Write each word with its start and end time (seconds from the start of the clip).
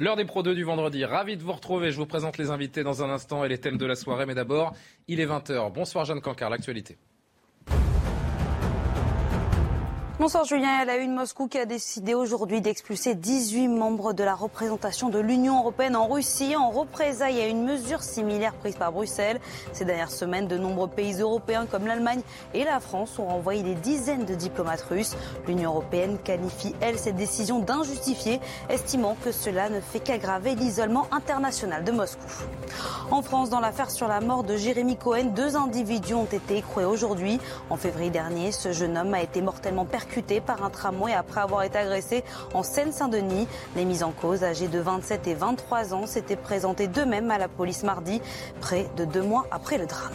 L'heure 0.00 0.16
des 0.16 0.24
Pro 0.24 0.42
2 0.42 0.54
du 0.54 0.64
vendredi. 0.64 1.04
Ravi 1.04 1.36
de 1.36 1.42
vous 1.42 1.52
retrouver. 1.52 1.92
Je 1.92 1.98
vous 1.98 2.06
présente 2.06 2.38
les 2.38 2.50
invités 2.50 2.82
dans 2.82 3.02
un 3.02 3.10
instant 3.10 3.44
et 3.44 3.50
les 3.50 3.58
thèmes 3.58 3.76
de 3.76 3.84
la 3.84 3.94
soirée. 3.94 4.24
Mais 4.24 4.34
d'abord, 4.34 4.72
il 5.08 5.20
est 5.20 5.26
20h. 5.26 5.70
Bonsoir 5.74 6.06
Jeanne 6.06 6.22
Cancard, 6.22 6.48
l'actualité. 6.48 6.96
Bonsoir 10.20 10.44
Julien, 10.44 10.80
elle 10.82 10.90
a 10.90 10.98
une 10.98 11.14
Moscou 11.14 11.48
qui 11.48 11.56
a 11.56 11.64
décidé 11.64 12.12
aujourd'hui 12.12 12.60
d'expulser 12.60 13.14
18 13.14 13.68
membres 13.68 14.12
de 14.12 14.22
la 14.22 14.34
représentation 14.34 15.08
de 15.08 15.18
l'Union 15.18 15.60
européenne 15.60 15.96
en 15.96 16.08
Russie 16.08 16.54
en 16.56 16.68
représailles 16.68 17.40
à 17.40 17.46
une 17.46 17.64
mesure 17.64 18.02
similaire 18.02 18.52
prise 18.52 18.76
par 18.76 18.92
Bruxelles. 18.92 19.40
Ces 19.72 19.86
dernières 19.86 20.10
semaines, 20.10 20.46
de 20.46 20.58
nombreux 20.58 20.88
pays 20.88 21.14
européens 21.22 21.64
comme 21.64 21.86
l'Allemagne 21.86 22.20
et 22.52 22.64
la 22.64 22.80
France 22.80 23.18
ont 23.18 23.28
renvoyé 23.28 23.62
des 23.62 23.74
dizaines 23.74 24.26
de 24.26 24.34
diplomates 24.34 24.82
russes. 24.90 25.16
L'Union 25.48 25.70
européenne 25.70 26.18
qualifie, 26.22 26.74
elle, 26.82 26.98
cette 26.98 27.16
décision 27.16 27.58
d'injustifiée, 27.58 28.40
estimant 28.68 29.16
que 29.24 29.32
cela 29.32 29.70
ne 29.70 29.80
fait 29.80 30.00
qu'aggraver 30.00 30.54
l'isolement 30.54 31.06
international 31.12 31.82
de 31.82 31.92
Moscou. 31.92 32.26
En 33.10 33.22
France, 33.22 33.48
dans 33.48 33.60
l'affaire 33.60 33.90
sur 33.90 34.06
la 34.06 34.20
mort 34.20 34.44
de 34.44 34.58
Jérémy 34.58 34.98
Cohen, 34.98 35.32
deux 35.34 35.56
individus 35.56 36.12
ont 36.12 36.26
été 36.26 36.58
écroués 36.58 36.84
aujourd'hui. 36.84 37.40
En 37.70 37.76
février 37.78 38.10
dernier, 38.10 38.52
ce 38.52 38.72
jeune 38.72 38.98
homme 38.98 39.14
a 39.14 39.22
été 39.22 39.40
mortellement 39.40 39.86
percuté 39.86 40.09
par 40.40 40.64
un 40.64 40.70
tramway 40.70 41.12
après 41.12 41.40
avoir 41.40 41.62
été 41.62 41.78
agressé 41.78 42.24
en 42.52 42.62
Seine-Saint-Denis. 42.62 43.46
Les 43.76 43.84
mises 43.84 44.02
en 44.02 44.10
cause, 44.10 44.42
âgés 44.42 44.68
de 44.68 44.78
27 44.78 45.26
et 45.28 45.34
23 45.34 45.94
ans, 45.94 46.06
s'étaient 46.06 46.36
présentés 46.36 46.88
d'eux-mêmes 46.88 47.30
à 47.30 47.38
la 47.38 47.48
police 47.48 47.84
mardi, 47.84 48.20
près 48.60 48.86
de 48.96 49.04
deux 49.04 49.22
mois 49.22 49.46
après 49.50 49.78
le 49.78 49.86
drame. 49.86 50.12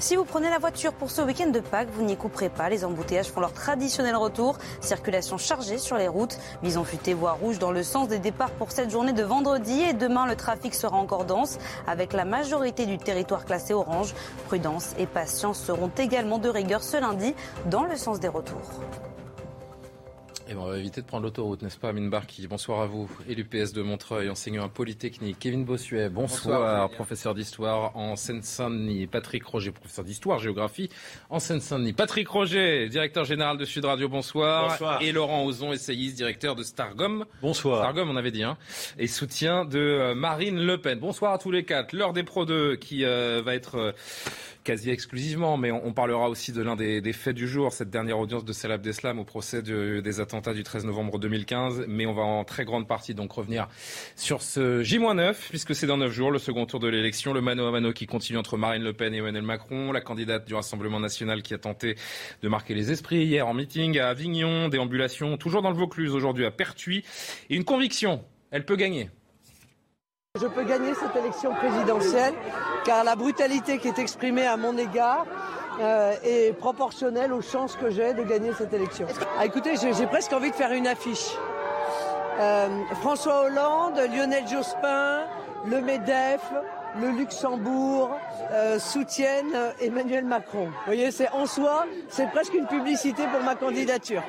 Si 0.00 0.16
vous 0.16 0.24
prenez 0.24 0.48
la 0.48 0.58
voiture 0.58 0.94
pour 0.94 1.10
ce 1.10 1.20
week-end 1.20 1.50
de 1.50 1.60
Pâques, 1.60 1.90
vous 1.92 2.02
n'y 2.02 2.16
couperez 2.16 2.48
pas. 2.48 2.70
Les 2.70 2.86
embouteillages 2.86 3.28
font 3.28 3.40
leur 3.40 3.52
traditionnel 3.52 4.16
retour. 4.16 4.56
Circulation 4.80 5.36
chargée 5.36 5.76
sur 5.76 5.98
les 5.98 6.08
routes. 6.08 6.38
Bison 6.62 6.84
futé 6.84 7.12
voie 7.12 7.32
rouge 7.32 7.58
dans 7.58 7.70
le 7.70 7.82
sens 7.82 8.08
des 8.08 8.18
départs 8.18 8.50
pour 8.52 8.72
cette 8.72 8.90
journée 8.90 9.12
de 9.12 9.22
vendredi. 9.22 9.82
Et 9.82 9.92
demain, 9.92 10.26
le 10.26 10.36
trafic 10.36 10.74
sera 10.74 10.96
encore 10.96 11.26
dense 11.26 11.58
avec 11.86 12.14
la 12.14 12.24
majorité 12.24 12.86
du 12.86 12.96
territoire 12.96 13.44
classé 13.44 13.74
orange. 13.74 14.14
Prudence 14.46 14.94
et 14.98 15.04
patience 15.04 15.62
seront 15.62 15.90
également 15.98 16.38
de 16.38 16.48
rigueur 16.48 16.82
ce 16.82 16.96
lundi 16.96 17.34
dans 17.66 17.84
le 17.84 17.96
sens 17.96 18.20
des 18.20 18.28
retours. 18.28 18.70
Et 20.50 20.54
on 20.56 20.64
va 20.64 20.76
éviter 20.76 21.00
de 21.00 21.06
prendre 21.06 21.22
l'autoroute, 21.22 21.62
n'est-ce 21.62 21.78
pas, 21.78 21.90
Amine 21.90 22.10
Barki 22.10 22.44
Bonsoir 22.48 22.80
à 22.80 22.86
vous. 22.86 23.08
Et 23.28 23.36
l'UPS 23.36 23.72
de 23.72 23.82
Montreuil, 23.82 24.28
enseignant 24.28 24.64
à 24.64 24.68
Polytechnique. 24.68 25.36
Kevin 25.38 25.64
Bossuet, 25.64 26.08
bonsoir, 26.08 26.90
professeur 26.90 27.36
d'histoire 27.36 27.96
en 27.96 28.16
Seine-Saint-Denis. 28.16 29.06
Patrick 29.06 29.44
Roger, 29.44 29.70
professeur 29.70 30.04
d'histoire, 30.04 30.40
géographie 30.40 30.88
en 31.28 31.38
Seine-Saint-Denis. 31.38 31.92
Patrick 31.92 32.26
Roger, 32.26 32.88
directeur 32.88 33.24
général 33.24 33.58
de 33.58 33.64
Sud 33.64 33.84
Radio, 33.84 34.08
bonsoir. 34.08 34.70
bonsoir. 34.70 35.00
Et 35.02 35.12
Laurent 35.12 35.44
Ozon, 35.44 35.72
essayiste, 35.72 36.16
directeur 36.16 36.56
de 36.56 36.64
Stargom. 36.64 37.26
Bonsoir. 37.42 37.78
Stargom, 37.84 38.10
on 38.10 38.16
avait 38.16 38.32
dit, 38.32 38.42
hein. 38.42 38.58
Et 38.98 39.06
soutien 39.06 39.64
de 39.64 39.78
euh, 39.78 40.14
Marine 40.16 40.58
Le 40.58 40.78
Pen. 40.78 40.98
Bonsoir 40.98 41.32
à 41.32 41.38
tous 41.38 41.52
les 41.52 41.64
quatre. 41.64 41.92
L'heure 41.92 42.12
des 42.12 42.24
Pro 42.24 42.44
2 42.44 42.74
qui 42.74 43.04
euh, 43.04 43.40
va 43.44 43.54
être... 43.54 43.76
Euh, 43.76 43.92
quasi 44.64 44.90
exclusivement, 44.90 45.56
mais 45.56 45.70
on, 45.70 45.92
parlera 45.92 46.28
aussi 46.28 46.52
de 46.52 46.62
l'un 46.62 46.76
des, 46.76 47.12
faits 47.12 47.34
du 47.34 47.48
jour, 47.48 47.72
cette 47.72 47.90
dernière 47.90 48.18
audience 48.18 48.44
de 48.44 48.52
Salah 48.52 48.74
Abdeslam 48.74 49.18
au 49.18 49.24
procès 49.24 49.62
des 49.62 50.20
attentats 50.20 50.54
du 50.54 50.62
13 50.62 50.84
novembre 50.84 51.18
2015. 51.18 51.84
Mais 51.88 52.06
on 52.06 52.12
va 52.12 52.22
en 52.22 52.44
très 52.44 52.64
grande 52.64 52.86
partie 52.86 53.14
donc 53.14 53.32
revenir 53.32 53.68
sur 54.16 54.42
ce 54.42 54.82
J-9, 54.82 55.34
puisque 55.48 55.74
c'est 55.74 55.86
dans 55.86 55.96
9 55.96 56.10
jours, 56.12 56.30
le 56.30 56.38
second 56.38 56.66
tour 56.66 56.80
de 56.80 56.88
l'élection, 56.88 57.32
le 57.32 57.40
mano 57.40 57.66
à 57.66 57.70
mano 57.70 57.92
qui 57.92 58.06
continue 58.06 58.38
entre 58.38 58.56
Marine 58.56 58.82
Le 58.82 58.92
Pen 58.92 59.14
et 59.14 59.18
Emmanuel 59.18 59.42
Macron, 59.42 59.92
la 59.92 60.00
candidate 60.00 60.46
du 60.46 60.54
Rassemblement 60.54 61.00
national 61.00 61.42
qui 61.42 61.54
a 61.54 61.58
tenté 61.58 61.96
de 62.42 62.48
marquer 62.48 62.74
les 62.74 62.90
esprits 62.90 63.24
hier 63.24 63.46
en 63.46 63.54
meeting 63.54 63.98
à 63.98 64.08
Avignon, 64.08 64.68
déambulation, 64.68 65.36
toujours 65.36 65.62
dans 65.62 65.70
le 65.70 65.76
Vaucluse 65.76 66.14
aujourd'hui 66.14 66.44
à 66.44 66.50
Pertuis, 66.50 67.04
et 67.48 67.56
une 67.56 67.64
conviction, 67.64 68.24
elle 68.50 68.64
peut 68.64 68.76
gagner. 68.76 69.10
Je 70.38 70.46
peux 70.46 70.62
gagner 70.62 70.94
cette 70.94 71.16
élection 71.16 71.52
présidentielle 71.54 72.34
car 72.84 73.02
la 73.02 73.16
brutalité 73.16 73.78
qui 73.78 73.88
est 73.88 73.98
exprimée 73.98 74.46
à 74.46 74.56
mon 74.56 74.78
égard 74.78 75.26
euh, 75.80 76.14
est 76.22 76.52
proportionnelle 76.56 77.32
aux 77.32 77.42
chances 77.42 77.74
que 77.74 77.90
j'ai 77.90 78.14
de 78.14 78.22
gagner 78.22 78.52
cette 78.56 78.72
élection. 78.72 79.08
Ah, 79.36 79.44
écoutez, 79.44 79.74
j'ai 79.76 80.06
presque 80.06 80.32
envie 80.32 80.52
de 80.52 80.54
faire 80.54 80.70
une 80.70 80.86
affiche. 80.86 81.30
Euh, 82.38 82.68
François 83.00 83.46
Hollande, 83.46 83.96
Lionel 83.96 84.46
Jospin, 84.46 85.24
le 85.66 85.80
MEDEF, 85.80 86.42
le 87.00 87.10
Luxembourg 87.10 88.16
euh, 88.52 88.78
soutiennent 88.78 89.74
Emmanuel 89.80 90.24
Macron. 90.24 90.66
Vous 90.66 90.86
voyez, 90.86 91.10
c'est 91.10 91.30
en 91.30 91.46
soi, 91.46 91.86
c'est 92.08 92.30
presque 92.30 92.54
une 92.54 92.68
publicité 92.68 93.24
pour 93.32 93.42
ma 93.42 93.56
candidature. 93.56 94.22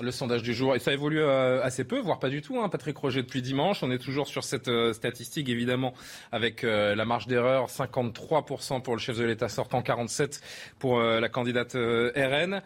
Le 0.00 0.10
sondage 0.10 0.42
du 0.42 0.54
jour, 0.54 0.74
et 0.74 0.78
ça 0.78 0.90
évolue 0.94 1.20
euh, 1.20 1.62
assez 1.62 1.84
peu, 1.84 2.00
voire 2.00 2.18
pas 2.18 2.30
du 2.30 2.40
tout. 2.40 2.58
Hein. 2.58 2.70
Patrick 2.70 2.96
Roger 2.96 3.20
depuis 3.20 3.42
dimanche, 3.42 3.82
on 3.82 3.90
est 3.90 3.98
toujours 3.98 4.26
sur 4.26 4.42
cette 4.42 4.68
euh, 4.68 4.94
statistique 4.94 5.50
évidemment 5.50 5.92
avec 6.32 6.64
euh, 6.64 6.94
la 6.94 7.04
marge 7.04 7.26
d'erreur 7.26 7.66
53% 7.66 8.80
pour 8.80 8.94
le 8.94 9.00
chef 9.00 9.18
de 9.18 9.24
l'État 9.24 9.50
sortant, 9.50 9.82
47% 9.82 10.40
pour 10.78 10.98
la 10.98 11.28
candidate 11.28 11.74
RN. 11.74 12.62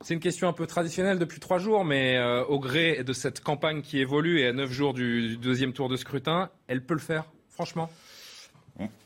C'est 0.00 0.14
une 0.14 0.20
question 0.20 0.48
un 0.48 0.54
peu 0.54 0.66
traditionnelle 0.66 1.18
depuis 1.18 1.38
trois 1.38 1.58
jours, 1.58 1.84
mais 1.84 2.18
au 2.48 2.58
gré 2.58 3.04
de 3.04 3.12
cette 3.12 3.42
campagne 3.42 3.82
qui 3.82 3.98
évolue 3.98 4.40
et 4.40 4.46
à 4.46 4.52
neuf 4.54 4.70
jours 4.72 4.94
du 4.94 5.36
deuxième 5.36 5.74
tour 5.74 5.90
de 5.90 5.96
scrutin, 5.96 6.48
elle 6.66 6.82
peut 6.82 6.94
le 6.94 7.00
faire, 7.00 7.24
franchement? 7.50 7.90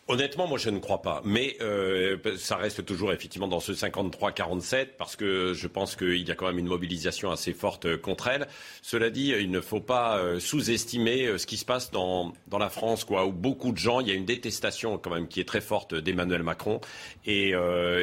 Honnêtement, 0.07 0.47
moi 0.47 0.59
je 0.59 0.69
ne 0.69 0.79
crois 0.81 1.01
pas. 1.01 1.23
Mais 1.25 1.57
euh, 1.63 2.19
ça 2.37 2.57
reste 2.57 2.85
toujours 2.85 3.13
effectivement 3.13 3.49
dans 3.49 3.61
ce 3.61 3.73
53-47 3.73 4.89
parce 4.99 5.17
que 5.17 5.55
je 5.55 5.67
pense 5.67 5.97
qu'il 5.97 6.29
y 6.29 6.31
a 6.31 6.35
quand 6.35 6.47
même 6.47 6.59
une 6.59 6.67
mobilisation 6.67 7.31
assez 7.31 7.55
forte 7.55 7.87
euh, 7.87 7.97
contre 7.97 8.29
elle. 8.29 8.47
Cela 8.83 9.09
dit, 9.09 9.33
il 9.39 9.51
ne 9.51 9.63
faut 9.63 9.81
pas 9.81 10.19
euh, 10.19 10.41
sous-estimer 10.41 11.39
ce 11.39 11.47
qui 11.47 11.57
se 11.57 11.65
passe 11.65 11.91
dans, 11.91 12.35
dans 12.49 12.59
la 12.59 12.69
France, 12.69 13.05
quoi, 13.05 13.25
où 13.25 13.33
beaucoup 13.33 13.73
de 13.73 13.79
gens, 13.79 14.01
il 14.01 14.09
y 14.09 14.11
a 14.11 14.15
une 14.15 14.27
détestation 14.27 14.99
quand 14.99 15.11
même 15.11 15.27
qui 15.27 15.41
est 15.41 15.49
très 15.49 15.63
forte 15.63 15.95
d'Emmanuel 15.95 16.43
Macron. 16.43 16.83
Et, 17.25 17.55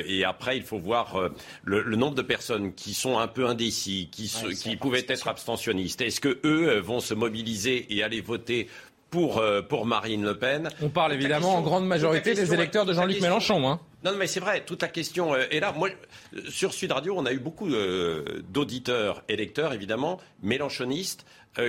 et, 0.07 0.23
après, 0.25 0.57
il 0.57 0.63
faut 0.63 0.79
voir 0.79 1.29
le, 1.63 1.95
nombre 1.95 2.15
de 2.15 2.21
personnes 2.21 2.73
qui 2.73 2.93
sont 2.95 3.19
un 3.19 3.27
peu 3.27 3.45
indécis, 3.45 4.09
qui, 4.11 4.31
qui 4.55 4.75
pouvaient 4.75 5.05
être 5.07 5.27
abstentionnistes. 5.27 6.01
Est-ce 6.01 6.19
que 6.19 6.39
eux 6.43 6.79
vont 6.79 6.99
se 6.99 7.13
mobiliser 7.13 7.85
et 7.95 8.01
aller 8.01 8.21
voter 8.21 8.67
pour, 9.11 9.37
euh, 9.37 9.61
pour 9.61 9.85
Marine 9.85 10.23
Le 10.23 10.39
Pen. 10.39 10.69
On 10.81 10.89
parle 10.89 11.13
évidemment 11.13 11.55
en 11.55 11.61
grande 11.61 11.85
majorité 11.85 12.33
des 12.33 12.53
électeurs 12.53 12.85
de 12.85 12.93
Jean-Luc 12.93 13.21
Mélenchon. 13.21 13.69
Hein. 13.69 13.79
Non, 14.03 14.13
mais 14.17 14.25
c'est 14.25 14.39
vrai, 14.39 14.63
toute 14.65 14.81
la 14.81 14.87
question 14.87 15.35
euh, 15.35 15.43
est 15.51 15.59
là. 15.59 15.73
Moi, 15.73 15.89
sur 16.49 16.73
Sud 16.73 16.93
Radio, 16.93 17.13
on 17.15 17.25
a 17.25 17.33
eu 17.33 17.39
beaucoup 17.39 17.69
euh, 17.69 18.41
d'auditeurs, 18.49 19.21
électeurs 19.27 19.73
évidemment, 19.73 20.19
mélenchonistes, 20.41 21.25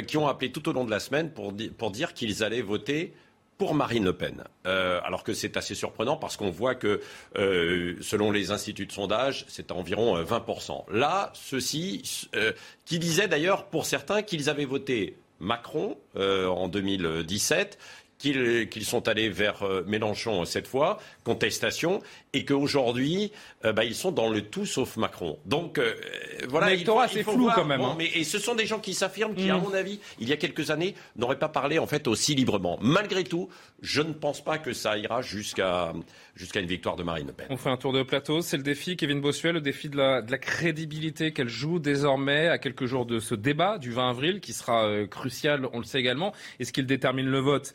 qui 0.07 0.17
ont 0.17 0.29
appelé 0.29 0.53
tout 0.53 0.69
au 0.69 0.73
long 0.73 0.85
de 0.85 0.93
la 0.93 1.01
semaine 1.01 1.33
pour, 1.33 1.53
pour 1.77 1.91
dire 1.91 2.15
qu'ils 2.15 2.45
allaient 2.45 2.63
voter 2.63 3.13
pour 3.59 3.75
Marine 3.75 4.05
Le 4.05 4.13
Pen. 4.13 4.45
alors 4.65 5.25
que 5.25 5.35
c'est 5.35 5.57
assez 5.57 5.75
surprenant 5.75 6.17
parce 6.17 6.37
qu'on 6.37 6.51
voit 6.51 6.77
que, 6.77 7.01
selon 7.35 8.31
les 8.31 8.53
instituts 8.53 8.87
de 8.87 8.93
sondage, 8.93 9.45
c'est 9.49 9.73
environ 9.73 10.23
20%. 10.23 10.85
Là, 10.93 11.33
ceux-ci, 11.35 12.29
qui 12.85 13.01
disaient 13.01 13.27
d'ailleurs 13.27 13.67
pour 13.67 13.85
certains 13.85 14.23
qu'ils 14.23 14.49
avaient 14.49 14.67
voté 14.67 15.17
Macron 15.43 15.99
euh, 16.17 16.47
en 16.47 16.69
2017 16.69 17.79
qu'ils 18.23 18.85
sont 18.85 19.09
allés 19.09 19.29
vers 19.29 19.63
euh, 19.63 19.85
Mélenchon 19.87 20.45
cette 20.45 20.67
fois, 20.67 21.01
contestation, 21.25 22.01
et 22.33 22.45
qu'aujourd'hui, 22.45 23.33
euh, 23.65 23.73
bah, 23.73 23.85
ils 23.85 23.95
sont 23.95 24.13
dans 24.13 24.29
le 24.29 24.43
tout 24.43 24.67
sauf 24.67 24.97
Macron. 24.97 25.39
Donc 25.45 25.81
voilà. 26.49 26.71
L'électorat, 26.71 27.09
c'est 27.09 27.23
flou 27.23 27.51
quand 27.55 27.65
même. 27.65 27.81
Hein. 27.81 27.95
mais, 27.99 28.11
et 28.15 28.25
ce 28.25 28.39
sont 28.39 28.55
des 28.55 28.67
gens 28.67 28.79
qui 28.79 28.95
s'affirment, 28.95 29.35
qui, 29.35 29.51
à 29.51 29.59
mm. 29.59 29.63
mon 29.63 29.75
avis, 29.75 30.01
il 30.19 30.29
y 30.29 30.33
a 30.33 30.37
quelques 30.37 30.71
années, 30.71 30.95
n'auraient 31.17 31.39
pas 31.39 31.49
parlé 31.49 31.79
en 31.79 31.87
fait 31.87 32.07
aussi 32.07 32.35
librement. 32.35 32.79
Malgré 32.81 33.25
tout, 33.25 33.49
je 33.81 34.03
ne 34.03 34.13
pense 34.13 34.43
pas 34.43 34.59
que 34.59 34.73
ça 34.73 34.97
ira 34.97 35.23
jusqu'à 35.23 35.93
jusqu'à 36.35 36.61
une 36.61 36.67
victoire 36.67 36.97
de 36.97 37.03
Marine 37.03 37.27
Le 37.27 37.33
Pen. 37.33 37.47
On 37.51 37.57
fait 37.57 37.71
un 37.71 37.77
tour 37.77 37.93
de 37.93 38.03
plateau. 38.03 38.41
C'est 38.41 38.57
le 38.57 38.63
défi, 38.63 38.97
Kevin 38.97 39.21
Bossuet, 39.21 39.53
le 39.53 39.61
défi 39.61 39.89
de 39.89 39.97
la, 39.97 40.23
de 40.23 40.31
la 40.31 40.39
crédibilité 40.39 41.33
qu'elle 41.33 41.49
joue 41.49 41.79
désormais 41.79 42.49
à 42.49 42.59
quelques 42.59 42.87
jours 42.87 43.07
de 43.07 43.19
ce 43.19 43.35
débat 43.35 43.79
du 43.79 43.93
20 43.93 44.11
avril, 44.11 44.41
qui 44.41 44.53
sera 44.53 44.87
euh, 44.87 45.07
crucial, 45.07 45.69
on 45.73 45.79
le 45.79 45.85
sait 45.85 46.01
également. 46.01 46.33
Est-ce 46.59 46.73
qu'il 46.73 46.87
détermine 46.87 47.27
le 47.27 47.39
vote? 47.39 47.75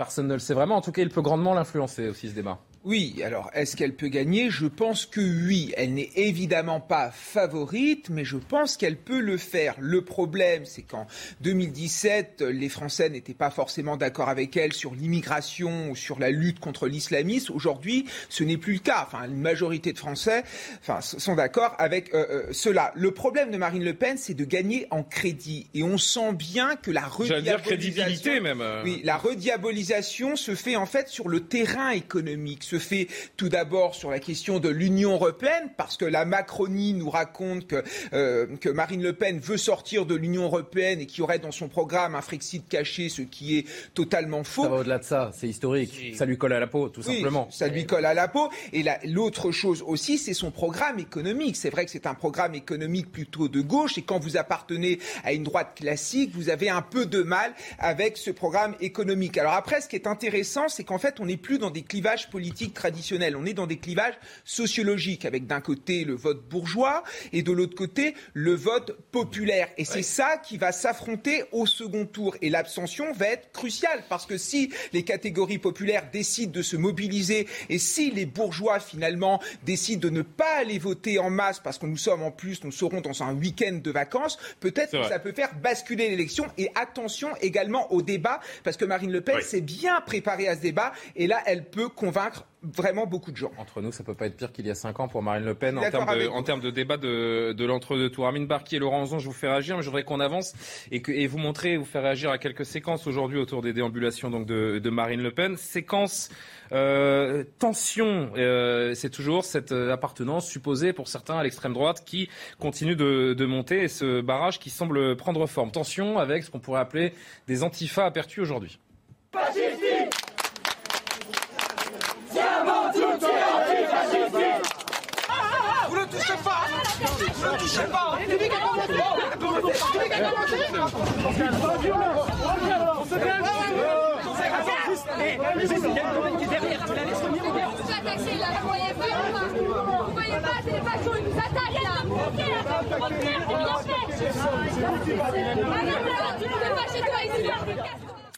Personne 0.00 0.28
ne 0.28 0.32
le 0.32 0.38
sait 0.38 0.54
vraiment. 0.54 0.76
En 0.76 0.80
tout 0.80 0.92
cas, 0.92 1.02
il 1.02 1.10
peut 1.10 1.20
grandement 1.20 1.52
l'influencer 1.52 2.08
aussi, 2.08 2.30
ce 2.30 2.34
débat. 2.34 2.58
Oui, 2.82 3.20
alors 3.22 3.50
est-ce 3.52 3.76
qu'elle 3.76 3.94
peut 3.94 4.08
gagner? 4.08 4.48
Je 4.48 4.64
pense 4.64 5.04
que 5.04 5.20
oui. 5.20 5.74
Elle 5.76 5.92
n'est 5.92 6.08
évidemment 6.16 6.80
pas 6.80 7.10
favorite, 7.10 8.08
mais 8.08 8.24
je 8.24 8.38
pense 8.38 8.78
qu'elle 8.78 8.96
peut 8.96 9.20
le 9.20 9.36
faire. 9.36 9.74
Le 9.78 10.02
problème, 10.02 10.64
c'est 10.64 10.80
qu'en 10.80 11.06
2017, 11.42 12.40
les 12.40 12.70
Français 12.70 13.10
n'étaient 13.10 13.34
pas 13.34 13.50
forcément 13.50 13.98
d'accord 13.98 14.30
avec 14.30 14.56
elle 14.56 14.72
sur 14.72 14.94
l'immigration 14.94 15.90
ou 15.90 15.96
sur 15.96 16.18
la 16.18 16.30
lutte 16.30 16.58
contre 16.58 16.88
l'islamisme. 16.88 17.52
Aujourd'hui, 17.52 18.06
ce 18.30 18.44
n'est 18.44 18.56
plus 18.56 18.74
le 18.74 18.78
cas. 18.78 19.06
Enfin, 19.06 19.26
une 19.26 19.42
majorité 19.42 19.92
de 19.92 19.98
Français 19.98 20.42
enfin, 20.80 21.02
sont 21.02 21.34
d'accord 21.34 21.74
avec 21.78 22.14
euh, 22.14 22.26
euh, 22.30 22.46
cela. 22.52 22.92
Le 22.96 23.10
problème 23.10 23.50
de 23.50 23.58
Marine 23.58 23.84
Le 23.84 23.92
Pen, 23.92 24.16
c'est 24.16 24.32
de 24.32 24.46
gagner 24.46 24.86
en 24.90 25.02
crédit. 25.02 25.66
Et 25.74 25.82
on 25.82 25.98
sent 25.98 26.32
bien 26.32 26.76
que 26.76 26.90
la 26.90 27.06
rediabolisation... 27.06 28.40
même. 28.40 28.62
Euh. 28.62 28.82
Oui, 28.84 29.02
la 29.04 29.18
rediabolisation 29.18 30.34
se 30.34 30.54
fait 30.54 30.76
en 30.76 30.86
fait 30.86 31.08
sur 31.08 31.28
le 31.28 31.40
terrain 31.40 31.90
économique 31.90 32.69
se 32.70 32.78
fait 32.78 33.08
tout 33.36 33.48
d'abord 33.48 33.94
sur 33.94 34.10
la 34.10 34.20
question 34.20 34.60
de 34.60 34.68
l'Union 34.68 35.12
européenne, 35.12 35.70
parce 35.76 35.96
que 35.96 36.04
la 36.04 36.24
Macronie 36.24 36.92
nous 36.92 37.10
raconte 37.10 37.66
que, 37.66 37.82
euh, 38.12 38.46
que 38.60 38.68
Marine 38.68 39.02
Le 39.02 39.12
Pen 39.12 39.40
veut 39.40 39.56
sortir 39.56 40.06
de 40.06 40.14
l'Union 40.14 40.44
européenne 40.44 41.00
et 41.00 41.06
qu'il 41.06 41.20
y 41.20 41.22
aurait 41.22 41.40
dans 41.40 41.50
son 41.50 41.68
programme 41.68 42.14
un 42.14 42.20
Frexit 42.20 42.68
caché, 42.68 43.08
ce 43.08 43.22
qui 43.22 43.58
est 43.58 43.66
totalement 43.94 44.44
faux. 44.44 44.62
Ça 44.62 44.68
va 44.68 44.76
au-delà 44.76 44.98
de 44.98 45.04
ça, 45.04 45.30
c'est 45.34 45.48
historique. 45.48 46.14
Ça 46.14 46.26
lui 46.26 46.38
colle 46.38 46.52
à 46.52 46.60
la 46.60 46.68
peau, 46.68 46.88
tout 46.88 47.02
simplement. 47.02 47.48
Ça 47.50 47.66
lui 47.66 47.86
colle 47.86 48.04
à 48.04 48.14
la 48.14 48.28
peau. 48.28 48.50
Et 48.72 48.84
l'autre 49.04 49.50
chose 49.50 49.82
aussi, 49.84 50.18
c'est 50.18 50.34
son 50.34 50.50
programme 50.50 50.98
économique. 51.00 51.56
C'est 51.56 51.70
vrai 51.70 51.84
que 51.84 51.90
c'est 51.90 52.06
un 52.06 52.14
programme 52.14 52.54
économique 52.54 53.10
plutôt 53.10 53.48
de 53.48 53.60
gauche, 53.60 53.98
et 53.98 54.02
quand 54.02 54.20
vous 54.20 54.36
appartenez 54.36 55.00
à 55.24 55.32
une 55.32 55.42
droite 55.42 55.72
classique, 55.74 56.30
vous 56.34 56.50
avez 56.50 56.68
un 56.68 56.82
peu 56.82 57.06
de 57.06 57.22
mal 57.22 57.52
avec 57.78 58.16
ce 58.16 58.30
programme 58.30 58.76
économique. 58.80 59.38
Alors 59.38 59.54
après, 59.54 59.80
ce 59.80 59.88
qui 59.88 59.96
est 59.96 60.06
intéressant, 60.06 60.68
c'est 60.68 60.84
qu'en 60.84 60.98
fait, 60.98 61.18
on 61.18 61.26
n'est 61.26 61.36
plus 61.36 61.58
dans 61.58 61.70
des 61.70 61.82
clivages 61.82 62.30
politiques 62.30 62.59
traditionnelle. 62.68 63.36
On 63.36 63.46
est 63.46 63.54
dans 63.54 63.66
des 63.66 63.78
clivages 63.78 64.18
sociologiques, 64.44 65.24
avec 65.24 65.46
d'un 65.46 65.60
côté 65.60 66.04
le 66.04 66.14
vote 66.14 66.46
bourgeois 66.48 67.02
et 67.32 67.42
de 67.42 67.52
l'autre 67.52 67.74
côté 67.74 68.14
le 68.34 68.54
vote 68.54 68.96
populaire. 69.10 69.68
Et 69.78 69.84
c'est 69.84 70.02
ça 70.02 70.36
qui 70.36 70.58
va 70.58 70.72
s'affronter 70.72 71.44
au 71.52 71.66
second 71.66 72.04
tour. 72.04 72.36
Et 72.42 72.50
l'abstention 72.50 73.12
va 73.12 73.28
être 73.28 73.52
cruciale, 73.52 74.04
parce 74.08 74.26
que 74.26 74.36
si 74.36 74.70
les 74.92 75.02
catégories 75.02 75.58
populaires 75.58 76.10
décident 76.12 76.52
de 76.52 76.62
se 76.62 76.76
mobiliser 76.76 77.46
et 77.68 77.78
si 77.78 78.10
les 78.10 78.26
bourgeois 78.26 78.80
finalement 78.80 79.40
décident 79.64 80.00
de 80.00 80.10
ne 80.10 80.22
pas 80.22 80.58
aller 80.58 80.78
voter 80.78 81.18
en 81.18 81.30
masse, 81.30 81.60
parce 81.60 81.78
que 81.78 81.86
nous 81.86 81.96
sommes 81.96 82.22
en 82.22 82.30
plus, 82.30 82.62
nous 82.64 82.72
serons 82.72 83.00
dans 83.00 83.22
un 83.22 83.34
week-end 83.34 83.80
de 83.82 83.90
vacances, 83.90 84.38
peut-être 84.60 84.92
que 84.92 85.08
ça 85.08 85.18
peut 85.18 85.32
faire 85.32 85.54
basculer 85.54 86.08
l'élection. 86.08 86.46
Et 86.58 86.70
attention 86.74 87.30
également 87.40 87.92
au 87.92 88.02
débat, 88.02 88.40
parce 88.64 88.76
que 88.76 88.84
Marine 88.84 89.12
Le 89.12 89.20
Pen 89.20 89.40
s'est 89.40 89.60
bien 89.60 90.00
préparée 90.00 90.48
à 90.48 90.56
ce 90.56 90.60
débat, 90.60 90.92
et 91.16 91.26
là, 91.26 91.40
elle 91.46 91.64
peut 91.64 91.88
convaincre 91.88 92.46
vraiment 92.62 93.06
beaucoup 93.06 93.32
de 93.32 93.36
gens. 93.36 93.50
Entre 93.58 93.80
nous, 93.80 93.92
ça 93.92 94.04
peut 94.04 94.14
pas 94.14 94.26
être 94.26 94.36
pire 94.36 94.52
qu'il 94.52 94.66
y 94.66 94.70
a 94.70 94.74
5 94.74 95.00
ans 95.00 95.08
pour 95.08 95.22
Marine 95.22 95.44
Le 95.44 95.54
Pen 95.54 95.78
en 95.78 96.42
termes, 96.42 96.60
de, 96.60 96.70
débat 96.70 96.96
de, 96.96 97.64
l'entre-deux 97.64 98.10
tours. 98.10 98.26
Armine 98.26 98.46
Barquier 98.46 98.76
et 98.76 98.80
Laurent 98.80 99.04
Zon, 99.06 99.18
je 99.18 99.26
vous 99.26 99.32
fais 99.32 99.48
réagir, 99.48 99.76
mais 99.76 99.82
je 99.82 99.88
voudrais 99.88 100.04
qu'on 100.04 100.20
avance 100.20 100.54
et, 100.90 101.02
que, 101.02 101.12
et 101.12 101.26
vous 101.26 101.38
montrer, 101.38 101.76
vous 101.76 101.84
faire 101.84 102.02
réagir 102.02 102.30
à 102.30 102.38
quelques 102.38 102.66
séquences 102.66 103.06
aujourd'hui 103.06 103.38
autour 103.38 103.62
des 103.62 103.72
déambulations 103.72 104.30
donc 104.30 104.46
de, 104.46 104.90
Marine 104.90 105.22
Le 105.22 105.30
Pen. 105.30 105.56
Séquence 105.56 106.30
euh, 106.72 107.44
tension, 107.58 108.30
euh, 108.36 108.94
c'est 108.94 109.10
toujours 109.10 109.44
cette 109.44 109.72
euh, 109.72 109.92
appartenance 109.92 110.46
supposée 110.48 110.92
pour 110.92 111.08
certains 111.08 111.36
à 111.36 111.42
l'extrême 111.42 111.72
droite 111.72 112.04
qui 112.04 112.28
continue 112.60 112.94
de, 112.94 113.34
de, 113.36 113.46
monter 113.46 113.82
et 113.82 113.88
ce 113.88 114.20
barrage 114.20 114.60
qui 114.60 114.70
semble 114.70 115.16
prendre 115.16 115.46
forme. 115.46 115.72
Tension 115.72 116.18
avec 116.18 116.44
ce 116.44 116.50
qu'on 116.50 116.60
pourrait 116.60 116.80
appeler 116.80 117.12
des 117.48 117.64
antifas 117.64 118.06
apertus 118.06 118.38
aujourd'hui. 118.38 118.78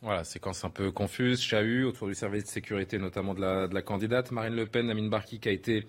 Voilà, 0.02 0.24
séquence 0.24 0.64
un 0.64 0.70
peu 0.70 0.90
confuse, 0.90 1.40
chahut 1.40 1.84
autour 1.84 2.08
du 2.08 2.14
service 2.14 2.44
de 2.44 2.48
sécurité, 2.48 2.98
notamment 2.98 3.34
de 3.34 3.40
la, 3.40 3.68
de 3.68 3.74
la 3.74 3.82
candidate 3.82 4.32
Marine 4.32 4.56
Le 4.56 4.66
Pen, 4.66 4.90
Amine 4.90 5.08
Barki, 5.08 5.38
qui 5.38 5.48
a 5.48 5.52
été 5.52 5.86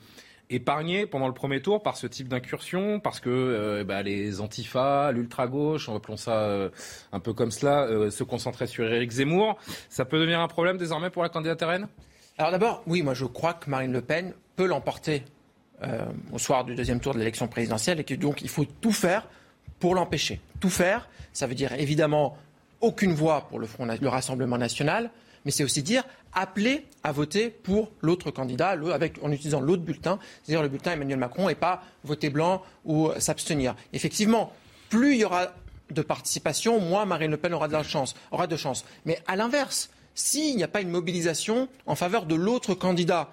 épargné 0.53 1.05
pendant 1.05 1.27
le 1.27 1.33
premier 1.33 1.61
tour 1.61 1.81
par 1.81 1.97
ce 1.97 2.07
type 2.07 2.27
d'incursion, 2.27 2.99
parce 2.99 3.19
que 3.19 3.29
euh, 3.29 3.83
bah, 3.83 4.03
les 4.03 4.41
antifas, 4.41 5.11
l'ultra-gauche, 5.11 5.89
on 5.89 5.95
appelons 5.95 6.17
ça 6.17 6.43
euh, 6.43 6.69
un 7.11 7.19
peu 7.19 7.33
comme 7.33 7.51
cela, 7.51 7.83
euh, 7.83 8.09
se 8.09 8.23
concentraient 8.23 8.67
sur 8.67 8.91
Éric 8.91 9.11
Zemmour. 9.11 9.57
Ça 9.89 10.05
peut 10.05 10.19
devenir 10.19 10.39
un 10.39 10.47
problème 10.47 10.77
désormais 10.77 11.09
pour 11.09 11.23
la 11.23 11.29
candidate 11.29 11.61
RN 11.61 11.87
Alors 12.37 12.51
d'abord, 12.51 12.83
oui, 12.87 13.01
moi 13.01 13.13
je 13.13 13.25
crois 13.25 13.53
que 13.53 13.69
Marine 13.69 13.91
Le 13.91 14.01
Pen 14.01 14.33
peut 14.55 14.65
l'emporter 14.65 15.23
au 16.31 16.37
soir 16.37 16.63
du 16.63 16.75
deuxième 16.75 17.01
tour 17.01 17.13
de 17.13 17.19
l'élection 17.19 17.49
présidentielle 17.49 17.99
et 17.99 18.05
que 18.05 18.13
donc 18.13 18.41
il 18.41 18.47
faut 18.47 18.63
tout 18.63 18.93
faire 18.93 19.27
pour 19.79 19.95
l'empêcher. 19.95 20.39
Tout 20.61 20.69
faire, 20.69 21.09
ça 21.33 21.45
veut 21.45 21.55
dire 21.55 21.73
évidemment 21.73 22.37
aucune 22.79 23.11
voix 23.11 23.47
pour 23.49 23.59
le, 23.59 23.67
Front, 23.67 23.85
le 23.85 24.07
Rassemblement 24.07 24.57
national, 24.57 25.11
mais 25.45 25.51
c'est 25.51 25.63
aussi 25.63 25.83
dire 25.83 26.03
appeler 26.33 26.85
à 27.03 27.11
voter 27.11 27.49
pour 27.49 27.91
l'autre 28.01 28.31
candidat 28.31 28.69
avec, 28.93 29.21
en 29.21 29.31
utilisant 29.31 29.59
l'autre 29.59 29.83
bulletin, 29.83 30.19
c'est-à-dire 30.43 30.63
le 30.63 30.69
bulletin 30.69 30.93
Emmanuel 30.93 31.19
Macron, 31.19 31.49
et 31.49 31.55
pas 31.55 31.83
voter 32.03 32.29
blanc 32.29 32.63
ou 32.85 33.11
s'abstenir. 33.19 33.75
Effectivement, 33.91 34.53
plus 34.89 35.13
il 35.13 35.21
y 35.21 35.25
aura 35.25 35.53
de 35.91 36.01
participation, 36.01 36.79
moins 36.79 37.05
Marine 37.05 37.31
Le 37.31 37.37
Pen 37.37 37.53
aura 37.53 37.67
de, 37.67 37.73
la 37.73 37.83
chance, 37.83 38.15
aura 38.31 38.47
de 38.47 38.55
chance. 38.55 38.85
Mais 39.05 39.19
à 39.27 39.35
l'inverse, 39.35 39.89
s'il 40.15 40.55
n'y 40.55 40.63
a 40.63 40.67
pas 40.67 40.81
une 40.81 40.89
mobilisation 40.89 41.67
en 41.85 41.95
faveur 41.95 42.25
de 42.25 42.35
l'autre 42.35 42.73
candidat, 42.73 43.29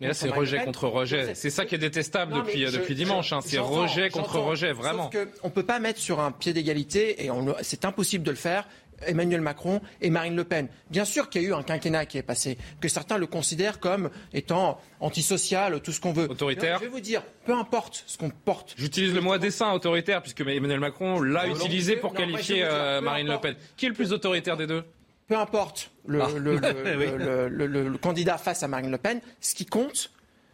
mais 0.00 0.08
là, 0.08 0.14
c'est 0.14 0.30
rejet 0.30 0.64
contre 0.64 0.88
rejet. 0.88 1.32
C'est 1.36 1.50
ça 1.50 1.64
qui 1.64 1.76
est 1.76 1.78
détestable 1.78 2.34
depuis, 2.34 2.64
depuis 2.64 2.96
dimanche. 2.96 3.32
Hein. 3.32 3.38
C'est 3.40 3.60
rejet 3.60 4.10
contre 4.10 4.40
rejet, 4.40 4.72
vraiment. 4.72 5.08
on 5.44 5.46
ne 5.46 5.52
peut 5.52 5.62
pas 5.62 5.78
mettre 5.78 6.00
sur 6.00 6.18
un 6.18 6.32
pied 6.32 6.52
d'égalité, 6.52 7.24
et 7.24 7.30
c'est 7.62 7.84
impossible 7.84 8.24
de 8.24 8.32
le 8.32 8.36
faire, 8.36 8.66
Emmanuel 9.06 9.40
Macron 9.40 9.80
et 10.00 10.10
Marine 10.10 10.36
Le 10.36 10.44
Pen. 10.44 10.68
Bien 10.90 11.04
sûr 11.04 11.28
qu'il 11.28 11.42
y 11.42 11.46
a 11.46 11.48
eu 11.48 11.54
un 11.54 11.62
quinquennat 11.62 12.06
qui 12.06 12.18
est 12.18 12.22
passé, 12.22 12.58
que 12.80 12.88
certains 12.88 13.18
le 13.18 13.26
considèrent 13.26 13.80
comme 13.80 14.10
étant 14.32 14.80
antisocial, 15.00 15.80
tout 15.80 15.92
ce 15.92 16.00
qu'on 16.00 16.12
veut. 16.12 16.30
Autoritaire. 16.30 16.78
je 16.78 16.84
vais 16.84 16.90
vous 16.90 17.00
dire, 17.00 17.22
peu 17.44 17.54
importe 17.54 18.04
ce 18.06 18.18
qu'on 18.18 18.30
porte. 18.30 18.74
J'utilise 18.76 19.14
le 19.14 19.20
mot 19.20 19.32
à 19.32 19.38
dessein 19.38 19.72
autoritaire, 19.72 20.22
puisque 20.22 20.40
Emmanuel 20.40 20.80
Macron 20.80 21.20
l'a 21.20 21.46
utilisé 21.48 21.96
pour 21.96 22.14
qualifier 22.14 22.62
euh, 22.64 23.00
Marine 23.00 23.28
Le 23.28 23.38
Pen. 23.38 23.54
Qui 23.76 23.86
est 23.86 23.88
le 23.88 23.94
plus 23.94 24.12
autoritaire 24.12 24.56
des 24.56 24.66
deux? 24.66 24.84
Peu 25.28 25.36
importe 25.36 25.90
ah. 26.08 26.28
le, 26.36 27.96
candidat 27.96 28.38
face 28.38 28.62
à 28.62 28.68
Marine 28.68 28.90
Le 28.90 28.98
Pen, 28.98 29.20
ce 29.40 29.54
qui 29.54 29.66
compte, 29.66 30.10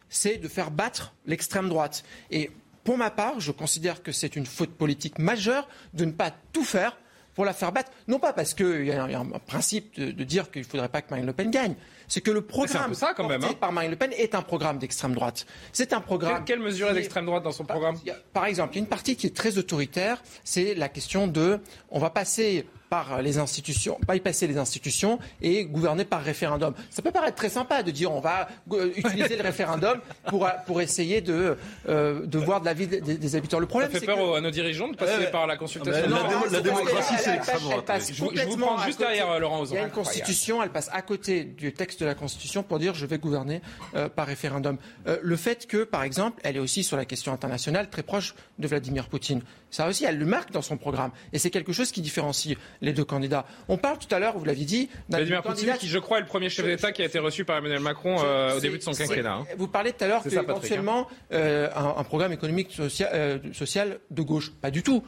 c'est 0.08 0.36
de 0.36 0.48
faire 0.48 0.70
battre 0.70 1.14
l'extrême 1.26 1.68
droite. 1.68 2.04
Et 2.30 2.50
pour 2.84 2.96
ma 2.96 3.10
part, 3.10 3.40
je 3.40 3.52
considère 3.52 4.02
que 4.02 4.12
c'est 4.12 4.36
une 4.36 4.46
faute 4.46 4.70
politique 4.70 5.18
majeure 5.18 5.68
de 5.94 6.04
ne 6.04 6.12
pas 6.12 6.32
tout 6.52 6.64
faire 6.64 6.96
pour 7.38 7.44
la 7.44 7.52
faire 7.52 7.70
battre. 7.70 7.92
Non 8.08 8.18
pas 8.18 8.32
parce 8.32 8.52
qu'il 8.52 8.84
y, 8.84 8.90
a 8.90 9.04
un 9.04 9.24
principe 9.46 9.96
de, 9.96 10.24
dire 10.24 10.50
qu'il 10.50 10.62
ne 10.62 10.66
faudrait 10.66 10.88
pas 10.88 11.02
que 11.02 11.10
Marine 11.10 11.24
Le 11.24 11.32
Pen 11.32 11.52
gagne. 11.52 11.76
C'est 12.08 12.20
que 12.20 12.32
le 12.32 12.40
programme 12.40 12.94
ça, 12.94 13.14
quand 13.14 13.28
même, 13.28 13.44
hein. 13.44 13.54
par 13.60 13.70
Marine 13.70 13.92
Le 13.92 13.96
Pen 13.96 14.10
est 14.12 14.34
un 14.34 14.42
programme 14.42 14.78
d'extrême 14.78 15.14
droite. 15.14 15.46
C'est 15.72 15.92
un 15.92 16.00
programme. 16.00 16.44
Quelle, 16.44 16.58
mesure 16.58 16.90
est 16.90 16.94
d'extrême 16.94 17.26
droite 17.26 17.44
dans 17.44 17.52
son 17.52 17.64
programme 17.64 17.94
Par 18.32 18.46
exemple, 18.46 18.72
il 18.72 18.78
y 18.78 18.80
a 18.80 18.82
une 18.82 18.88
partie 18.88 19.14
qui 19.14 19.28
est 19.28 19.36
très 19.36 19.56
autoritaire. 19.56 20.20
C'est 20.42 20.74
la 20.74 20.88
question 20.88 21.28
de 21.28 21.60
on 21.90 22.00
va 22.00 22.10
passer 22.10 22.66
par 22.90 23.22
les 23.22 23.38
institutions, 23.38 23.98
bypasser 24.08 24.46
les 24.46 24.58
institutions 24.58 25.18
et 25.42 25.64
gouverner 25.64 26.04
par 26.04 26.22
référendum. 26.22 26.74
Ça 26.90 27.02
peut 27.02 27.10
paraître 27.10 27.36
très 27.36 27.48
sympa 27.48 27.82
de 27.82 27.90
dire 27.90 28.12
on 28.12 28.20
va 28.20 28.48
euh, 28.72 28.92
utiliser 28.96 29.36
le 29.36 29.42
référendum 29.42 30.00
pour, 30.26 30.48
pour 30.66 30.80
essayer 30.80 31.20
de, 31.20 31.56
euh, 31.88 32.26
de 32.26 32.38
voir 32.38 32.60
de 32.60 32.66
la 32.66 32.74
vie 32.74 32.86
des, 32.86 33.36
habitants. 33.36 33.58
Le 33.58 33.66
problème, 33.66 33.92
Ça 33.92 34.00
fait 34.00 34.06
peur 34.06 34.36
à 34.36 34.40
nos 34.40 34.50
dirigeants 34.50 34.88
de 34.88 34.96
passer 34.96 35.26
par 35.30 35.46
la 35.46 35.56
consultation. 35.56 36.08
la, 36.50 36.60
démocratie, 36.60 37.14
c'est 37.18 37.32
l'extrême 37.32 37.60
droite. 37.60 37.90
Je, 38.12 38.44
vous 38.44 38.56
prends 38.56 38.78
juste 38.78 38.98
derrière 38.98 39.38
Laurent 39.38 39.64
Il 39.66 39.74
y 39.74 39.78
a 39.78 39.82
une 39.82 39.90
constitution, 39.90 40.62
elle 40.62 40.70
passe 40.70 40.90
à 40.92 41.02
côté 41.02 41.44
du 41.44 41.72
texte 41.72 42.00
de 42.00 42.06
la 42.06 42.14
constitution 42.14 42.62
pour 42.62 42.78
dire 42.78 42.94
je 42.94 43.06
vais 43.06 43.18
gouverner 43.18 43.60
euh, 43.94 44.08
par 44.08 44.26
référendum. 44.26 44.78
le 45.06 45.36
fait 45.36 45.66
que, 45.66 45.84
par 45.84 46.02
exemple, 46.02 46.40
elle 46.44 46.56
est 46.56 46.60
aussi 46.60 46.82
sur 46.82 46.96
la 46.96 47.04
question 47.04 47.32
internationale 47.32 47.90
très 47.90 48.02
proche 48.02 48.34
de 48.58 48.66
Vladimir 48.66 49.08
Poutine. 49.08 49.42
Ça 49.70 49.86
aussi, 49.86 50.04
elle 50.04 50.18
le 50.18 50.26
marque 50.26 50.50
dans 50.50 50.62
son 50.62 50.76
programme. 50.76 51.10
Et 51.32 51.38
c'est 51.38 51.50
quelque 51.50 51.72
chose 51.72 51.92
qui 51.92 52.00
différencie 52.00 52.56
les 52.80 52.92
deux 52.92 53.04
candidats. 53.04 53.44
On 53.68 53.76
parle 53.76 53.98
tout 53.98 54.12
à 54.14 54.18
l'heure, 54.18 54.38
vous 54.38 54.44
l'aviez 54.44 54.64
dit, 54.64 54.88
d'un 55.08 55.24
candidat 55.42 55.76
qui, 55.76 55.88
je 55.88 55.98
crois, 55.98 56.18
est 56.18 56.22
le 56.22 56.26
premier 56.26 56.48
chef 56.48 56.66
d'État 56.66 56.92
qui 56.92 57.02
a 57.02 57.04
été 57.04 57.18
reçu 57.18 57.44
par 57.44 57.56
Emmanuel 57.58 57.80
Macron 57.80 58.18
euh, 58.22 58.56
au 58.56 58.60
début 58.60 58.78
de 58.78 58.82
son 58.82 58.92
quinquennat. 58.92 59.34
Hein. 59.34 59.46
Vous 59.56 59.68
parlez 59.68 59.92
tout 59.92 60.04
à 60.04 60.08
l'heure 60.08 60.22
qu'éventuellement, 60.22 61.08
hein. 61.10 61.14
euh, 61.32 61.68
un, 61.74 62.04
programme 62.04 62.32
économique 62.32 62.72
social, 62.72 63.10
euh, 63.12 63.38
social 63.52 63.98
de 64.10 64.22
gauche. 64.22 64.52
Pas 64.60 64.70
du 64.70 64.82
tout 64.82 65.02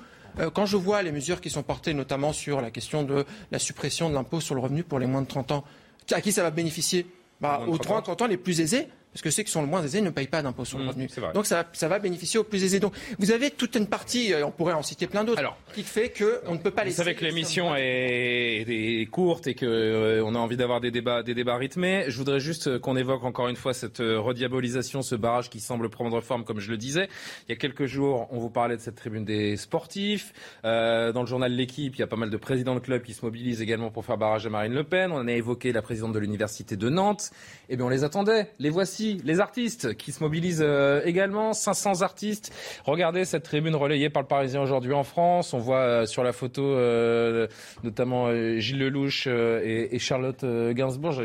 quand 0.54 0.64
je 0.64 0.76
vois 0.76 1.02
les 1.02 1.10
mesures 1.10 1.40
qui 1.40 1.50
sont 1.50 1.64
portées, 1.64 1.92
notamment 1.92 2.32
sur 2.32 2.60
la 2.60 2.70
question 2.70 3.02
de 3.02 3.24
la 3.50 3.58
suppression 3.58 4.08
de 4.08 4.14
l'impôt 4.14 4.40
sur 4.40 4.54
le 4.54 4.60
revenu 4.60 4.84
pour 4.84 5.00
les 5.00 5.06
moins 5.06 5.22
de 5.22 5.26
30 5.26 5.50
ans, 5.50 5.64
à 6.12 6.20
qui 6.20 6.30
ça 6.30 6.44
va 6.44 6.52
bénéficier? 6.52 7.04
Bah, 7.40 7.62
aux 7.66 7.78
30 7.78 8.22
ans 8.22 8.26
les 8.28 8.36
plus 8.36 8.60
aisés 8.60 8.86
parce 9.12 9.22
que 9.22 9.30
ceux 9.30 9.42
qui 9.42 9.50
sont 9.50 9.62
le 9.62 9.68
moins 9.68 9.82
aisés 9.82 10.00
ne 10.00 10.10
payent 10.10 10.28
pas 10.28 10.42
d'impôt 10.42 10.64
sur 10.64 10.78
le 10.78 10.84
mmh, 10.84 10.88
revenu. 10.88 11.08
Donc 11.34 11.46
ça, 11.46 11.66
ça, 11.72 11.88
va 11.88 11.98
bénéficier 11.98 12.38
aux 12.38 12.44
plus 12.44 12.64
aisés. 12.64 12.80
Donc 12.80 12.94
vous 13.18 13.32
avez 13.32 13.50
toute 13.50 13.76
une 13.76 13.86
partie, 13.86 14.32
euh, 14.32 14.46
on 14.46 14.50
pourrait 14.50 14.74
en 14.74 14.82
citer 14.82 15.06
plein 15.06 15.24
d'autres, 15.24 15.42
qui 15.74 15.82
fait 15.82 16.12
qu'on 16.12 16.52
ne 16.54 16.58
peut 16.58 16.70
pas 16.70 16.84
les. 16.84 16.90
Vous 16.90 16.96
savez 16.96 17.14
que 17.14 17.24
l'émission 17.24 17.74
est, 17.76 18.64
est, 18.68 19.06
courte 19.10 19.46
et 19.46 19.54
qu'on 19.54 19.66
euh, 19.66 20.22
on 20.24 20.34
a 20.34 20.38
envie 20.38 20.56
d'avoir 20.56 20.80
des 20.80 20.90
débats, 20.90 21.22
des 21.22 21.34
débats 21.34 21.56
rythmés. 21.56 22.04
Je 22.08 22.16
voudrais 22.16 22.40
juste 22.40 22.78
qu'on 22.78 22.96
évoque 22.96 23.24
encore 23.24 23.48
une 23.48 23.56
fois 23.56 23.74
cette 23.74 24.00
euh, 24.00 24.20
rediabolisation, 24.20 25.02
ce 25.02 25.14
barrage 25.14 25.50
qui 25.50 25.60
semble 25.60 25.88
prendre 25.88 26.20
forme, 26.20 26.44
comme 26.44 26.60
je 26.60 26.70
le 26.70 26.76
disais. 26.76 27.08
Il 27.48 27.52
y 27.52 27.54
a 27.54 27.56
quelques 27.56 27.86
jours, 27.86 28.28
on 28.30 28.38
vous 28.38 28.50
parlait 28.50 28.76
de 28.76 28.80
cette 28.80 28.96
tribune 28.96 29.24
des 29.24 29.56
sportifs. 29.56 30.32
Euh, 30.64 31.12
dans 31.12 31.20
le 31.20 31.26
journal 31.26 31.52
L'équipe, 31.52 31.96
il 31.96 31.98
y 31.98 32.02
a 32.02 32.06
pas 32.06 32.16
mal 32.16 32.30
de 32.30 32.36
présidents 32.36 32.74
de 32.74 32.80
clubs 32.80 33.02
qui 33.02 33.14
se 33.14 33.24
mobilisent 33.24 33.62
également 33.62 33.90
pour 33.90 34.04
faire 34.04 34.16
barrage 34.16 34.46
à 34.46 34.50
Marine 34.50 34.72
Le 34.72 34.84
Pen. 34.84 35.10
On 35.12 35.26
a 35.26 35.32
évoqué 35.32 35.72
la 35.72 35.82
présidente 35.82 36.12
de 36.12 36.18
l'université 36.18 36.76
de 36.76 36.88
Nantes. 36.88 37.30
Eh 37.72 37.76
bien, 37.76 37.86
on 37.86 37.88
les 37.88 38.02
attendait. 38.02 38.50
Les 38.58 38.68
voici, 38.68 39.20
les 39.24 39.38
artistes 39.38 39.94
qui 39.94 40.10
se 40.10 40.24
mobilisent 40.24 40.60
euh, 40.60 41.02
également. 41.04 41.52
500 41.52 42.02
artistes. 42.02 42.52
Regardez 42.84 43.24
cette 43.24 43.44
tribune 43.44 43.76
relayée 43.76 44.10
par 44.10 44.22
le 44.22 44.26
Parisien 44.26 44.60
aujourd'hui 44.60 44.92
en 44.92 45.04
France. 45.04 45.54
On 45.54 45.58
voit 45.58 45.78
euh, 45.78 46.06
sur 46.06 46.24
la 46.24 46.32
photo 46.32 46.64
euh, 46.64 47.46
notamment 47.84 48.28
Gilles 48.58 48.80
Lelouch 48.80 49.28
et, 49.28 49.96
Charlotte 50.00 50.44
Gainsbourg 50.72 51.22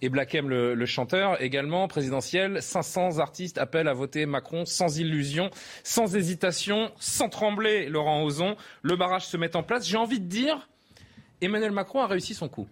et 0.00 0.08
Black 0.08 0.34
le, 0.34 0.74
le, 0.74 0.86
chanteur, 0.86 1.42
également 1.42 1.88
présidentiel. 1.88 2.62
500 2.62 3.18
artistes 3.18 3.58
appellent 3.58 3.88
à 3.88 3.94
voter 3.94 4.24
Macron 4.24 4.66
sans 4.66 5.00
illusion, 5.00 5.50
sans 5.82 6.14
hésitation, 6.14 6.92
sans 7.00 7.28
trembler. 7.28 7.88
Laurent 7.88 8.22
Ozon, 8.22 8.54
le 8.82 8.94
barrage 8.94 9.26
se 9.26 9.36
met 9.36 9.56
en 9.56 9.64
place. 9.64 9.84
J'ai 9.84 9.96
envie 9.96 10.20
de 10.20 10.26
dire, 10.26 10.68
Emmanuel 11.40 11.72
Macron 11.72 12.02
a 12.02 12.06
réussi 12.06 12.34
son 12.34 12.48
coup. 12.48 12.68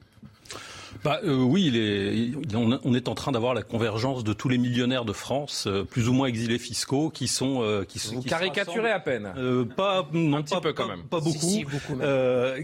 Bah, 1.05 1.21
euh, 1.25 1.37
oui, 1.37 1.67
il 1.67 1.77
est, 1.77 2.55
on, 2.55 2.95
est 2.95 3.09
en 3.09 3.15
train 3.15 3.33
d'avoir 3.33 3.55
la 3.55 3.63
convergence 3.63 4.25
de 4.25 4.33
tous 4.33 4.49
les 4.49 4.59
millionnaires 4.59 5.05
de 5.05 5.13
France, 5.13 5.67
euh, 5.67 5.85
plus 5.85 6.09
ou 6.09 6.13
moins 6.13 6.27
exilés 6.27 6.59
fiscaux, 6.59 7.11
qui 7.11 7.29
sont... 7.29 7.63
Euh, 7.63 7.85
qui 7.85 7.99
sont 7.99 8.17
Vous 8.17 8.23
caricaturez 8.23 8.91
à 8.91 9.01
peine 9.01 9.33
Pas, 9.77 10.09
non, 10.13 10.39
Un 10.39 10.43
petit 10.43 10.61
peu 10.61 10.73
quand 10.73 10.89
même. 10.89 11.03
Pas 11.05 11.21
beaucoup. 11.21 11.65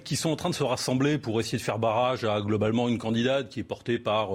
qui 0.04 0.16
sont 0.16 0.30
en 0.30 0.36
train 0.36 0.50
de 0.50 0.54
se 0.54 0.62
rassembler 0.62 1.18
pour 1.18 1.40
essayer 1.40 1.58
de 1.58 1.62
faire 1.62 1.78
barrage 1.78 2.24
à 2.24 2.40
globalement 2.40 2.88
une 2.88 2.98
candidate 2.98 3.48
qui 3.48 3.60
est 3.60 3.64
portée 3.64 3.98
par 3.98 4.30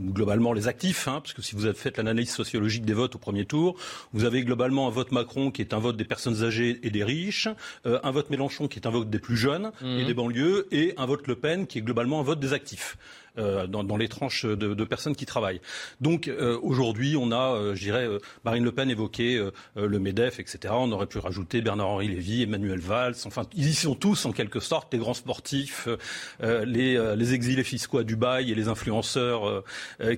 globalement 0.00 0.52
les 0.52 0.68
actifs, 0.68 1.08
hein, 1.08 1.20
parce 1.22 1.32
que 1.32 1.42
si 1.42 1.54
vous 1.54 1.66
avez 1.66 1.74
fait 1.74 1.96
l'analyse 1.96 2.30
sociologique 2.30 2.84
des 2.84 2.94
votes 2.94 3.14
au 3.14 3.18
premier 3.18 3.44
tour, 3.44 3.76
vous 4.12 4.24
avez 4.24 4.42
globalement 4.42 4.86
un 4.86 4.90
vote 4.90 5.12
Macron 5.12 5.50
qui 5.50 5.62
est 5.62 5.74
un 5.74 5.78
vote 5.78 5.96
des 5.96 6.04
personnes 6.04 6.42
âgées 6.42 6.80
et 6.82 6.90
des 6.90 7.04
riches, 7.04 7.48
un 7.84 8.10
vote 8.10 8.30
Mélenchon 8.30 8.68
qui 8.68 8.78
est 8.78 8.86
un 8.86 8.90
vote 8.90 9.10
des 9.10 9.18
plus 9.18 9.36
jeunes 9.36 9.72
et 9.82 10.02
mmh. 10.02 10.06
des 10.06 10.14
banlieues, 10.14 10.68
et 10.70 10.94
un 10.96 11.06
vote 11.06 11.26
Le 11.26 11.36
Pen 11.36 11.66
qui 11.66 11.78
est 11.78 11.82
globalement 11.82 12.20
un 12.20 12.24
vote 12.24 12.40
des 12.40 12.52
actifs. 12.52 12.96
Euh, 13.38 13.66
dans, 13.68 13.96
les 13.96 14.08
tranches 14.08 14.44
de, 14.44 14.84
personnes 14.84 15.14
qui 15.14 15.24
travaillent. 15.24 15.60
Donc 16.00 16.26
euh, 16.26 16.58
aujourd'hui, 16.62 17.16
on 17.16 17.30
a, 17.30 17.54
euh, 17.54 17.74
je 17.76 17.82
dirais, 17.82 18.08
Marine 18.44 18.64
Le 18.64 18.72
Pen 18.72 18.90
évoqué 18.90 19.40
le 19.76 19.98
MEDEF, 19.98 20.40
etc. 20.40 20.74
On 20.76 20.90
aurait 20.90 21.06
pu 21.06 21.18
rajouter 21.18 21.60
Bernard-Henri 21.60 22.08
Lévy, 22.08 22.42
Emmanuel 22.42 22.80
Valls. 22.80 23.14
Enfin, 23.26 23.42
ils 23.54 23.68
y 23.68 23.74
sont 23.74 23.94
tous 23.94 24.26
en 24.26 24.32
quelque 24.32 24.58
sorte, 24.58 24.92
les 24.92 24.98
grands 24.98 25.14
sportifs, 25.14 25.88
les, 26.40 27.14
les, 27.16 27.34
exilés 27.34 27.64
fiscaux 27.64 27.98
à 27.98 28.04
Dubaï 28.04 28.50
et 28.50 28.54
les 28.54 28.68
influenceurs 28.68 29.64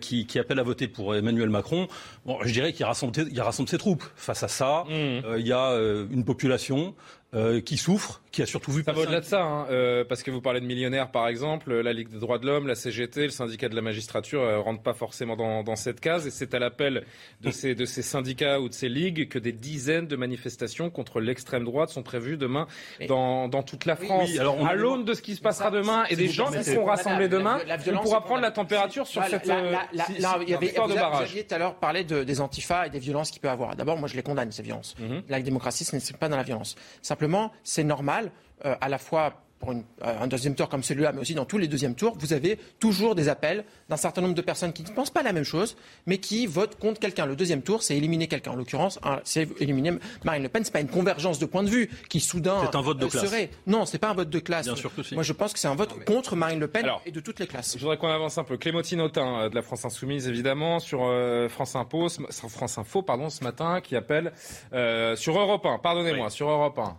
qui, 0.00 0.26
qui, 0.26 0.38
appellent 0.38 0.58
à 0.58 0.64
voter 0.64 0.88
pour 0.88 1.14
Emmanuel 1.14 1.50
Macron. 1.50 1.88
Bon, 2.24 2.38
je 2.42 2.52
dirais 2.52 2.72
qu'il 2.72 2.86
rassemble, 2.86 3.12
il 3.30 3.40
rassemble 3.40 3.68
ses 3.68 3.78
troupes. 3.78 4.04
Face 4.16 4.42
à 4.42 4.48
ça, 4.48 4.84
mmh. 4.88 5.38
il 5.38 5.46
y 5.46 5.52
a 5.52 5.72
une 6.10 6.24
population 6.24 6.94
euh, 7.34 7.60
qui 7.62 7.78
souffre, 7.78 8.20
qui 8.30 8.42
a 8.42 8.46
surtout 8.46 8.72
vu. 8.72 8.82
Ça 8.84 8.92
va 8.92 9.00
au-delà 9.00 9.20
de 9.20 9.24
ça, 9.24 9.42
hein, 9.42 9.66
euh, 9.70 10.04
parce 10.04 10.22
que 10.22 10.30
vous 10.30 10.42
parlez 10.42 10.60
de 10.60 10.66
millionnaires, 10.66 11.10
par 11.10 11.28
exemple, 11.28 11.72
la 11.72 11.94
Ligue 11.94 12.08
des 12.08 12.18
droits 12.18 12.38
de 12.38 12.46
l'homme, 12.46 12.66
la 12.66 12.74
CGT, 12.74 13.22
le 13.22 13.30
syndicat 13.30 13.70
de 13.70 13.74
la 13.74 13.80
magistrature 13.80 14.42
euh, 14.42 14.60
rentrent 14.60 14.82
pas 14.82 14.92
forcément 14.92 15.34
dans, 15.34 15.62
dans 15.62 15.76
cette 15.76 16.00
case, 16.00 16.26
et 16.26 16.30
c'est 16.30 16.52
à 16.52 16.58
l'appel 16.58 17.06
de 17.40 17.50
ces, 17.50 17.74
de 17.74 17.86
ces 17.86 18.02
syndicats 18.02 18.60
ou 18.60 18.68
de 18.68 18.74
ces 18.74 18.90
ligues 18.90 19.28
que 19.28 19.38
des 19.38 19.52
dizaines 19.52 20.06
de 20.06 20.16
manifestations 20.16 20.90
contre 20.90 21.20
l'extrême 21.20 21.64
droite 21.64 21.88
sont 21.88 22.02
prévues 22.02 22.36
demain 22.36 22.66
dans, 23.08 23.48
dans 23.48 23.62
toute 23.62 23.86
la 23.86 23.96
France. 23.96 24.28
Oui, 24.30 24.38
alors 24.38 24.66
à 24.66 24.74
l'aune 24.74 25.06
de 25.06 25.14
ce 25.14 25.22
qui 25.22 25.34
se 25.34 25.40
passera 25.40 25.70
demain 25.70 26.04
et 26.10 26.16
des 26.16 26.28
gens 26.28 26.50
qui 26.50 26.62
seront 26.64 26.84
rassemblés 26.84 27.28
demain, 27.28 27.60
on 27.86 27.98
pourra 27.98 28.24
prendre 28.24 28.42
la 28.42 28.50
température 28.50 29.06
sur 29.06 29.24
cette 29.24 29.46
la, 29.46 29.88
il 30.12 30.50
y 30.50 30.54
avait, 30.54 30.66
histoire 30.66 30.88
de 30.88 30.94
barrage. 30.94 31.28
Vous 31.28 31.32
aviez 31.32 31.44
tout 31.44 31.54
à 31.54 31.58
l'heure 31.58 31.76
parlé 31.76 32.04
de, 32.04 32.24
des 32.24 32.40
antifas 32.42 32.86
et 32.86 32.90
des 32.90 32.98
violences 32.98 33.30
qu'il 33.30 33.40
peut 33.40 33.48
avoir. 33.48 33.74
D'abord, 33.74 33.98
moi, 33.98 34.06
je 34.06 34.16
les 34.16 34.22
condamne 34.22 34.52
ces 34.52 34.62
violences. 34.62 34.94
Mhm. 34.98 35.22
La 35.30 35.40
démocratie, 35.40 35.84
ce 35.84 35.96
n'est 35.96 36.18
pas 36.18 36.28
dans 36.28 36.36
la 36.36 36.42
violence 36.42 36.76
simplement, 37.00 37.21
c'est 37.64 37.84
normal, 37.84 38.30
euh, 38.64 38.74
à 38.80 38.88
la 38.88 38.98
fois 38.98 39.42
pour 39.62 39.70
euh, 39.70 39.80
un 40.02 40.26
deuxième 40.26 40.56
tour 40.56 40.68
comme 40.68 40.82
celui-là, 40.82 41.12
mais 41.12 41.20
aussi 41.20 41.34
dans 41.34 41.44
tous 41.44 41.56
les 41.56 41.68
deuxièmes 41.68 41.94
tours, 41.94 42.16
vous 42.18 42.32
avez 42.32 42.58
toujours 42.80 43.14
des 43.14 43.28
appels 43.28 43.64
d'un 43.88 43.96
certain 43.96 44.20
nombre 44.20 44.34
de 44.34 44.42
personnes 44.42 44.72
qui 44.72 44.82
ne 44.82 44.88
pensent 44.88 45.10
pas 45.10 45.22
la 45.22 45.32
même 45.32 45.44
chose, 45.44 45.76
mais 46.06 46.18
qui 46.18 46.46
votent 46.46 46.76
contre 46.78 46.98
quelqu'un. 46.98 47.26
Le 47.26 47.36
deuxième 47.36 47.62
tour, 47.62 47.82
c'est 47.82 47.96
éliminer 47.96 48.26
quelqu'un. 48.26 48.50
En 48.50 48.56
l'occurrence, 48.56 48.98
c'est 49.22 49.48
éliminer 49.60 49.92
Marine 50.24 50.42
Le 50.42 50.48
Pen. 50.48 50.64
C'est 50.64 50.72
pas 50.72 50.80
une 50.80 50.88
convergence 50.88 51.38
de 51.38 51.46
points 51.46 51.62
de 51.62 51.68
vue 51.68 51.88
qui 52.08 52.18
soudain 52.18 52.56
c'est 52.64 52.76
un 52.76 52.82
vote 52.82 52.98
de 52.98 53.06
euh, 53.06 53.08
classe. 53.08 53.24
serait. 53.24 53.50
Non, 53.68 53.86
c'est 53.86 53.98
pas 53.98 54.10
un 54.10 54.14
vote 54.14 54.30
de 54.30 54.38
classe. 54.40 54.66
Bien 54.66 54.74
sûr 54.74 54.92
que 54.92 55.04
si. 55.04 55.14
Moi, 55.14 55.22
je 55.22 55.32
pense 55.32 55.52
que 55.52 55.60
c'est 55.60 55.68
un 55.68 55.76
vote 55.76 56.04
contre 56.04 56.34
Marine 56.34 56.58
Le 56.58 56.66
Pen 56.66 56.84
et 57.06 57.12
de 57.12 57.20
toutes 57.20 57.38
les 57.38 57.46
classes. 57.46 57.74
Je 57.76 57.80
voudrais 57.80 57.98
qu'on 57.98 58.08
avance 58.08 58.38
un 58.38 58.44
peu. 58.44 58.56
Clémentine 58.56 59.00
Autain 59.00 59.48
de 59.48 59.54
la 59.54 59.62
France 59.62 59.84
Insoumise, 59.84 60.26
évidemment, 60.26 60.80
sur 60.80 61.08
France 61.50 61.76
Info, 61.76 62.08
France 62.48 62.78
Info, 62.78 63.02
pardon, 63.02 63.30
ce 63.30 63.44
matin, 63.44 63.80
qui 63.80 63.94
appelle 63.94 64.32
sur 64.72 65.38
Europe 65.38 65.64
1. 65.64 65.78
Pardonnez-moi, 65.78 66.30
sur 66.30 66.50
Europe 66.50 66.78
1 66.78 66.96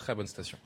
Très 0.00 0.14
bonne 0.14 0.26
station. 0.26 0.56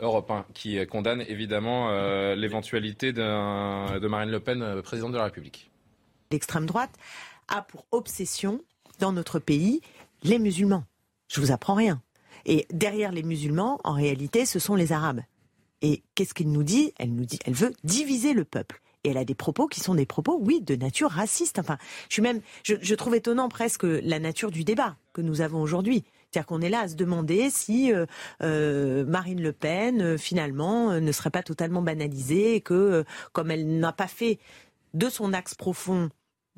Europe 0.00 0.30
1, 0.30 0.46
qui 0.54 0.86
condamne 0.86 1.20
évidemment 1.22 1.90
euh, 1.90 2.36
l'éventualité 2.36 3.12
de 3.12 4.06
Marine 4.06 4.30
Le 4.30 4.38
Pen, 4.38 4.62
euh, 4.62 4.82
présidente 4.82 5.10
de 5.10 5.18
la 5.18 5.24
République. 5.24 5.68
L'extrême 6.30 6.64
droite 6.64 6.92
a 7.48 7.60
pour 7.60 7.86
obsession, 7.90 8.62
dans 9.00 9.12
notre 9.12 9.40
pays, 9.40 9.80
les 10.22 10.38
musulmans. 10.38 10.84
Je 11.26 11.40
vous 11.40 11.50
apprends 11.50 11.74
rien. 11.74 12.02
Et 12.46 12.68
derrière 12.70 13.10
les 13.10 13.24
musulmans, 13.24 13.80
en 13.82 13.94
réalité, 13.94 14.46
ce 14.46 14.60
sont 14.60 14.76
les 14.76 14.92
Arabes. 14.92 15.22
Et 15.82 16.04
qu'est-ce 16.14 16.32
qu'elle 16.32 16.52
nous 16.52 16.62
dit? 16.62 16.94
Elle 16.96 17.16
nous 17.16 17.26
dit, 17.26 17.40
elle 17.44 17.54
veut 17.54 17.72
diviser 17.82 18.32
le 18.32 18.44
peuple. 18.44 18.80
Et 19.02 19.10
elle 19.10 19.18
a 19.18 19.24
des 19.24 19.34
propos 19.34 19.66
qui 19.66 19.80
sont 19.80 19.96
des 19.96 20.06
propos, 20.06 20.38
oui, 20.40 20.60
de 20.60 20.76
nature 20.76 21.10
raciste. 21.10 21.58
Enfin, 21.58 21.78
je 22.08 22.94
trouve 22.94 23.16
étonnant 23.16 23.48
presque 23.48 23.82
la 23.82 24.20
nature 24.20 24.52
du 24.52 24.62
débat 24.62 24.94
que 25.12 25.20
nous 25.20 25.40
avons 25.40 25.60
aujourd'hui. 25.60 26.04
C'est-à-dire 26.34 26.48
qu'on 26.48 26.62
est 26.62 26.68
là 26.68 26.80
à 26.80 26.88
se 26.88 26.96
demander 26.96 27.48
si 27.48 27.92
euh, 27.92 28.06
euh, 28.42 29.04
Marine 29.04 29.40
Le 29.40 29.52
Pen, 29.52 30.02
euh, 30.02 30.18
finalement, 30.18 30.90
ne 31.00 31.12
serait 31.12 31.30
pas 31.30 31.44
totalement 31.44 31.80
banalisée 31.80 32.56
et 32.56 32.60
que, 32.60 33.04
comme 33.32 33.52
elle 33.52 33.78
n'a 33.78 33.92
pas 33.92 34.08
fait 34.08 34.40
de 34.94 35.08
son 35.08 35.32
axe 35.32 35.54
profond 35.54 36.08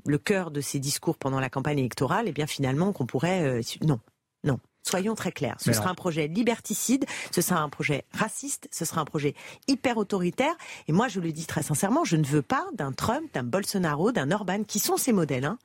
le 0.07 0.17
cœur 0.17 0.51
de 0.51 0.63
ses 0.63 0.79
discours 0.79 1.19
pendant 1.19 1.41
la 1.41 1.51
campagne 1.51 1.79
électorale, 1.79 2.27
et 2.27 2.31
eh 2.31 2.33
bien 2.33 2.47
finalement 2.47 2.93
qu'on 2.95 3.05
pourrait... 3.05 3.61
non, 3.83 4.01
non. 4.45 4.59
Soyons 4.83 5.15
très 5.15 5.33
clairs. 5.33 5.57
Ce 5.59 5.73
sera 5.73 5.91
un 5.91 5.95
projet 5.95 6.29
liberticide, 6.29 7.05
ce 7.33 7.43
sera 7.43 7.61
un 7.61 7.69
projet 7.69 8.05
raciste, 8.13 8.69
ce 8.71 8.85
sera 8.85 9.01
un 9.01 9.05
projet 9.05 9.35
hyper 9.69 9.99
autoritaire. 9.99 10.55
Et 10.87 10.93
moi, 10.93 11.09
je 11.09 11.21
le 11.21 11.33
dis 11.33 11.45
très 11.45 11.65
sincèrement, 11.65 12.05
je 12.05 12.17
ne 12.17 12.25
veux 12.25 12.43
pas 12.43 12.65
d'un 12.73 12.93
Trump, 12.93 13.27
d'un 13.35 13.43
Bolsonaro, 13.43 14.13
d'un 14.13 14.31
Orban, 14.31 14.63
qui 14.63 14.79
sont 14.79 14.97
ces 14.97 15.13
modèles, 15.13 15.45
hein, 15.45 15.59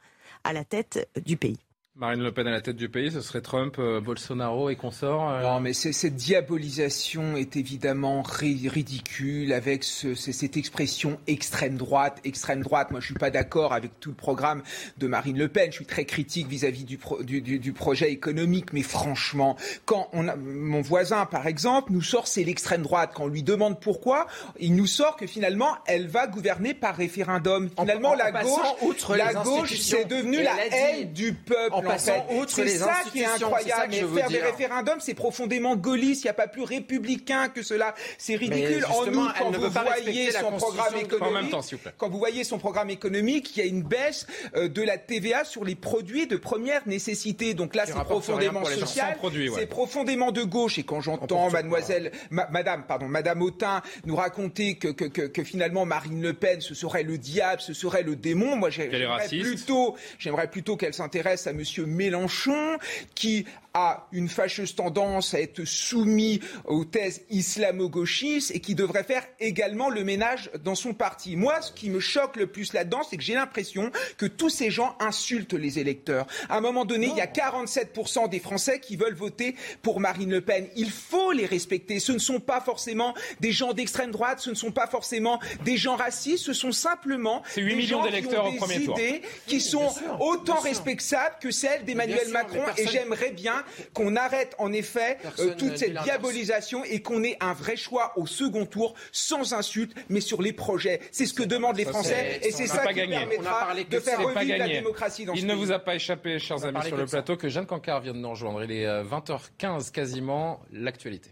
à 0.44 0.54
la 0.54 0.66
tête 0.66 1.08
du 1.24 1.38
pays. 1.38 1.60
Marine 2.02 2.24
Le 2.24 2.32
Pen 2.32 2.48
à 2.48 2.52
la 2.52 2.62
tête 2.62 2.78
du 2.78 2.90
pays, 2.90 3.12
ce 3.12 3.22
serait 3.22 3.42
Trump, 3.42 3.76
euh, 3.78 4.02
Bolsonaro 4.02 4.72
et 4.72 4.76
consorts 4.76 5.30
euh 5.30 5.44
Non, 5.44 5.60
mais 5.60 5.72
cette 5.74 6.16
diabolisation 6.16 7.38
est 7.38 7.56
évidemment 7.58 8.24
ridicule 8.24 9.54
avec 9.54 9.84
cette 9.84 10.58
expression 10.58 11.20
extrême 11.28 11.78
droite. 11.78 12.18
Extrême 12.24 12.64
droite, 12.64 12.90
moi 12.90 13.02
je 13.02 13.06
suis 13.06 13.14
pas 13.14 13.30
d'accord 13.30 13.72
avec 13.72 14.00
tout 14.00 14.10
le 14.10 14.16
programme 14.16 14.64
de 14.98 15.06
Marine 15.06 15.38
Le 15.38 15.48
Pen. 15.48 15.68
Je 15.70 15.76
suis 15.76 15.86
très 15.86 16.06
critique 16.06 16.48
vis-à-vis 16.48 16.86
du, 16.86 16.98
du, 17.60 17.72
projet 17.72 18.12
économique, 18.12 18.74
mais 18.74 18.82
franchement, 18.82 19.56
quand 19.86 20.10
on 20.12 20.28
a, 20.28 20.36
mon 20.36 20.82
voisin, 20.82 21.28
par 21.28 21.46
exemple, 21.46 21.92
nous 21.92 22.02
sort 22.02 22.26
c'est 22.26 22.44
l'extrême 22.44 22.82
droite, 22.82 23.12
quand 23.14 23.26
on 23.26 23.28
lui 23.28 23.44
demande 23.44 23.80
pourquoi, 23.80 24.26
il 24.60 24.76
nous 24.76 24.88
sort 24.88 25.18
que 25.18 25.28
finalement 25.28 25.78
elle 25.86 26.08
va 26.08 26.26
gouverner 26.26 26.74
par 26.74 26.96
référendum. 26.96 27.70
Finalement, 27.78 28.16
la, 28.16 28.32
gauche, 28.32 29.08
la 29.16 29.34
gauche, 29.36 29.78
c'est 29.78 30.06
devenu 30.06 30.42
la 30.42 30.66
haine 30.66 31.14
du 31.14 31.34
peuple 31.34 31.91
c'est 31.98 32.68
ça 32.68 32.94
qui 33.12 33.22
est 33.22 33.26
incroyable. 33.26 33.94
faire 33.94 34.30
des 34.30 34.42
référendums, 34.42 35.00
c'est 35.00 35.14
profondément 35.14 35.76
gaulliste. 35.76 36.24
Il 36.24 36.28
n'y 36.28 36.32
a 36.32 36.34
pas 36.36 36.48
plus 36.48 36.64
républicain 36.64 37.50
que 37.50 37.64
cela. 37.64 37.96
C'est 38.18 38.36
ridicule. 38.36 38.86
En 38.86 39.06
nous, 39.06 39.28
quand 39.40 39.52
vous 39.52 39.70
voyez 39.70 40.32
son 40.32 40.52
programme 40.52 40.98
économique, 40.98 41.56
quand 41.98 42.10
vous 42.10 42.18
voyez 42.18 42.44
son 42.44 42.58
programme 42.58 42.90
économique, 42.90 43.56
il 43.56 43.60
y 43.60 43.64
a 43.64 43.70
une 43.70 43.84
baisse 43.84 44.28
euh, 44.56 44.68
de 44.68 44.82
la 44.82 44.98
TVA 44.98 45.44
sur 45.44 45.64
les 45.64 45.76
produits 45.76 46.28
de 46.28 46.38
première 46.38 46.88
nécessité. 46.88 47.54
Donc 47.54 47.76
là, 47.76 47.86
c'est 47.86 47.94
profondément 47.94 48.64
social. 48.66 49.18
C'est 49.56 49.68
profondément 49.68 50.32
de 50.32 50.44
gauche. 50.44 50.78
Et 50.78 50.84
quand 50.84 51.02
j'entends 51.02 51.50
Mademoiselle, 51.50 52.12
Madame, 52.30 52.84
pardon, 52.88 53.08
Madame 53.08 53.42
Autain 53.42 53.82
nous 54.06 54.16
raconter 54.16 54.76
que, 54.76 54.88
que, 54.90 55.06
que, 55.06 55.44
finalement 55.44 55.86
Marine 55.86 56.22
Le 56.22 56.34
Pen, 56.34 56.62
ce 56.62 56.76
serait 56.76 57.04
le 57.04 57.18
diable, 57.18 57.62
ce 57.62 57.74
serait 57.74 58.04
le 58.04 58.16
démon, 58.16 58.56
moi 58.56 58.70
j'aimerais 58.70 59.28
plutôt, 59.28 59.96
j'aimerais 60.20 60.50
plutôt 60.50 60.78
qu'elle 60.78 60.94
s'intéresse 60.94 61.48
à 61.48 61.52
M. 61.52 61.64
Mélenchon, 61.80 62.78
qui 63.16 63.46
a 63.74 64.08
une 64.12 64.28
fâcheuse 64.28 64.76
tendance 64.76 65.34
à 65.34 65.40
être 65.40 65.64
soumis 65.66 66.42
aux 66.66 66.86
thèses 66.86 67.22
islamo-gauchistes 67.30 68.52
et 68.52 68.60
qui 68.60 68.76
devrait 68.76 69.04
faire 69.04 69.26
également 69.40 69.90
le 69.90 70.04
ménage 70.04 70.50
dans 70.64 70.76
son 70.76 70.94
parti. 70.94 71.36
Moi, 71.36 71.62
ce 71.62 71.72
qui 71.72 71.90
me 71.90 72.00
choque 72.00 72.36
le 72.36 72.48
plus 72.48 72.74
là-dedans, 72.74 73.02
c'est 73.08 73.18
que 73.18 73.24
j'ai 73.24 73.34
l'impression 73.34 73.92
que 74.18 74.26
tous 74.26 74.50
ces 74.50 74.72
gens 74.72 74.96
insultent 75.00 75.54
les 75.54 75.80
électeurs. 75.80 76.28
À 76.50 76.58
un 76.58 76.62
moment 76.62 76.86
donné, 76.86 77.08
il 77.08 77.16
y 77.16 77.22
a 77.22 77.28
47% 77.28 78.30
des 78.30 78.40
Français 78.40 78.80
qui 78.80 78.96
veulent 78.98 79.16
voter 79.16 79.56
pour 79.82 80.00
Marine 80.00 80.32
Le 80.32 80.42
Pen. 80.42 80.68
Il 80.76 80.92
faut 80.92 81.32
les 81.32 81.46
respecter. 81.46 82.00
Ce 82.00 82.12
ne 82.12 82.20
sont 82.20 82.40
pas 82.40 82.62
forcément 82.62 83.14
des 83.40 83.52
gens 83.52 83.74
d'extrême 83.74 84.12
droite, 84.12 84.40
ce 84.40 84.50
ne 84.50 84.56
sont 84.56 84.72
pas 84.72 84.88
forcément 84.88 85.40
des 85.64 85.78
gens 85.78 85.96
racistes, 85.96 86.46
ce 86.46 86.54
sont 86.54 86.72
simplement 86.72 87.42
des 87.56 87.82
gens 87.82 88.04
qui 88.04 88.36
ont 88.36 88.68
des 88.68 88.84
idées 88.84 89.22
qui 89.48 89.62
sont 89.62 89.94
autant 90.20 90.60
respectables 90.60 91.36
que 91.42 91.52
celles 91.52 91.86
d'Emmanuel 91.86 92.30
Macron. 92.30 92.64
Et 92.78 92.88
j'aimerais 92.88 93.32
bien 93.32 93.61
qu'on 93.94 94.16
arrête 94.16 94.56
en 94.58 94.72
effet 94.72 95.18
euh, 95.40 95.56
toute 95.56 95.78
cette 95.78 96.02
diabolisation 96.04 96.84
et 96.84 97.02
qu'on 97.02 97.24
ait 97.24 97.38
un 97.40 97.54
vrai 97.54 97.76
choix 97.76 98.14
au 98.16 98.26
second 98.26 98.66
tour, 98.66 98.94
sans 99.12 99.54
insulte, 99.54 99.96
mais 100.10 100.22
sur 100.22 100.42
les 100.42 100.54
projets. 100.54 101.02
C'est 101.12 101.26
ce 101.26 101.34
que 101.34 101.44
demandent 101.44 101.78
les 101.78 101.86
Français 101.86 102.40
et 102.44 102.52
c'est 102.52 102.68
ça 102.68 102.88
qui 102.88 102.96
gagné. 102.96 103.18
permettra 103.18 103.74
de 103.76 104.00
faire 104.00 104.22
revivre 104.22 104.58
la 104.58 104.68
démocratie 104.68 105.26
dans 105.26 105.34
Il 105.34 105.48
ne 105.48 105.54
vous 105.54 105.72
a 105.72 105.80
pas 105.80 105.96
échappé, 105.96 106.40
chers 106.40 106.64
amis 106.66 106.86
sur 106.86 106.98
le 106.98 107.06
plateau, 107.06 107.38
que 107.38 107.50
Jeanne 107.50 107.66
Cancard 107.66 108.02
vient 108.02 108.14
de 108.14 108.20
nous 108.20 108.30
rejoindre. 108.30 108.64
Il 108.64 108.72
est 108.72 108.86
20h15 108.86 109.40
euh, 109.66 109.92
quasiment, 109.92 110.62
l'actualité. 110.72 111.32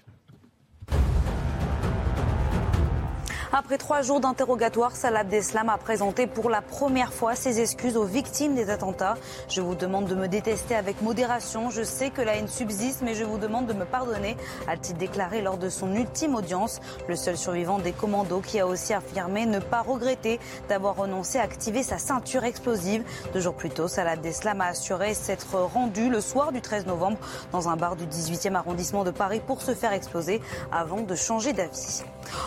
Après 3.51 3.79
trois 3.79 4.03
jours 4.03 4.19
d'interrogatoire, 4.19 4.95
Salah 4.95 5.21
Abdeslam 5.21 5.69
a 5.69 5.79
présenté 5.79 6.27
pour 6.27 6.51
la 6.51 6.61
première 6.61 7.11
fois 7.11 7.33
ses 7.33 7.59
excuses 7.59 7.97
aux 7.97 8.03
victimes 8.03 8.53
des 8.53 8.69
attentats. 8.69 9.17
Je 9.47 9.61
vous 9.61 9.73
demande 9.73 10.05
de 10.05 10.13
me 10.13 10.27
détester 10.27 10.75
avec 10.75 11.01
modération. 11.01 11.71
Je 11.71 11.81
sais 11.81 12.11
que 12.11 12.21
la 12.21 12.35
haine 12.35 12.47
subsiste, 12.47 13.01
mais 13.01 13.15
je 13.15 13.23
vous 13.23 13.39
demande 13.39 13.65
de 13.65 13.73
me 13.73 13.85
pardonner, 13.85 14.37
a-t-il 14.67 14.97
déclaré 14.97 15.41
lors 15.41 15.57
de 15.57 15.67
son 15.69 15.95
ultime 15.95 16.35
audience. 16.35 16.79
Le 17.07 17.15
seul 17.15 17.37
survivant 17.37 17.79
des 17.79 17.91
commandos 17.91 18.41
qui 18.41 18.59
a 18.59 18.67
aussi 18.67 18.93
affirmé 18.93 19.47
ne 19.47 19.57
pas 19.57 19.81
regretter 19.81 20.39
d'avoir 20.67 20.95
renoncé 20.95 21.39
à 21.39 21.43
activer 21.43 21.81
sa 21.81 21.97
ceinture 21.97 22.43
explosive. 22.43 23.03
Deux 23.33 23.39
jours 23.39 23.55
plus 23.55 23.71
tôt, 23.71 23.87
Salah 23.87 24.11
Abdeslam 24.11 24.61
a 24.61 24.67
assuré 24.67 25.15
s'être 25.15 25.55
rendu 25.55 26.11
le 26.11 26.21
soir 26.21 26.51
du 26.51 26.61
13 26.61 26.85
novembre 26.85 27.17
dans 27.51 27.67
un 27.67 27.77
bar 27.77 27.95
du 27.95 28.05
18e 28.05 28.53
arrondissement 28.53 29.03
de 29.03 29.11
Paris 29.11 29.41
pour 29.43 29.63
se 29.63 29.73
faire 29.73 29.93
exploser 29.93 30.39
avant 30.71 31.01
de 31.01 31.15
changer 31.15 31.51
d'avis. 31.51 32.03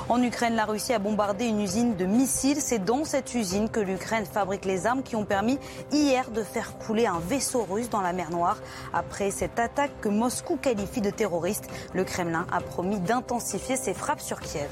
En 0.09 0.23
Ukraine, 0.23 0.55
la 0.55 0.65
Russie 0.65 0.93
a 0.93 0.99
bombardé 0.99 1.47
une 1.47 1.61
usine 1.61 1.97
de 1.97 2.05
missiles. 2.05 2.61
C'est 2.61 2.85
dans 2.85 3.05
cette 3.05 3.35
usine 3.35 3.69
que 3.69 3.81
l'Ukraine 3.81 4.27
fabrique 4.27 4.65
les 4.65 4.87
armes 4.87 5.03
qui 5.03 5.17
ont 5.17 5.25
permis 5.25 5.59
hier 5.93 6.31
de 6.31 6.43
faire 6.43 6.77
couler 6.79 7.07
un 7.07 7.21
vaisseau 7.21 7.65
russe 7.65 7.91
dans 7.91 8.01
la 8.01 8.13
mer 8.13 8.31
Noire. 8.31 8.59
Après 8.93 9.31
cette 9.31 9.59
attaque 9.59 9.93
que 10.01 10.09
Moscou 10.09 10.57
qualifie 10.57 11.01
de 11.01 11.11
terroriste, 11.11 11.69
le 11.95 12.05
Kremlin 12.05 12.47
a 12.53 12.61
promis 12.61 13.01
d'intensifier 13.01 13.77
ses 13.77 13.95
frappes 13.95 14.21
sur 14.21 14.41
Kiev. 14.41 14.69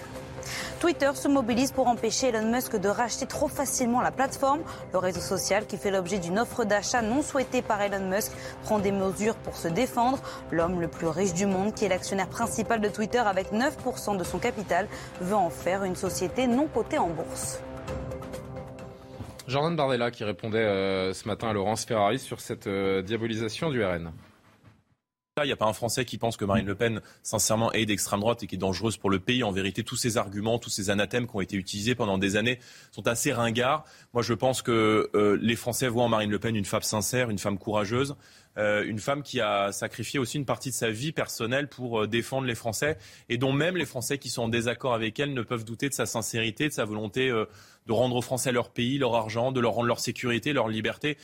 Twitter 0.80 1.10
se 1.14 1.28
mobilise 1.28 1.72
pour 1.72 1.86
empêcher 1.86 2.28
Elon 2.28 2.50
Musk 2.50 2.76
de 2.76 2.88
racheter 2.88 3.26
trop 3.26 3.48
facilement 3.48 4.00
la 4.00 4.10
plateforme. 4.10 4.60
Le 4.92 4.98
réseau 4.98 5.20
social, 5.20 5.66
qui 5.66 5.76
fait 5.76 5.90
l'objet 5.90 6.18
d'une 6.18 6.38
offre 6.38 6.64
d'achat 6.64 7.02
non 7.02 7.22
souhaitée 7.22 7.62
par 7.62 7.80
Elon 7.82 8.08
Musk, 8.08 8.32
prend 8.62 8.78
des 8.78 8.92
mesures 8.92 9.36
pour 9.36 9.56
se 9.56 9.68
défendre. 9.68 10.18
L'homme 10.50 10.80
le 10.80 10.88
plus 10.88 11.08
riche 11.08 11.34
du 11.34 11.46
monde, 11.46 11.74
qui 11.74 11.84
est 11.84 11.88
l'actionnaire 11.88 12.28
principal 12.28 12.80
de 12.80 12.88
Twitter 12.88 13.18
avec 13.18 13.52
9% 13.52 14.16
de 14.16 14.24
son 14.24 14.38
capital, 14.38 14.88
veut 15.20 15.36
en 15.36 15.50
faire 15.50 15.84
une 15.84 15.96
société 15.96 16.46
non 16.46 16.66
cotée 16.66 16.98
en 16.98 17.08
bourse. 17.08 17.60
Jordan 19.50 19.74
Bardella 19.74 20.10
qui 20.10 20.22
répondait 20.22 20.58
euh, 20.58 21.12
ce 21.12 21.26
matin 21.26 21.48
à 21.48 21.52
Laurence 21.52 21.84
Ferrari 21.84 22.20
sur 22.20 22.40
cette 22.40 22.68
euh, 22.68 23.02
diabolisation 23.02 23.70
du 23.70 23.84
RN. 23.84 24.12
Il 25.42 25.46
n'y 25.46 25.52
a 25.52 25.56
pas 25.56 25.66
un 25.66 25.72
Français 25.72 26.04
qui 26.04 26.18
pense 26.18 26.36
que 26.36 26.44
Marine 26.44 26.66
Le 26.66 26.74
Pen, 26.74 27.00
sincèrement, 27.22 27.72
est 27.72 27.86
d'extrême 27.86 28.20
droite 28.20 28.42
et 28.42 28.46
qui 28.46 28.56
est 28.56 28.58
dangereuse 28.58 28.96
pour 28.96 29.10
le 29.10 29.18
pays. 29.18 29.42
En 29.42 29.52
vérité, 29.52 29.84
tous 29.84 29.96
ces 29.96 30.16
arguments, 30.16 30.58
tous 30.58 30.70
ces 30.70 30.90
anathèmes 30.90 31.26
qui 31.26 31.36
ont 31.36 31.40
été 31.40 31.56
utilisés 31.56 31.94
pendant 31.94 32.18
des 32.18 32.36
années 32.36 32.58
sont 32.92 33.06
assez 33.06 33.32
ringards. 33.32 33.84
Moi, 34.12 34.22
je 34.22 34.34
pense 34.34 34.62
que 34.62 35.10
euh, 35.14 35.38
les 35.40 35.56
Français 35.56 35.88
voient 35.88 36.04
en 36.04 36.08
Marine 36.08 36.30
Le 36.30 36.38
Pen 36.38 36.56
une 36.56 36.64
femme 36.64 36.82
sincère, 36.82 37.30
une 37.30 37.38
femme 37.38 37.58
courageuse, 37.58 38.16
euh, 38.58 38.84
une 38.84 38.98
femme 38.98 39.22
qui 39.22 39.40
a 39.40 39.72
sacrifié 39.72 40.18
aussi 40.18 40.36
une 40.36 40.44
partie 40.44 40.70
de 40.70 40.74
sa 40.74 40.90
vie 40.90 41.12
personnelle 41.12 41.68
pour 41.68 42.02
euh, 42.02 42.06
défendre 42.06 42.46
les 42.46 42.54
Français 42.54 42.98
et 43.28 43.38
dont 43.38 43.52
même 43.52 43.76
les 43.76 43.86
Français 43.86 44.18
qui 44.18 44.28
sont 44.28 44.42
en 44.42 44.48
désaccord 44.48 44.94
avec 44.94 45.18
elle 45.20 45.32
ne 45.32 45.42
peuvent 45.42 45.64
douter 45.64 45.88
de 45.88 45.94
sa 45.94 46.06
sincérité, 46.06 46.68
de 46.68 46.72
sa 46.72 46.84
volonté 46.84 47.30
de 47.86 47.92
rendre 47.92 48.16
aux 48.16 48.22
Français 48.22 48.52
leur 48.52 48.70
pays, 48.70 48.98
leur 48.98 49.14
argent, 49.14 49.52
de 49.52 49.60
leur 49.60 49.72
rendre 49.72 49.88
leur 49.88 50.00
sécurité, 50.00 50.52
leur 50.52 50.68
liberté. 50.68 51.16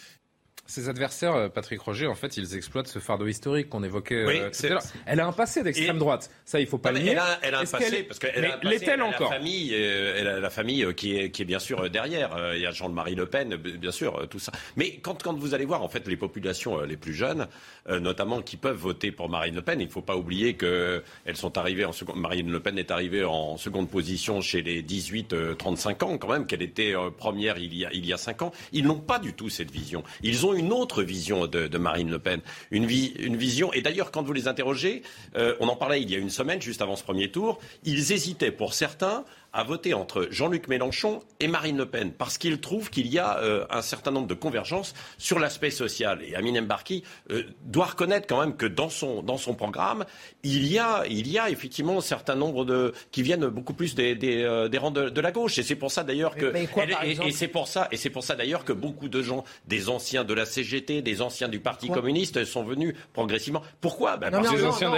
Ses 0.66 0.88
adversaires, 0.88 1.34
euh, 1.34 1.48
Patrick 1.48 1.80
Roger, 1.80 2.08
en 2.08 2.14
fait, 2.16 2.36
ils 2.36 2.56
exploitent 2.56 2.88
ce 2.88 2.98
fardeau 2.98 3.26
historique 3.26 3.68
qu'on 3.68 3.84
évoquait 3.84 4.14
euh, 4.16 4.50
tout 4.50 4.66
à 4.66 4.68
l'heure. 4.68 4.82
Elle 5.06 5.20
a 5.20 5.26
un 5.26 5.32
passé 5.32 5.62
d'extrême 5.62 5.98
droite. 5.98 6.30
Ça, 6.44 6.60
il 6.60 6.66
faut 6.66 6.78
pas 6.78 6.90
le 6.90 6.98
nier. 6.98 7.12
Elle 7.12 7.18
a, 7.18 7.38
elle 7.42 7.54
a 7.54 7.60
un 7.60 7.64
passé, 7.64 8.02
parce 8.02 8.18
qu'elle 8.18 8.44
a 8.44 8.58
l'est-elle 8.62 9.02
encore 9.02 9.30
la 9.30 9.36
famille, 9.36 9.70
euh, 9.74 10.16
elle 10.18 10.26
a 10.26 10.40
la 10.40 10.50
famille 10.50 10.92
qui 10.94 11.16
est, 11.16 11.30
qui 11.30 11.42
est 11.42 11.44
bien 11.44 11.60
sûr 11.60 11.88
derrière. 11.88 12.36
Il 12.54 12.60
y 12.60 12.66
a 12.66 12.72
Jean-Marie 12.72 13.14
Le 13.14 13.26
Pen, 13.26 13.54
bien 13.56 13.92
sûr, 13.92 14.26
tout 14.28 14.38
ça. 14.38 14.52
Mais 14.76 14.96
quand, 14.96 15.22
quand 15.22 15.38
vous 15.38 15.54
allez 15.54 15.64
voir, 15.64 15.82
en 15.82 15.88
fait, 15.88 16.06
les 16.08 16.16
populations 16.16 16.80
les 16.80 16.96
plus 16.96 17.14
jeunes, 17.14 17.46
notamment 17.88 18.42
qui 18.42 18.56
peuvent 18.56 18.76
voter 18.76 19.12
pour 19.12 19.28
Marine 19.28 19.54
Le 19.54 19.62
Pen, 19.62 19.80
il 19.80 19.86
ne 19.86 19.92
faut 19.92 20.02
pas 20.02 20.16
oublier 20.16 20.56
qu'elles 20.56 21.02
sont 21.34 21.58
arrivées 21.58 21.84
en 21.84 21.92
seconde. 21.92 22.16
Marine 22.16 22.50
Le 22.50 22.60
Pen 22.60 22.78
est 22.78 22.90
arrivée 22.90 23.24
en 23.24 23.56
seconde 23.56 23.88
position 23.88 24.40
chez 24.40 24.62
les 24.62 24.82
18-35 24.82 26.04
ans, 26.04 26.18
quand 26.18 26.28
même, 26.28 26.46
qu'elle 26.46 26.62
était 26.62 26.94
première 27.16 27.58
il 27.58 27.74
y 27.74 27.84
a, 27.84 27.92
il 27.92 28.04
y 28.04 28.12
a 28.12 28.16
5 28.16 28.42
ans. 28.42 28.52
Ils 28.72 28.84
n'ont 28.84 28.98
pas 28.98 29.18
du 29.18 29.32
tout 29.34 29.48
cette 29.48 29.70
vision. 29.70 30.02
Ils 30.22 30.44
ont 30.46 30.55
une 30.56 30.72
autre 30.72 31.02
vision 31.02 31.46
de, 31.46 31.78
Marine 31.78 32.10
Le 32.10 32.18
Pen. 32.18 32.40
Une, 32.70 32.86
vision. 32.86 33.72
Et 33.72 33.82
d'ailleurs, 33.82 34.10
quand 34.10 34.22
vous 34.22 34.32
les 34.32 34.48
interrogez, 34.48 35.02
euh, 35.36 35.54
on 35.60 35.68
en 35.68 35.76
parlait 35.76 36.02
il 36.02 36.10
y 36.10 36.14
a 36.14 36.18
une 36.18 36.30
semaine, 36.30 36.60
juste 36.60 36.82
avant 36.82 36.96
ce 36.96 37.04
premier 37.04 37.30
tour, 37.30 37.58
ils 37.84 38.12
hésitaient 38.12 38.50
pour 38.50 38.74
certains 38.74 39.24
à 39.52 39.64
voter 39.64 39.94
entre 39.94 40.28
Jean-Luc 40.30 40.68
Mélenchon 40.68 41.22
et 41.40 41.48
Marine 41.48 41.76
Le 41.76 41.86
Pen, 41.86 42.12
parce 42.12 42.38
qu'il 42.38 42.60
trouve 42.60 42.90
qu'il 42.90 43.06
y 43.06 43.18
a 43.18 43.38
euh, 43.38 43.64
un 43.70 43.82
certain 43.82 44.10
nombre 44.10 44.26
de 44.26 44.34
convergences 44.34 44.94
sur 45.18 45.38
l'aspect 45.38 45.70
social. 45.70 46.22
Et 46.22 46.34
Amine 46.34 46.60
Mbarki 46.60 47.02
euh, 47.30 47.42
doit 47.64 47.86
reconnaître 47.86 48.26
quand 48.26 48.40
même 48.40 48.56
que 48.56 48.66
dans 48.66 48.88
son, 48.88 49.22
dans 49.22 49.38
son 49.38 49.54
programme, 49.54 50.04
il 50.42 50.66
y, 50.66 50.78
a, 50.78 51.04
il 51.08 51.28
y 51.28 51.38
a 51.38 51.50
effectivement 51.50 51.98
un 51.98 52.02
certain 52.02 52.34
nombre 52.34 52.64
de 52.64 52.92
qui 53.10 53.22
viennent 53.22 53.46
beaucoup 53.46 53.74
plus 53.74 53.94
des, 53.94 54.14
des, 54.14 54.42
euh, 54.42 54.68
rangs 54.78 54.90
de, 54.90 55.20
la 55.20 55.32
gauche. 55.32 55.58
Et 55.58 55.62
c'est 55.62 55.76
pour 55.76 55.90
ça 55.90 56.04
d'ailleurs 56.04 56.34
que 56.34 56.54
et, 56.54 57.32
c'est 57.32 57.48
pour 57.48 57.68
ça 57.68 57.88
et 57.90 57.96
c'est 57.96 58.10
pour 58.10 58.24
ça 58.24 58.34
d'ailleurs 58.34 58.64
que 58.64 58.72
beaucoup 58.72 59.08
de 59.08 59.22
gens, 59.22 59.44
des 59.66 59.88
anciens 59.88 60.24
de 60.24 60.34
la 60.34 60.46
CGT, 60.46 61.02
des 61.02 61.22
anciens 61.22 61.48
du 61.48 61.60
Parti 61.60 61.88
communiste, 61.88 62.44
sont 62.44 62.64
venus 62.64 62.94
progressivement. 63.12 63.62
Pourquoi? 63.80 64.16
Ben, 64.16 64.30
parce 64.30 64.50
que, 64.50 64.64
anciens 64.64 64.92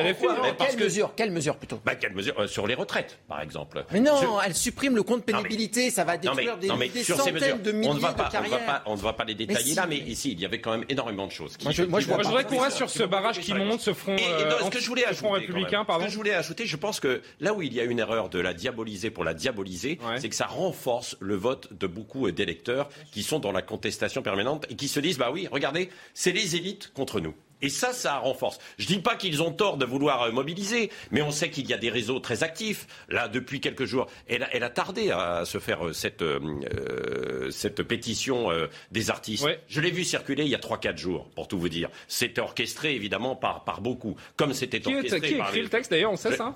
quelle 0.58 0.78
mesure? 0.78 1.12
Quelle 1.16 1.30
mesure 1.30 1.56
plutôt? 1.56 1.80
Ben, 1.84 1.94
Quelle 1.94 2.14
mesure? 2.14 2.48
Sur 2.48 2.66
les 2.66 2.74
retraites, 2.74 3.18
par 3.28 3.40
exemple. 3.40 3.84
Mais 3.92 4.00
non, 4.00 4.37
elle 4.44 4.54
supprime 4.54 4.96
le 4.96 5.02
compte 5.02 5.24
pénibilité, 5.24 5.90
ça 5.90 6.04
va 6.04 6.16
détruire 6.16 6.58
des, 6.58 6.68
centaines 7.02 7.62
de 7.62 7.72
milliers 7.72 7.88
on 7.90 7.94
ne 7.94 8.00
va 8.00 8.12
pas, 8.12 8.24
de 8.24 8.32
carrières. 8.32 8.82
On 8.86 8.96
ne 8.96 9.00
va 9.00 9.12
pas, 9.12 9.24
les 9.24 9.34
détailler 9.34 9.74
là, 9.74 9.86
mais 9.86 9.98
ici, 9.98 10.32
il 10.32 10.40
y 10.40 10.44
avait 10.44 10.60
quand 10.60 10.72
même 10.72 10.84
énormément 10.88 11.26
de 11.26 11.32
choses. 11.32 11.56
moi, 11.62 11.72
je, 11.72 11.82
voudrais 11.82 12.44
qu'on 12.44 12.58
reste 12.58 12.76
sur 12.76 12.90
ce 12.90 13.02
barrage 13.02 13.40
qui 13.40 13.54
monte, 13.54 13.80
ce 13.80 13.92
front, 13.92 14.16
ce 14.16 14.70
que 14.70 14.80
je 14.80 14.88
voulais 14.88 15.04
ajouter, 15.04 15.28
républicain. 15.28 15.84
Ce 15.88 16.04
que 16.04 16.10
je 16.10 16.16
voulais 16.16 16.34
ajouter, 16.34 16.66
je 16.66 16.76
pense 16.76 17.00
que 17.00 17.22
là 17.40 17.54
où 17.54 17.62
il 17.62 17.72
y 17.74 17.80
a 17.80 17.84
une 17.84 17.98
erreur 17.98 18.28
de 18.28 18.38
la 18.38 18.54
diaboliser 18.54 19.10
pour 19.10 19.24
la 19.24 19.34
diaboliser, 19.34 19.98
c'est 20.18 20.28
que 20.28 20.36
ça 20.36 20.46
renforce 20.46 21.16
le 21.20 21.36
vote 21.36 21.72
de 21.72 21.86
beaucoup 21.86 22.30
d'électeurs 22.30 22.88
qui 23.12 23.22
sont 23.22 23.38
dans 23.38 23.52
la 23.52 23.62
contestation 23.62 24.22
permanente 24.22 24.66
et 24.70 24.76
qui 24.76 24.88
se 24.88 25.00
disent, 25.00 25.18
bah 25.18 25.30
oui, 25.32 25.48
regardez, 25.50 25.90
c'est 26.14 26.32
les 26.32 26.56
élites 26.56 26.92
contre 26.94 27.20
nous. 27.20 27.34
Et 27.62 27.68
ça, 27.68 27.92
ça 27.92 28.18
renforce. 28.18 28.58
Je 28.78 28.84
ne 28.84 28.96
dis 28.96 29.00
pas 29.00 29.16
qu'ils 29.16 29.42
ont 29.42 29.52
tort 29.52 29.76
de 29.76 29.84
vouloir 29.84 30.22
euh, 30.22 30.32
mobiliser, 30.32 30.90
mais 31.10 31.22
on 31.22 31.30
sait 31.30 31.50
qu'il 31.50 31.68
y 31.68 31.74
a 31.74 31.78
des 31.78 31.90
réseaux 31.90 32.20
très 32.20 32.42
actifs. 32.42 32.86
Là, 33.08 33.28
depuis 33.28 33.60
quelques 33.60 33.84
jours, 33.84 34.06
elle 34.28 34.42
a, 34.42 34.70
tardé 34.70 35.10
à 35.10 35.44
se 35.44 35.58
faire 35.58 35.86
euh, 35.86 35.92
cette, 35.92 36.22
euh, 36.22 37.50
cette 37.50 37.82
pétition 37.82 38.48
des 38.90 39.10
artistes. 39.10 39.46
Je 39.68 39.80
l'ai 39.80 39.90
vu 39.90 40.04
circuler 40.04 40.44
il 40.44 40.50
y 40.50 40.54
a 40.54 40.58
3-4 40.58 40.96
jours, 40.96 41.28
pour 41.34 41.48
tout 41.48 41.58
vous 41.58 41.68
dire. 41.68 41.88
C'était 42.06 42.40
orchestré, 42.40 42.94
évidemment, 42.94 43.34
par, 43.36 43.64
par 43.64 43.80
beaucoup. 43.80 44.16
Comme 44.36 44.52
c'était 44.52 44.86
orchestré 44.86 45.20
qui 45.20 45.34
a 45.40 45.48
écrit 45.48 45.62
le 45.62 45.68
texte, 45.68 45.90
d'ailleurs, 45.90 46.12
on 46.12 46.16
sait 46.16 46.36
ça? 46.36 46.54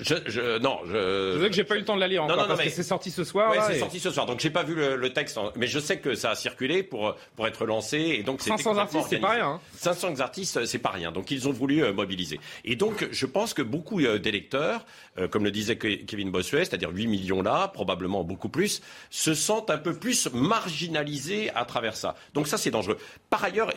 Je, 0.00 0.14
je, 0.26 0.58
non, 0.58 0.80
je. 0.86 0.92
Je 0.92 1.38
veux 1.38 1.48
que 1.48 1.54
j'ai 1.54 1.64
pas 1.64 1.76
eu 1.76 1.80
le 1.80 1.84
temps 1.84 1.96
de 1.96 2.00
la 2.00 2.08
lire 2.08 2.24
encore 2.24 2.36
non, 2.36 2.42
non, 2.42 2.48
parce 2.48 2.62
que 2.62 2.70
c'est 2.70 2.82
sorti 2.82 3.10
ce 3.10 3.24
soir. 3.24 3.52
Oui, 3.52 3.58
c'est 3.66 3.78
sorti 3.78 4.00
ce 4.00 4.10
soir. 4.10 4.26
Donc 4.26 4.40
j'ai 4.40 4.50
pas 4.50 4.62
vu 4.62 4.74
le, 4.74 5.12
texte, 5.12 5.38
mais 5.56 5.66
je 5.66 5.78
sais 5.78 5.98
que 5.98 6.14
ça 6.14 6.30
a 6.30 6.34
circulé 6.34 6.82
pour 6.82 7.14
pour 7.36 7.46
être 7.46 7.64
lancé 7.64 7.98
et 7.98 8.22
donc 8.22 8.42
500 8.42 8.76
artistes, 8.76 9.06
c'est 9.10 9.18
pas 9.18 9.30
rien. 9.30 9.60
500 9.74 10.08
hein. 10.08 10.20
artistes, 10.20 10.66
c'est 10.66 10.78
pas 10.78 10.90
rien. 10.90 11.12
Donc 11.12 11.30
ils 11.30 11.48
ont 11.48 11.52
voulu 11.52 11.82
euh, 11.82 11.92
mobiliser. 11.92 12.40
Et 12.64 12.76
donc 12.76 13.08
je 13.10 13.26
pense 13.26 13.54
que 13.54 13.62
beaucoup 13.62 14.00
euh, 14.00 14.18
d'électeurs, 14.18 14.84
euh, 15.18 15.28
comme 15.28 15.44
le 15.44 15.50
disait 15.50 15.76
Kevin 15.76 16.30
Bossuet, 16.30 16.64
c'est-à-dire 16.64 16.90
8 16.90 17.06
millions 17.06 17.42
là, 17.42 17.68
probablement 17.68 18.24
beaucoup 18.24 18.48
plus, 18.48 18.82
se 19.10 19.34
sentent 19.34 19.70
un 19.70 19.78
peu 19.78 19.94
plus 19.94 20.28
marginalisés 20.32 21.50
à 21.54 21.64
travers 21.64 21.96
ça. 21.96 22.14
Donc 22.34 22.48
ça 22.48 22.58
c'est 22.58 22.70
dangereux. 22.70 22.98
Par 23.30 23.42
ailleurs, 23.44 23.72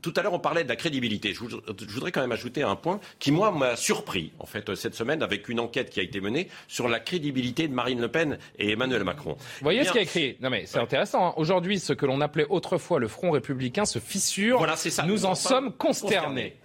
tout 0.00 0.12
à 0.16 0.22
l'heure 0.22 0.32
on 0.32 0.38
parlait 0.38 0.64
de 0.64 0.68
la 0.68 0.76
crédibilité. 0.76 1.34
Je, 1.34 1.40
je 1.40 1.94
voudrais 1.94 2.12
quand 2.12 2.20
même 2.20 2.32
ajouter 2.32 2.62
un 2.62 2.76
point 2.76 3.00
qui 3.18 3.32
moi 3.32 3.50
m'a 3.50 3.76
surpris 3.76 4.32
en 4.38 4.46
fait 4.46 4.74
cette 4.74 4.94
semaine 4.94 5.22
avec 5.22 5.41
avec 5.42 5.48
une 5.48 5.60
enquête 5.60 5.90
qui 5.90 5.98
a 5.98 6.02
été 6.04 6.20
menée 6.20 6.48
sur 6.68 6.88
la 6.88 7.00
crédibilité 7.00 7.66
de 7.66 7.74
Marine 7.74 8.00
Le 8.00 8.08
Pen 8.08 8.38
et 8.58 8.70
Emmanuel 8.70 9.02
Macron. 9.02 9.32
Vous 9.32 9.62
voyez 9.62 9.84
ce 9.84 9.90
qu'il 9.90 9.98
a 9.98 10.02
écrit? 10.02 10.36
Non 10.40 10.50
mais 10.50 10.64
c'est 10.66 10.78
intéressant. 10.78 11.28
Hein. 11.28 11.34
Aujourd'hui, 11.36 11.80
ce 11.80 11.92
que 11.92 12.06
l'on 12.06 12.20
appelait 12.20 12.46
autrefois 12.48 13.00
le 13.00 13.08
Front 13.08 13.32
républicain 13.32 13.84
se 13.84 13.98
fissure. 13.98 14.58
Voilà, 14.58 14.76
c'est 14.76 14.90
ça. 14.90 15.04
Nous 15.04 15.26
en 15.26 15.34
sommes 15.34 15.72
consternés. 15.72 16.56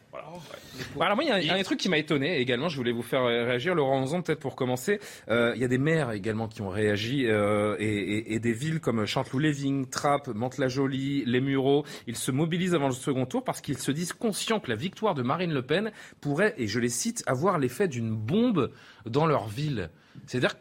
Alors 0.99 1.15
moi, 1.15 1.23
il 1.23 1.45
y 1.45 1.49
a 1.49 1.55
un, 1.55 1.63
truc 1.63 1.79
qui 1.79 1.89
m'a 1.89 1.97
étonné 1.97 2.39
également. 2.39 2.69
Je 2.69 2.77
voulais 2.77 2.91
vous 2.91 3.01
faire 3.01 3.25
réagir, 3.25 3.75
Laurent 3.75 4.01
Onzon, 4.01 4.21
peut-être 4.21 4.39
pour 4.39 4.55
commencer. 4.55 4.99
Euh, 5.29 5.53
il 5.55 5.61
y 5.61 5.65
a 5.65 5.67
des 5.67 5.77
maires 5.77 6.11
également 6.11 6.47
qui 6.47 6.61
ont 6.61 6.69
réagi 6.69 7.25
euh, 7.27 7.75
et, 7.79 8.39
des 8.39 8.53
villes 8.53 8.79
comme 8.79 9.05
Chanteloup-Léving, 9.05 9.89
Trappes, 9.89 10.27
Mantes-la-Jolie, 10.27 11.23
Les 11.25 11.41
Mureaux. 11.41 11.85
Ils 12.07 12.15
se 12.15 12.31
mobilisent 12.31 12.75
avant 12.75 12.87
le 12.87 12.93
second 12.93 13.25
tour 13.25 13.43
parce 13.43 13.61
qu'ils 13.61 13.79
se 13.79 13.91
disent 13.91 14.13
conscients 14.13 14.59
que 14.59 14.69
la 14.69 14.75
victoire 14.75 15.15
de 15.15 15.23
Marine 15.23 15.53
Le 15.53 15.61
Pen 15.61 15.91
pourrait, 16.21 16.53
et 16.57 16.67
je 16.67 16.79
les 16.79 16.89
cite, 16.89 17.23
avoir 17.25 17.57
l'effet 17.57 17.87
d'une 17.87 18.15
bombe 18.15 18.71
dans 19.05 19.25
leur 19.25 19.47
ville. 19.47 19.89
C'est-à-dire 20.25 20.55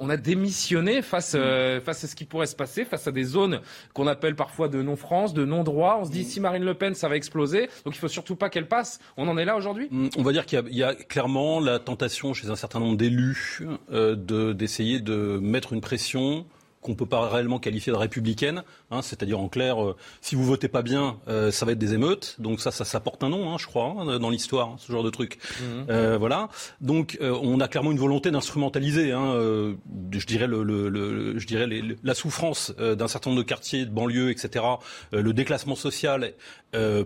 on 0.00 0.10
a 0.10 0.16
démissionné 0.16 1.02
face, 1.02 1.34
euh, 1.36 1.80
face 1.80 2.04
à 2.04 2.06
ce 2.06 2.14
qui 2.14 2.24
pourrait 2.24 2.46
se 2.46 2.54
passer, 2.54 2.84
face 2.84 3.06
à 3.08 3.12
des 3.12 3.24
zones 3.24 3.60
qu'on 3.94 4.06
appelle 4.06 4.36
parfois 4.36 4.68
de 4.68 4.82
non-France, 4.82 5.34
de 5.34 5.44
non-droit. 5.44 5.98
On 6.00 6.04
se 6.04 6.10
dit 6.10 6.24
si 6.24 6.40
Marine 6.40 6.64
Le 6.64 6.74
Pen, 6.74 6.94
ça 6.94 7.08
va 7.08 7.16
exploser, 7.16 7.68
donc 7.84 7.96
il 7.96 7.98
faut 7.98 8.08
surtout 8.08 8.36
pas 8.36 8.48
qu'elle 8.48 8.68
passe. 8.68 9.00
On 9.16 9.26
en 9.28 9.36
est 9.36 9.44
là 9.44 9.56
aujourd'hui? 9.56 9.88
Mm, 9.90 10.08
On 10.16 10.22
va 10.22 10.32
dire 10.32 10.46
qu'il 10.46 10.62
y, 10.70 10.82
a 10.82 10.94
clairement 10.94 11.60
la 11.60 11.78
tentation 11.78 12.32
chez 12.34 12.48
un 12.48 12.56
certain 12.56 12.80
nombre 12.80 12.96
d'élus 12.96 13.60
euh, 13.90 14.14
d'essayer 14.54 15.00
de 15.00 15.38
mettre 15.42 15.72
une 15.72 15.80
pression 15.80 16.46
qu'on 16.80 16.92
ne 16.92 16.96
peut 16.96 17.06
pas 17.06 17.28
réellement 17.28 17.58
qualifier 17.58 17.92
de 17.92 17.96
républicaine, 17.96 18.62
hein, 18.90 19.02
c'est-à-dire 19.02 19.40
en 19.40 19.48
clair, 19.48 19.82
euh, 19.82 19.96
si 20.20 20.34
vous 20.34 20.44
votez 20.44 20.68
pas 20.68 20.82
bien, 20.82 21.18
euh, 21.28 21.50
ça 21.50 21.66
va 21.66 21.72
être 21.72 21.78
des 21.78 21.94
émeutes. 21.94 22.36
Donc 22.38 22.60
ça, 22.60 22.70
ça, 22.70 22.84
ça 22.84 23.00
porte 23.00 23.22
un 23.24 23.28
nom, 23.28 23.52
hein, 23.52 23.56
je 23.58 23.66
crois, 23.66 23.94
hein, 23.98 24.18
dans 24.18 24.30
l'histoire, 24.30 24.76
ce 24.78 24.92
genre 24.92 25.02
de 25.02 25.10
truc. 25.10 25.38
Mhm. 25.60 25.86
Euh, 25.90 26.18
voilà. 26.18 26.48
Donc 26.80 27.18
on 27.20 27.60
a 27.60 27.68
clairement 27.68 27.92
une 27.92 27.98
volonté 27.98 28.30
d'instrumentaliser, 28.30 29.10
je 29.10 30.26
dirais, 30.26 30.46
le, 30.46 30.62
le, 30.62 31.38
je 31.38 31.46
dirais 31.46 31.68
la 32.02 32.14
souffrance 32.14 32.74
d'un 32.76 33.08
certain 33.08 33.30
nombre 33.30 33.42
de 33.42 33.48
quartiers, 33.48 33.84
de 33.84 33.90
banlieues, 33.90 34.30
etc., 34.30 34.64
le 35.12 35.32
déclassement 35.32 35.74
social 35.74 36.32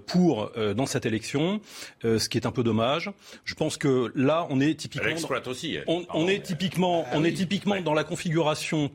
pour 0.07 0.51
dans 0.77 0.87
cette 0.87 1.07
élection, 1.07 1.61
ce 2.03 2.29
qui 2.29 2.39
est 2.39 2.47
un 2.47 2.51
peu 2.51 2.63
dommage. 2.63 3.11
Je 3.45 3.55
pense 3.55 3.77
que 3.77 4.13
là, 4.15 4.47
on 4.51 4.61
est 4.61 4.75
typiquement, 4.75 5.07
Elle 5.07 5.13
exploite 5.13 5.49
aussi. 5.49 5.79
On, 5.87 6.29
est 6.29 6.41
typiquement, 6.41 7.05
on 7.13 7.25
est 7.25 7.33
typiquement 7.33 7.81
dans 7.81 7.95
la 7.95 8.05
configuration 8.05 8.83
euh, 8.85 8.89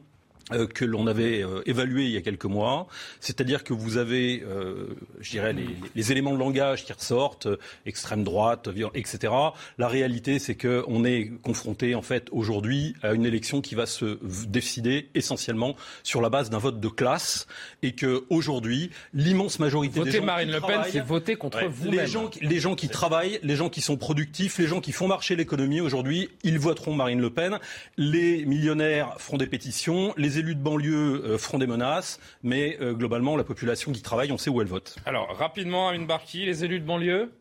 que 0.50 0.86
l'on 0.86 1.08
avait 1.08 1.44
euh, 1.44 1.62
évalué 1.66 2.06
il 2.06 2.12
y 2.12 2.18
a 2.18 2.22
quelques 2.22 2.46
mois, 2.46 2.88
c'est-à-dire 3.20 3.64
que 3.64 3.74
vous 3.74 3.98
avez, 3.98 4.44
euh, 4.48 4.88
je 5.20 5.32
dirais, 5.32 5.54
les, 5.54 5.68
les, 5.94 6.12
éléments 6.12 6.34
de 6.34 6.40
langage 6.40 6.86
qui 6.86 6.94
ressortent, 6.94 7.48
extrême 7.86 8.24
droite, 8.24 8.70
etc. 8.94 9.34
La 9.78 9.88
réalité, 9.88 10.40
c'est 10.40 10.56
qu'on 10.56 11.04
est 11.04 11.32
confronté 11.44 11.96
en 11.96 12.02
fait 12.02 12.28
aujourd'hui 12.32 12.96
à 13.04 13.14
une 13.14 13.26
élection 13.26 13.62
qui 13.62 13.76
va 13.76 13.86
se 13.86 14.20
décider 14.48 15.10
essentiellement 15.16 15.76
sur 16.04 16.22
la 16.22 16.30
base 16.30 16.50
d'un 16.50 16.60
vote 16.60 16.80
de 16.80 16.88
classe, 16.88 17.48
et 17.84 17.94
que 17.94 18.24
aujourd'hui, 18.30 18.90
l'immense 19.14 19.60
majorité 19.60 20.00
voter 20.00 20.12
des 20.12 20.18
gens 20.20 20.26
Marine 20.26 20.52
Le 20.52 20.62
Pen, 20.62 20.82
c'est 20.90 21.02
voter 21.02 21.36
contre 21.36 21.66
vous 21.66 21.92
les 21.92 22.08
gens, 22.08 22.30
les 22.42 22.60
gens 22.60 22.76
qui 22.76 22.90
travaillent, 22.90 23.40
les 23.44 23.56
gens 23.56 23.70
qui 23.70 23.82
sont 23.82 23.98
productifs, 23.98 24.58
les 24.58 24.68
gens 24.68 24.82
qui 24.82 24.92
font 24.92 25.08
marcher 25.08 25.36
l'économie 25.36 25.82
aujourd'hui, 25.82 26.30
ils 26.44 26.60
voteront 26.60 26.94
Marine 26.94 27.22
Le 27.22 27.30
Pen. 27.30 27.60
Les 27.98 28.46
millionnaires 28.46 29.16
feront 29.20 29.38
des 29.38 29.48
pétitions, 29.48 30.14
les 30.18 30.37
élus 30.38 30.56
de 30.56 30.62
banlieue 30.62 31.24
euh, 31.24 31.38
feront 31.38 31.58
des 31.58 31.68
menaces, 31.68 32.20
mais 32.44 32.78
euh, 32.82 32.94
globalement, 32.94 33.36
la 33.36 33.44
population 33.44 33.92
qui 33.92 34.02
travaille, 34.02 34.32
on 34.32 34.38
sait 34.38 34.50
où 34.50 34.62
elle 34.62 34.68
vote. 34.68 34.96
Alors, 35.06 35.36
rapidement, 35.38 35.92
une 35.92 36.06
Barki, 36.06 36.46
les 36.46 36.64
élus 36.64 36.80
de 36.80 36.86
banlieue 36.86 37.32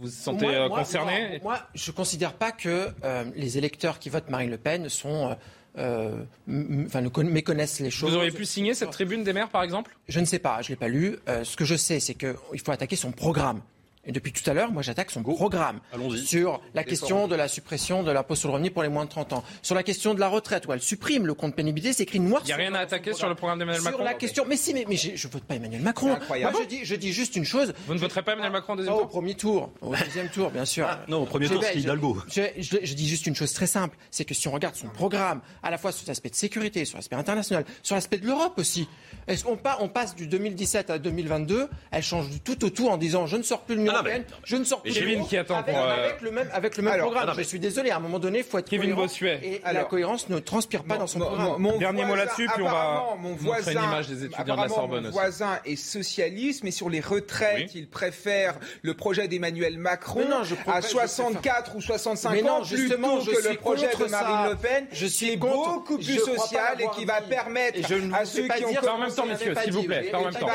vous 0.00 0.06
vous 0.06 0.12
sentez 0.12 0.46
euh, 0.46 0.68
concerné 0.68 1.40
moi, 1.42 1.58
je 1.74 1.90
ne 1.90 1.96
considère 1.96 2.32
pas 2.32 2.52
que 2.52 2.90
les 3.34 3.58
électeurs 3.58 3.98
qui 3.98 4.10
votent 4.10 4.30
Marine 4.30 4.50
Le 4.50 4.56
Pen 4.56 4.88
sont... 4.88 5.36
enfin, 5.76 7.02
méconnaissent 7.24 7.80
les 7.80 7.90
choses. 7.90 8.10
Vous 8.10 8.16
auriez 8.16 8.30
pu 8.30 8.44
signer 8.44 8.74
cette 8.74 8.90
tribune 8.90 9.24
des 9.24 9.32
maires, 9.32 9.48
par 9.48 9.64
exemple? 9.64 9.96
Je 10.06 10.20
ne 10.20 10.24
sais 10.24 10.38
pas, 10.38 10.62
je 10.62 10.68
ne 10.68 10.74
l'ai 10.74 10.76
pas 10.76 10.86
lu. 10.86 11.18
ce 11.42 11.56
que 11.56 11.64
je 11.64 11.74
sais, 11.74 11.98
c'est 11.98 12.14
qu'il 12.14 12.60
faut 12.64 12.70
attaquer 12.70 12.94
son 12.94 13.10
programme. 13.10 13.60
Et 14.08 14.12
depuis 14.12 14.32
tout 14.32 14.48
à 14.50 14.54
l'heure, 14.54 14.72
moi, 14.72 14.80
j'attaque 14.80 15.10
son 15.10 15.22
programme 15.22 15.80
sur 16.24 16.62
la 16.74 16.82
question 16.82 17.28
de 17.28 17.36
la 17.36 17.46
suppression 17.46 18.02
de 18.02 18.10
l'impôt 18.10 18.34
sur 18.34 18.48
le 18.48 18.54
revenu 18.54 18.70
pour 18.70 18.82
les 18.82 18.88
moins 18.88 19.04
de 19.04 19.10
30 19.10 19.34
ans, 19.34 19.44
sur 19.62 19.74
la 19.74 19.82
question 19.82 20.14
de 20.14 20.20
la 20.20 20.28
retraite 20.28 20.66
où 20.66 20.72
elle 20.72 20.80
supprime 20.80 21.26
le 21.26 21.34
compte 21.34 21.54
pénibilité, 21.54 21.92
c'est 21.92 22.04
écrit 22.04 22.18
noir. 22.18 22.40
Il 22.44 22.46
n'y 22.46 22.52
a 22.52 22.56
rien 22.56 22.74
à 22.74 22.80
attaquer 22.80 23.12
sur 23.12 23.28
le 23.28 23.34
programme 23.34 23.58
d'Emmanuel 23.58 23.82
Macron. 23.82 23.98
Sur 23.98 24.04
la 24.04 24.14
question, 24.14 24.44
mais 24.48 24.56
si, 24.56 24.72
mais, 24.72 24.96
je 24.96 25.26
ne 25.26 25.32
vote 25.32 25.44
pas 25.44 25.56
Emmanuel 25.56 25.82
Macron. 25.82 26.16
Moi, 26.28 26.52
je 26.62 26.66
dis, 26.66 26.84
je 26.84 26.94
dis 26.94 27.12
juste 27.12 27.36
une 27.36 27.44
chose. 27.44 27.74
Vous 27.86 27.92
ne 27.92 27.98
voterez 27.98 28.22
pas 28.22 28.32
Emmanuel 28.32 28.52
Macron 28.52 28.72
au 28.72 28.76
deuxième 28.76 28.94
tour 28.94 29.02
Au 29.02 29.06
premier 29.06 29.34
tour, 29.34 29.70
au 29.82 29.94
deuxième 29.94 30.30
tour, 30.30 30.50
bien 30.50 30.64
sûr. 30.64 30.86
Ah, 30.88 31.00
non, 31.06 31.22
au 31.22 31.26
premier 31.26 31.46
tour, 31.46 31.62
c'est 31.62 31.78
Hidalgo. 31.78 32.16
Je, 32.28 32.42
je, 32.58 32.94
dis 32.94 33.06
juste 33.06 33.26
une 33.26 33.34
chose 33.34 33.52
très 33.52 33.66
simple, 33.66 33.96
c'est 34.10 34.24
que 34.24 34.32
si 34.32 34.48
on 34.48 34.52
regarde 34.52 34.74
son 34.74 34.88
programme, 34.88 35.42
à 35.62 35.70
la 35.70 35.76
fois 35.76 35.92
sur 35.92 36.08
l'aspect 36.08 36.30
de 36.30 36.34
sécurité, 36.34 36.86
sur 36.86 36.96
l'aspect 36.96 37.16
international, 37.16 37.66
sur 37.82 37.94
l'aspect 37.94 38.16
de 38.16 38.26
l'Europe 38.26 38.54
aussi, 38.56 38.88
est-ce 39.26 39.44
qu'on 39.44 39.58
on 39.80 39.88
passe 39.88 40.14
du 40.14 40.26
2017 40.26 40.88
à 40.88 40.98
2022, 40.98 41.68
elle 41.90 42.02
change 42.02 42.30
du 42.30 42.40
tout 42.40 42.64
au 42.64 42.70
tout 42.70 42.88
en 42.88 42.96
disant 42.96 43.26
je 43.26 43.36
ne 43.36 43.42
sors 43.42 43.60
plus 43.60 43.76
de 43.76 43.82
l'Union 44.02 44.14
ah 44.14 44.18
européenne, 44.18 44.24
je 44.44 44.56
ne 44.56 44.64
sors 44.64 44.82
plus 44.82 44.92
de 44.92 45.28
qui 45.28 45.36
attend 45.36 45.58
avec, 45.58 45.74
pour, 45.74 45.84
euh, 45.84 46.04
avec 46.04 46.20
le 46.20 46.30
même, 46.30 46.50
avec 46.52 46.76
le 46.76 46.82
même 46.82 47.00
programme. 47.00 47.34
je 47.36 47.42
suis 47.42 47.60
désolé, 47.60 47.90
à 47.90 47.96
un 47.96 48.00
moment 48.00 48.18
donné, 48.18 48.38
il 48.38 48.44
faut 48.44 48.58
être 48.58 48.68
Kevin 48.68 48.90
cohérent. 48.90 49.02
Bossuet. 49.02 49.40
Et 49.42 49.60
la 49.72 49.84
cohérence 49.84 50.28
ne 50.28 50.38
transpire 50.38 50.84
pas 50.84 50.96
dans 50.96 51.06
son 51.06 51.20
programme. 51.20 51.78
Dernier 51.78 52.04
mot 52.04 52.14
là-dessus, 52.14 52.48
puis 52.54 52.62
on 52.62 52.70
va 52.70 53.16
mon 53.20 53.34
voisin, 53.34 53.72
une 53.72 53.78
image 53.78 54.08
des 54.08 54.24
étudiants 54.24 54.56
de 54.56 54.62
la 54.62 54.68
Sorbonne 54.68 55.04
mon 55.04 55.10
voisin 55.10 55.58
est 55.64 55.76
socialiste, 55.76 56.64
mais 56.64 56.70
sur 56.70 56.90
les 56.90 57.00
retraites, 57.00 57.74
il 57.74 57.88
préfère 57.88 58.54
le 58.82 58.94
projet 58.94 59.28
d'Emmanuel 59.28 59.78
Macron 59.78 60.26
à 60.66 60.82
64 60.82 61.76
ou 61.76 61.80
65 61.80 62.44
ans 62.48 62.62
plutôt 62.62 62.96
que 62.96 63.48
le 63.48 63.56
projet 63.56 63.88
de 63.88 64.10
Marine 64.10 64.50
Le 64.50 64.56
Pen. 64.56 64.86
Je 64.92 65.06
suis 65.06 65.36
beaucoup 65.36 65.98
plus 65.98 66.18
social 66.18 66.80
et 66.80 66.88
qui 66.96 67.04
va 67.04 67.20
permettre 67.20 67.78
à 68.14 68.24
ceux 68.24 68.48
qui 68.48 68.64
ont... 68.64 68.88
En 68.88 68.98
même 68.98 69.12
temps, 69.12 69.26
messieurs, 69.26 69.54
s'il 69.62 69.72
vous 69.72 69.82
plaît. 69.84 70.14
En 70.14 70.24
même 70.24 70.34
temps. 70.34 70.48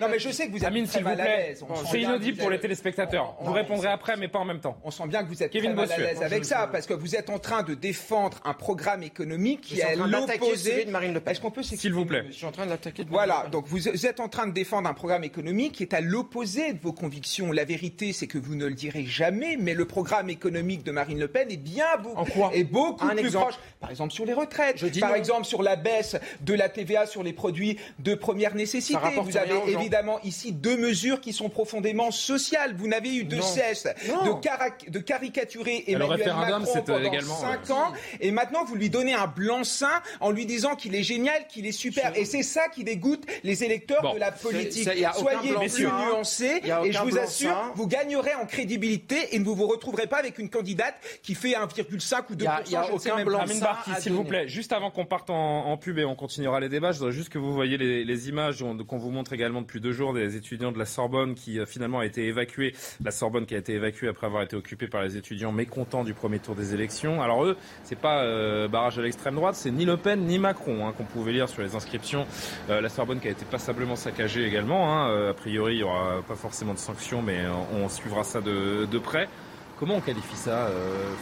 Non, 0.00 0.08
mais 0.10 0.18
je 0.18 0.30
sais 0.30 0.46
que 0.46 0.52
vous 0.52 0.64
êtes 0.64 0.86
s'il 0.88 1.04
vous 1.04 1.14
plaît. 1.14 1.56
C'est 1.90 2.00
inaudible 2.00 2.38
pour 2.38 2.50
les 2.50 2.58
téléspectateurs. 2.58 2.89
Vous 3.40 3.52
répondrez 3.52 3.88
après, 3.88 4.16
mais 4.16 4.28
pas 4.28 4.38
en 4.38 4.44
même 4.44 4.60
temps 4.60 4.78
on 4.84 4.90
sent 4.90 5.06
bien 5.06 5.22
que 5.22 5.28
vous 5.28 5.42
êtes 5.42 5.50
très 5.50 5.68
mal 5.72 5.90
à 5.90 5.98
l'aise 5.98 6.22
avec 6.22 6.44
ça, 6.44 6.68
parce 6.70 6.86
que 6.86 6.94
vous 6.94 7.16
êtes 7.16 7.30
en 7.30 7.38
train 7.38 7.62
de 7.62 7.74
défendre 7.74 8.38
un 8.44 8.54
programme 8.54 9.02
économique 9.02 9.60
qui 9.62 9.80
est 9.80 9.96
l'opposé 9.96 10.84
de 10.84 10.90
Marine 10.90 11.14
Le 11.14 11.20
Pen. 11.20 11.32
Est-ce 11.32 11.40
qu'on 11.40 11.50
peut 11.50 11.62
S'il 11.62 11.92
vous 11.92 12.04
plaît. 12.04 12.24
Je 12.28 12.34
suis 12.34 12.46
en 12.46 12.52
train 12.52 12.64
de 12.64 12.70
l'attaquer. 12.70 13.04
Voilà, 13.08 13.46
donc 13.50 13.66
vous 13.66 14.06
êtes 14.06 14.20
en 14.20 14.28
train 14.28 14.46
de 14.46 14.52
défendre 14.52 14.88
un 14.88 14.94
programme 14.94 15.24
économique 15.24 15.72
qui 15.72 15.82
est 15.82 15.94
à 15.94 16.00
l'opposé 16.00 16.72
de 16.72 16.80
vos 16.80 16.92
convictions. 16.92 17.52
La 17.52 17.64
vérité, 17.64 18.12
c'est 18.12 18.26
que 18.26 18.38
vous 18.38 18.54
ne 18.54 18.66
le 18.66 18.74
direz 18.74 19.04
jamais, 19.04 19.56
mais 19.58 19.74
le 19.74 19.84
programme 19.84 20.30
économique 20.30 20.82
de 20.84 20.92
Marine 20.92 21.18
Le 21.18 21.28
Pen 21.28 21.50
est 21.50 21.56
bien 21.56 21.96
beaucoup, 22.02 22.48
est 22.52 22.64
beaucoup 22.64 23.08
plus 23.08 23.30
proche. 23.30 23.54
Par 23.80 23.90
exemple 23.90 24.12
sur 24.12 24.24
les 24.24 24.34
retraites, 24.34 24.78
Je 24.78 24.86
dis 24.86 25.00
par 25.00 25.14
exemple 25.14 25.44
sur 25.44 25.62
la 25.62 25.76
baisse 25.76 26.16
de 26.42 26.54
la 26.54 26.68
TVA 26.68 27.06
sur 27.06 27.22
les 27.22 27.32
produits 27.32 27.78
de 27.98 28.14
première 28.14 28.54
nécessité. 28.54 28.98
Vous 29.22 29.36
avez 29.36 29.54
évidemment 29.68 30.20
ici 30.22 30.52
deux 30.52 30.76
mesures 30.76 31.20
qui 31.20 31.32
sont 31.32 31.48
profondément 31.48 32.10
sociales. 32.10 32.69
Vous 32.74 32.88
n'avez 32.88 33.16
eu 33.16 33.24
de 33.24 33.40
cesse 33.40 33.84
de 33.84 34.40
caractère 34.40 34.90
de 34.90 34.98
caricaturer 34.98 35.84
Emmanuel 35.86 36.34
Macron 36.34 36.82
pendant 36.84 36.98
également, 36.98 37.36
5 37.36 37.70
ans, 37.70 37.92
et 38.20 38.30
maintenant 38.30 38.64
vous 38.64 38.74
lui 38.74 38.90
donnez 38.90 39.14
un 39.14 39.26
blanc-seing 39.26 39.88
en 40.20 40.30
lui 40.30 40.46
disant 40.46 40.76
qu'il 40.76 40.94
est 40.94 41.02
génial, 41.02 41.46
qu'il 41.48 41.66
est 41.66 41.72
super. 41.72 42.16
Et 42.16 42.24
c'est 42.24 42.42
ça 42.42 42.68
qui 42.68 42.84
dégoûte 42.84 43.24
les 43.44 43.64
électeurs 43.64 44.14
de 44.14 44.18
la 44.18 44.32
politique. 44.32 44.88
Soyez 45.14 45.54
plus 45.54 45.86
nuancés, 45.86 46.62
et 46.84 46.92
je 46.92 47.02
vous 47.02 47.18
assure, 47.18 47.72
vous 47.74 47.86
gagnerez 47.86 48.34
en 48.34 48.46
crédibilité 48.46 49.34
et 49.34 49.38
ne 49.38 49.44
vous 49.44 49.54
vous 49.54 49.66
retrouverez 49.66 50.06
pas 50.06 50.18
avec 50.18 50.38
une 50.38 50.50
candidate 50.50 50.94
qui 51.22 51.34
fait 51.34 51.52
1,5 51.52 52.22
ou 52.30 52.34
2 52.34 52.44
Il 52.66 52.70
n'y 52.70 52.76
a, 52.76 52.92
aucun 52.92 53.24
blanc-seing. 53.24 53.66
s'il 53.98 54.12
vous 54.12 54.24
plaît, 54.24 54.48
juste 54.48 54.72
avant 54.72 54.90
qu'on 54.90 55.06
parte 55.06 55.30
en, 55.30 55.76
pub 55.76 55.98
et 55.98 56.04
on 56.04 56.14
continuera 56.14 56.60
les 56.60 56.68
débats, 56.68 56.92
je 56.92 56.98
voudrais 56.98 57.12
juste 57.12 57.30
que 57.30 57.38
vous 57.38 57.54
voyez 57.54 57.78
les, 57.78 58.28
images 58.28 58.62
qu'on 58.86 58.98
vous 58.98 59.10
montre 59.10 59.32
également 59.32 59.62
depuis 59.62 59.80
deux 59.80 59.92
jours 59.92 60.12
des 60.12 60.36
étudiants 60.36 60.72
de 60.72 60.78
la 60.78 60.84
Sorbonne 60.84 61.34
qui 61.34 61.58
euh, 61.58 61.64
finalement 61.64 62.00
a 62.00 62.06
été 62.06 62.26
évacués. 62.26 62.59
La 63.04 63.10
Sorbonne 63.10 63.46
qui 63.46 63.54
a 63.54 63.58
été 63.58 63.74
évacuée 63.74 64.08
après 64.08 64.26
avoir 64.26 64.42
été 64.42 64.56
occupée 64.56 64.86
par 64.86 65.02
les 65.02 65.16
étudiants 65.16 65.52
mécontents 65.52 66.04
du 66.04 66.14
premier 66.14 66.38
tour 66.38 66.54
des 66.54 66.74
élections. 66.74 67.22
Alors 67.22 67.44
eux, 67.44 67.56
c'est 67.84 67.98
pas 67.98 68.22
euh, 68.22 68.68
barrage 68.68 68.98
à 68.98 69.02
l'extrême 69.02 69.34
droite, 69.34 69.54
c'est 69.54 69.70
ni 69.70 69.84
Le 69.84 69.96
Pen 69.96 70.20
ni 70.24 70.38
Macron 70.38 70.86
hein, 70.86 70.94
qu'on 70.96 71.04
pouvait 71.04 71.32
lire 71.32 71.48
sur 71.48 71.62
les 71.62 71.74
inscriptions. 71.74 72.26
Euh, 72.68 72.80
la 72.80 72.88
Sorbonne 72.88 73.20
qui 73.20 73.28
a 73.28 73.30
été 73.30 73.44
passablement 73.44 73.96
saccagée 73.96 74.46
également. 74.46 74.94
Hein. 74.94 75.10
Euh, 75.10 75.30
a 75.30 75.34
priori, 75.34 75.74
il 75.74 75.78
n'y 75.78 75.82
aura 75.82 76.22
pas 76.26 76.34
forcément 76.34 76.74
de 76.74 76.78
sanctions, 76.78 77.22
mais 77.22 77.40
on 77.74 77.88
suivra 77.88 78.24
ça 78.24 78.40
de, 78.40 78.98
près. 78.98 79.28
Comment 79.78 79.96
on 79.96 80.00
qualifie 80.00 80.36
ça 80.36 80.68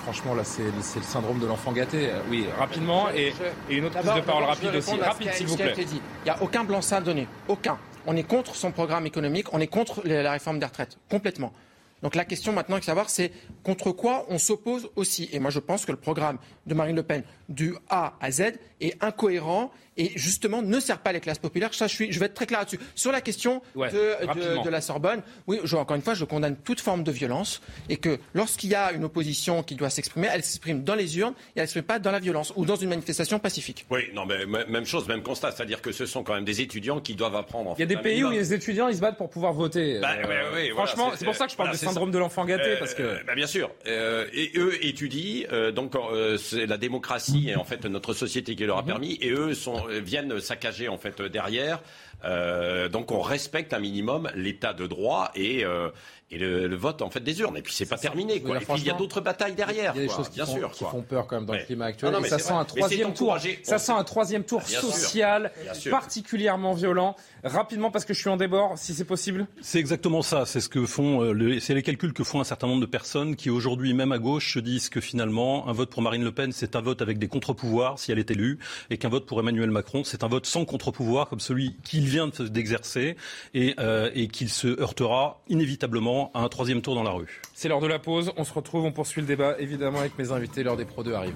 Franchement, 0.02 0.34
là, 0.34 0.42
c'est 0.42 0.64
le 0.64 1.02
syndrome 1.02 1.38
de 1.38 1.46
l'enfant 1.46 1.70
gâté. 1.72 2.10
oui, 2.28 2.46
rapidement, 2.58 3.08
et, 3.14 3.32
une 3.70 3.84
autre 3.84 4.00
prise 4.00 4.14
de 4.14 4.20
parole 4.20 4.44
rapide 4.44 4.74
aussi. 4.74 4.96
Rapide, 4.96 5.32
s'il 5.32 5.46
vous 5.46 5.56
plaît. 5.56 5.74
Il 5.78 6.00
n'y 6.24 6.30
a 6.30 6.42
aucun 6.42 6.64
blanc-seing 6.64 7.00
donné. 7.02 7.28
Aucun. 7.46 7.78
On 8.10 8.16
est 8.16 8.22
contre 8.22 8.56
son 8.56 8.72
programme 8.72 9.04
économique, 9.04 9.52
on 9.52 9.60
est 9.60 9.66
contre 9.66 10.00
la 10.02 10.32
réforme 10.32 10.58
des 10.58 10.64
retraites. 10.64 10.96
Complètement. 11.10 11.52
Donc 12.02 12.14
la 12.14 12.24
question 12.24 12.52
maintenant 12.52 12.78
de 12.78 12.84
savoir, 12.84 13.10
c'est 13.10 13.32
contre 13.62 13.92
quoi 13.92 14.26
on 14.28 14.38
s'oppose 14.38 14.90
aussi. 14.96 15.28
Et 15.32 15.38
moi, 15.38 15.50
je 15.50 15.58
pense 15.58 15.84
que 15.84 15.92
le 15.92 15.98
programme 15.98 16.38
de 16.66 16.74
Marine 16.74 16.96
Le 16.96 17.02
Pen 17.02 17.22
du 17.48 17.74
A 17.88 18.14
à 18.20 18.30
Z 18.30 18.42
est 18.80 19.02
incohérent 19.02 19.70
et 19.98 20.12
justement 20.14 20.62
ne 20.62 20.80
sert 20.80 20.98
pas 20.98 21.12
les 21.12 21.20
classes 21.20 21.38
populaires. 21.40 21.74
Ça, 21.74 21.88
je, 21.88 21.94
suis, 21.94 22.12
je 22.12 22.20
vais 22.20 22.26
être 22.26 22.34
très 22.34 22.46
clair 22.46 22.60
là-dessus. 22.60 22.78
Sur 22.94 23.12
la 23.12 23.20
question 23.20 23.60
de, 23.74 24.62
de, 24.62 24.68
la 24.68 24.80
Sorbonne, 24.80 25.22
oui, 25.46 25.58
je, 25.64 25.76
encore 25.76 25.96
une 25.96 26.02
fois, 26.02 26.14
je 26.14 26.24
condamne 26.24 26.56
toute 26.56 26.80
forme 26.80 27.02
de 27.02 27.10
violence 27.10 27.60
et 27.88 27.96
que 27.96 28.18
lorsqu'il 28.32 28.70
y 28.70 28.74
a 28.74 28.92
une 28.92 29.04
opposition 29.04 29.62
qui 29.62 29.74
doit 29.74 29.90
s'exprimer, 29.90 30.28
elle 30.32 30.44
s'exprime 30.44 30.84
dans 30.84 30.94
les 30.94 31.18
urnes 31.18 31.34
et 31.56 31.58
elle 31.58 31.62
ne 31.62 31.66
s'exprime 31.66 31.82
pas 31.82 31.98
dans 31.98 32.12
la 32.12 32.20
violence 32.20 32.52
ou 32.56 32.64
dans 32.64 32.76
une 32.76 32.90
manifestation 32.90 33.38
pacifique. 33.40 33.86
Oui, 33.90 34.10
non, 34.14 34.24
mais 34.24 34.46
même 34.46 34.86
chose, 34.86 35.08
même 35.08 35.22
constat, 35.22 35.50
c'est-à-dire 35.50 35.82
que 35.82 35.90
ce 35.90 36.06
sont 36.06 36.22
quand 36.22 36.34
même 36.34 36.44
des 36.44 36.60
étudiants 36.60 37.00
qui 37.00 37.14
doivent 37.16 37.36
apprendre. 37.36 37.70
En 37.70 37.74
il 37.74 37.80
y 37.80 37.82
a 37.82 37.86
des 37.86 37.96
pays 37.96 38.22
où 38.22 38.30
les 38.30 38.54
étudiants 38.54 38.88
ils 38.88 38.96
se 38.96 39.00
battent 39.00 39.18
pour 39.18 39.30
pouvoir 39.30 39.52
voter. 39.52 39.98
Bah, 40.00 40.14
euh, 40.24 40.70
franchement, 40.74 41.10
c'est 41.16 41.24
pour 41.24 41.34
ça 41.34 41.46
que 41.46 41.52
je 41.52 41.56
parle 41.56 41.72
du 41.72 41.76
syndrome 41.88 42.10
de 42.10 42.18
l'enfant 42.18 42.44
gâté 42.44 42.76
parce 42.78 42.94
que. 42.94 43.02
Euh, 43.02 43.16
bah, 43.26 43.34
bien 43.34 43.46
sûr. 43.46 43.70
Euh, 43.86 44.26
et 44.32 44.52
eux 44.56 44.84
étudient, 44.84 45.46
donc 45.74 45.94
c'est 46.38 46.66
la 46.66 46.76
démocratie 46.76 47.50
et 47.50 47.56
en 47.56 47.64
fait 47.64 47.84
notre 47.84 48.14
société 48.14 48.54
qui 48.54 48.64
leur 48.64 48.78
a 48.78 48.82
mhm. 48.82 48.86
permis, 48.86 49.18
et 49.20 49.30
eux 49.30 49.54
sont, 49.54 49.86
viennent 49.88 50.40
saccager 50.40 50.88
en 50.88 50.98
fait 50.98 51.20
derrière. 51.22 51.80
Euh, 52.24 52.88
donc 52.88 53.12
on 53.12 53.20
respecte 53.20 53.72
un 53.72 53.78
minimum 53.78 54.28
l'état 54.34 54.72
de 54.72 54.86
droit 54.86 55.30
et, 55.34 55.64
euh, 55.64 55.90
et 56.30 56.38
le, 56.38 56.74
vote 56.76 57.00
en 57.02 57.10
fait 57.10 57.20
des 57.20 57.40
urnes. 57.40 57.56
Et 57.56 57.62
puis 57.62 57.72
c'est 57.72 57.86
pas 57.86 57.96
terminé. 57.96 58.40
Quoi. 58.40 58.56
et 58.56 58.60
puis 58.60 58.74
il 58.78 58.84
y 58.84 58.90
a 58.90 58.94
d'autres 58.94 59.20
batailles 59.20 59.54
derrière. 59.54 59.92
Il 59.94 60.02
y 60.02 60.04
a 60.04 60.08
des 60.08 60.12
choses 60.12 60.28
qui, 60.28 60.40
font, 60.40 60.68
qui 60.68 60.84
font, 60.84 61.02
peur 61.02 61.26
quand 61.26 61.36
même 61.36 61.46
dans 61.46 61.54
le 61.54 61.64
climat 61.64 61.86
actuel. 61.86 62.14
ça, 62.26 62.38
sent 62.38 62.52
un 62.52 62.64
troisième 62.64 63.14
tour. 63.14 63.38
Ça 63.62 63.78
sent 63.78 63.92
un 63.92 64.04
troisième 64.04 64.44
tour 64.44 64.62
social 64.62 65.52
particulièrement 65.90 66.74
violent. 66.74 67.16
Rapidement 67.44 67.90
parce 67.90 68.04
que 68.04 68.14
je 68.14 68.20
suis 68.20 68.28
en 68.28 68.36
débord, 68.36 68.76
si 68.76 68.94
c'est 68.94 69.04
possible. 69.04 69.46
C'est 69.62 69.78
exactement 69.78 70.22
ça. 70.22 70.44
C'est 70.44 70.60
ce 70.60 70.68
que 70.68 70.84
font. 70.86 71.22
Euh, 71.22 71.60
c'est 71.60 71.74
les 71.74 71.82
calculs 71.82 72.12
que 72.12 72.24
font 72.24 72.40
un 72.40 72.44
certain 72.44 72.66
nombre 72.66 72.80
de 72.80 72.86
personnes 72.86 73.36
qui 73.36 73.48
aujourd'hui, 73.48 73.94
même 73.94 74.12
à 74.12 74.18
gauche, 74.18 74.54
se 74.54 74.58
disent 74.58 74.88
que 74.88 75.00
finalement 75.00 75.68
un 75.68 75.72
vote 75.72 75.90
pour 75.90 76.02
Marine 76.02 76.24
Le 76.24 76.32
Pen 76.32 76.52
c'est 76.52 76.74
un 76.74 76.80
vote 76.80 77.00
avec 77.00 77.18
des 77.18 77.28
contre-pouvoirs 77.28 77.98
si 77.98 78.10
elle 78.10 78.18
est 78.18 78.30
élue, 78.30 78.58
et 78.90 78.98
qu'un 78.98 79.08
vote 79.08 79.26
pour 79.26 79.38
Emmanuel 79.40 79.70
Macron 79.70 80.02
c'est 80.04 80.24
un 80.24 80.28
vote 80.28 80.46
sans 80.46 80.64
contre-pouvoir 80.64 81.28
comme 81.28 81.40
celui 81.40 81.76
qu'il 81.84 82.07
vient 82.08 82.28
d'exercer 82.28 83.16
et, 83.54 83.74
euh, 83.78 84.10
et 84.14 84.28
qu'il 84.28 84.48
se 84.48 84.80
heurtera 84.80 85.42
inévitablement 85.48 86.30
à 86.34 86.40
un 86.40 86.48
troisième 86.48 86.82
tour 86.82 86.94
dans 86.94 87.02
la 87.02 87.10
rue. 87.10 87.40
C'est 87.54 87.68
l'heure 87.68 87.80
de 87.80 87.86
la 87.86 87.98
pause. 87.98 88.32
On 88.36 88.44
se 88.44 88.52
retrouve, 88.52 88.84
on 88.84 88.92
poursuit 88.92 89.20
le 89.20 89.26
débat 89.26 89.56
évidemment 89.58 90.00
avec 90.00 90.18
mes 90.18 90.32
invités. 90.32 90.62
L'heure 90.62 90.76
des 90.76 90.84
pros 90.84 91.02
2 91.02 91.14
arrive. 91.14 91.34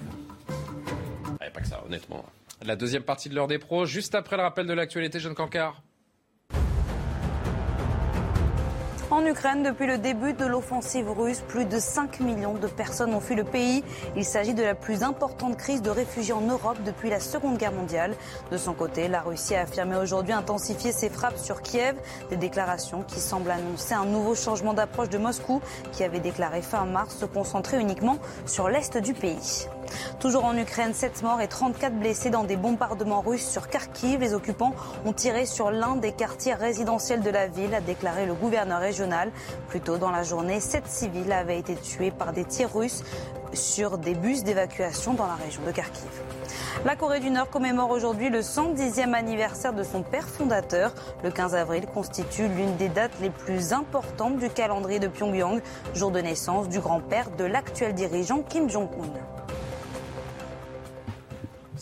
pas 1.39 1.61
que 1.61 1.67
ça, 1.67 1.83
honnêtement. 1.85 2.25
La 2.65 2.75
deuxième 2.75 3.03
partie 3.03 3.29
de 3.29 3.35
l'heure 3.35 3.47
des 3.47 3.59
pros, 3.59 3.85
juste 3.85 4.15
après 4.15 4.37
le 4.37 4.43
rappel 4.43 4.65
de 4.65 4.73
l'actualité, 4.73 5.19
Jeanne 5.19 5.35
Cancard. 5.35 5.81
En 9.13 9.27
Ukraine, 9.27 9.61
depuis 9.61 9.85
le 9.85 9.99
début 9.99 10.33
de 10.33 10.43
l'offensive 10.43 11.07
russe, 11.11 11.43
plus 11.47 11.65
de 11.65 11.77
5 11.77 12.19
millions 12.19 12.55
de 12.55 12.65
personnes 12.65 13.13
ont 13.13 13.19
fui 13.19 13.35
le 13.35 13.43
pays. 13.43 13.83
Il 14.15 14.25
s'agit 14.25 14.55
de 14.55 14.63
la 14.63 14.73
plus 14.73 15.03
importante 15.03 15.55
crise 15.55 15.83
de 15.83 15.91
réfugiés 15.91 16.33
en 16.33 16.41
Europe 16.41 16.79
depuis 16.83 17.11
la 17.11 17.19
Seconde 17.19 17.59
Guerre 17.59 17.73
mondiale. 17.73 18.15
De 18.51 18.57
son 18.57 18.73
côté, 18.73 19.07
la 19.07 19.21
Russie 19.21 19.53
a 19.53 19.61
affirmé 19.61 19.97
aujourd'hui 19.97 20.33
intensifier 20.33 20.91
ses 20.91 21.09
frappes 21.09 21.37
sur 21.37 21.61
Kiev, 21.61 21.95
des 22.31 22.37
déclarations 22.37 23.03
qui 23.03 23.19
semblent 23.19 23.51
annoncer 23.51 23.93
un 23.93 24.05
nouveau 24.05 24.33
changement 24.33 24.73
d'approche 24.73 25.09
de 25.09 25.19
Moscou, 25.19 25.61
qui 25.91 26.03
avait 26.03 26.19
déclaré 26.19 26.63
fin 26.63 26.85
mars 26.85 27.15
se 27.19 27.25
concentrer 27.25 27.79
uniquement 27.79 28.17
sur 28.47 28.67
l'est 28.67 28.97
du 28.97 29.13
pays. 29.13 29.67
Toujours 30.19 30.45
en 30.45 30.57
Ukraine, 30.57 30.93
7 30.93 31.23
morts 31.23 31.41
et 31.41 31.47
34 31.47 31.93
blessés 31.99 32.29
dans 32.29 32.43
des 32.43 32.55
bombardements 32.55 33.21
russes 33.21 33.47
sur 33.47 33.67
Kharkiv. 33.69 34.19
Les 34.19 34.33
occupants 34.33 34.73
ont 35.05 35.13
tiré 35.13 35.45
sur 35.45 35.71
l'un 35.71 35.95
des 35.95 36.11
quartiers 36.11 36.53
résidentiels 36.53 37.21
de 37.21 37.29
la 37.29 37.47
ville, 37.47 37.73
a 37.73 37.81
déclaré 37.81 38.25
le 38.25 38.33
gouverneur 38.33 38.79
régional. 38.79 39.31
Plus 39.67 39.81
tôt 39.81 39.97
dans 39.97 40.11
la 40.11 40.23
journée, 40.23 40.59
7 40.59 40.87
civils 40.87 41.31
avaient 41.31 41.59
été 41.59 41.75
tués 41.75 42.11
par 42.11 42.33
des 42.33 42.45
tirs 42.45 42.73
russes 42.73 43.03
sur 43.53 43.97
des 43.97 44.15
bus 44.15 44.43
d'évacuation 44.43 45.13
dans 45.13 45.27
la 45.27 45.35
région 45.35 45.61
de 45.65 45.71
Kharkiv. 45.71 46.09
La 46.85 46.95
Corée 46.95 47.19
du 47.19 47.29
Nord 47.29 47.49
commémore 47.49 47.91
aujourd'hui 47.91 48.29
le 48.29 48.39
110e 48.39 49.13
anniversaire 49.13 49.73
de 49.73 49.83
son 49.83 50.01
père 50.01 50.27
fondateur. 50.27 50.93
Le 51.23 51.31
15 51.31 51.55
avril 51.55 51.85
constitue 51.85 52.47
l'une 52.47 52.75
des 52.77 52.89
dates 52.89 53.19
les 53.21 53.29
plus 53.29 53.73
importantes 53.73 54.37
du 54.37 54.49
calendrier 54.49 54.99
de 54.99 55.07
Pyongyang, 55.07 55.61
jour 55.93 56.11
de 56.11 56.19
naissance 56.19 56.67
du 56.67 56.79
grand-père 56.79 57.29
de 57.37 57.45
l'actuel 57.45 57.93
dirigeant 57.93 58.41
Kim 58.41 58.69
Jong-un. 58.69 59.42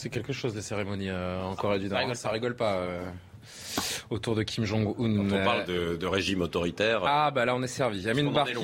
C'est 0.02 0.10
quelque 0.10 0.34
chose 0.34 0.56
des 0.56 0.64
cérémonies 0.64 1.10
euh, 1.10 1.44
en 1.44 1.56
Corée 1.56 1.78
du 1.78 1.88
Nord. 1.88 2.16
Ça 2.16 2.32
rigole 2.32 2.56
pas. 2.56 2.78
Euh 2.78 3.06
autour 4.10 4.36
de 4.36 4.44
Kim 4.44 4.66
Jong-un. 4.66 4.94
Quand 4.94 5.36
on 5.36 5.44
parle 5.44 5.66
de, 5.66 6.06
régime 6.06 6.42
autoritaire. 6.42 7.02
Ah, 7.06 7.32
bah 7.32 7.46
là, 7.46 7.56
on 7.56 7.64
est 7.64 7.68
servi. 7.68 8.10
Amine 8.10 8.32
Barki, 8.32 8.56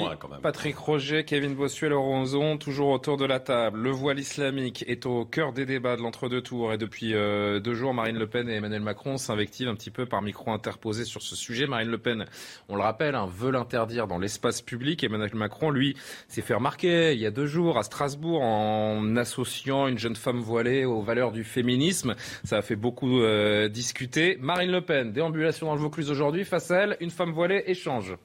Patrick 0.42 0.78
Roger, 0.78 1.24
Kevin 1.24 1.56
Bossuet, 1.56 1.90
Laurent 1.90 2.24
Ozon, 2.24 2.58
toujours 2.58 2.90
autour 2.90 3.18
de 3.18 3.26
la 3.26 3.40
table. 3.40 3.80
Le 3.80 3.92
voile 3.92 4.20
islamique 4.20 4.84
est 4.88 5.06
au 5.06 5.26
cœur 5.26 5.54
des 5.54 5.66
débats 5.66 5.96
de 5.96 6.02
l'entre-deux 6.02 6.42
tours. 6.42 6.74
Et 6.74 6.78
depuis 6.78 7.14
euh, 7.14 7.60
deux 7.60 7.74
jours, 7.74 7.94
Marine 7.94 8.18
Le 8.18 8.28
Pen 8.28 8.50
et 8.50 8.56
Emmanuel 8.56 8.82
Macron 8.82 9.18
s'invectivent 9.18 9.70
un 9.70 9.76
petit 9.76 9.92
peu 9.92 10.06
par 10.06 10.22
micro 10.22 10.52
interposé 10.52 11.06
sur 11.06 11.22
ce 11.22 11.36
sujet. 11.36 11.68
Marine 11.68 11.90
Le 11.90 11.98
Pen, 11.98 12.26
on 12.70 12.76
le 12.76 12.82
rappelle, 12.82 13.16
hein, 13.16 13.30
veut 13.34 13.52
l'interdire 13.52 14.08
dans 14.08 14.18
l'espace 14.18 14.62
public. 14.62 15.04
Emmanuel 15.04 15.36
Macron, 15.36 15.70
lui, 15.70 15.96
s'est 16.28 16.42
fait 16.42 16.54
remarquer 16.54 17.14
il 17.14 17.20
y 17.20 17.26
a 17.26 17.32
deux 17.32 17.46
jours 17.46 17.78
à 17.78 17.84
Strasbourg 17.84 18.42
en 18.42 19.16
associant 19.16 19.88
une 19.88 19.98
jeune 19.98 20.16
femme 20.16 20.40
voilée 20.40 20.86
aux 20.86 21.02
valeurs 21.02 21.32
du 21.32 21.44
féminisme. 21.44 22.16
Ça 22.44 22.58
a 22.58 22.62
fait 22.62 22.76
beaucoup 22.76 23.22
euh, 23.22 23.68
discuter. 23.70 24.38
Marine 24.40 24.72
Le 24.72 24.82
Pen, 24.82 25.12
déambule 25.18 25.50
dans 25.62 25.74
le 25.74 25.82
Vaucluse 25.82 26.12
aujourd'hui. 26.12 26.46
Face 26.46 26.70
à 26.70 26.78
elle, 26.84 26.98
une 27.00 27.10
femme 27.10 27.32
voilée 27.32 27.64
échange. 27.66 28.16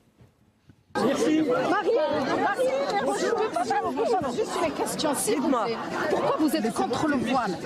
Merci. 0.95 1.43
Marie, 1.43 1.91
Marie, 2.43 3.19
je 3.19 3.31
peux 3.31 3.49
pas 3.51 4.33
juste 4.35 4.51
une 4.65 4.73
question, 4.73 5.15
s'il 5.15 5.41
vous 5.41 5.49
plaît. 5.49 5.77
Pourquoi 6.11 6.37
vous 6.39 6.55
êtes 6.55 6.73
contre 6.75 7.09
le 7.09 7.17
voile 7.17 7.57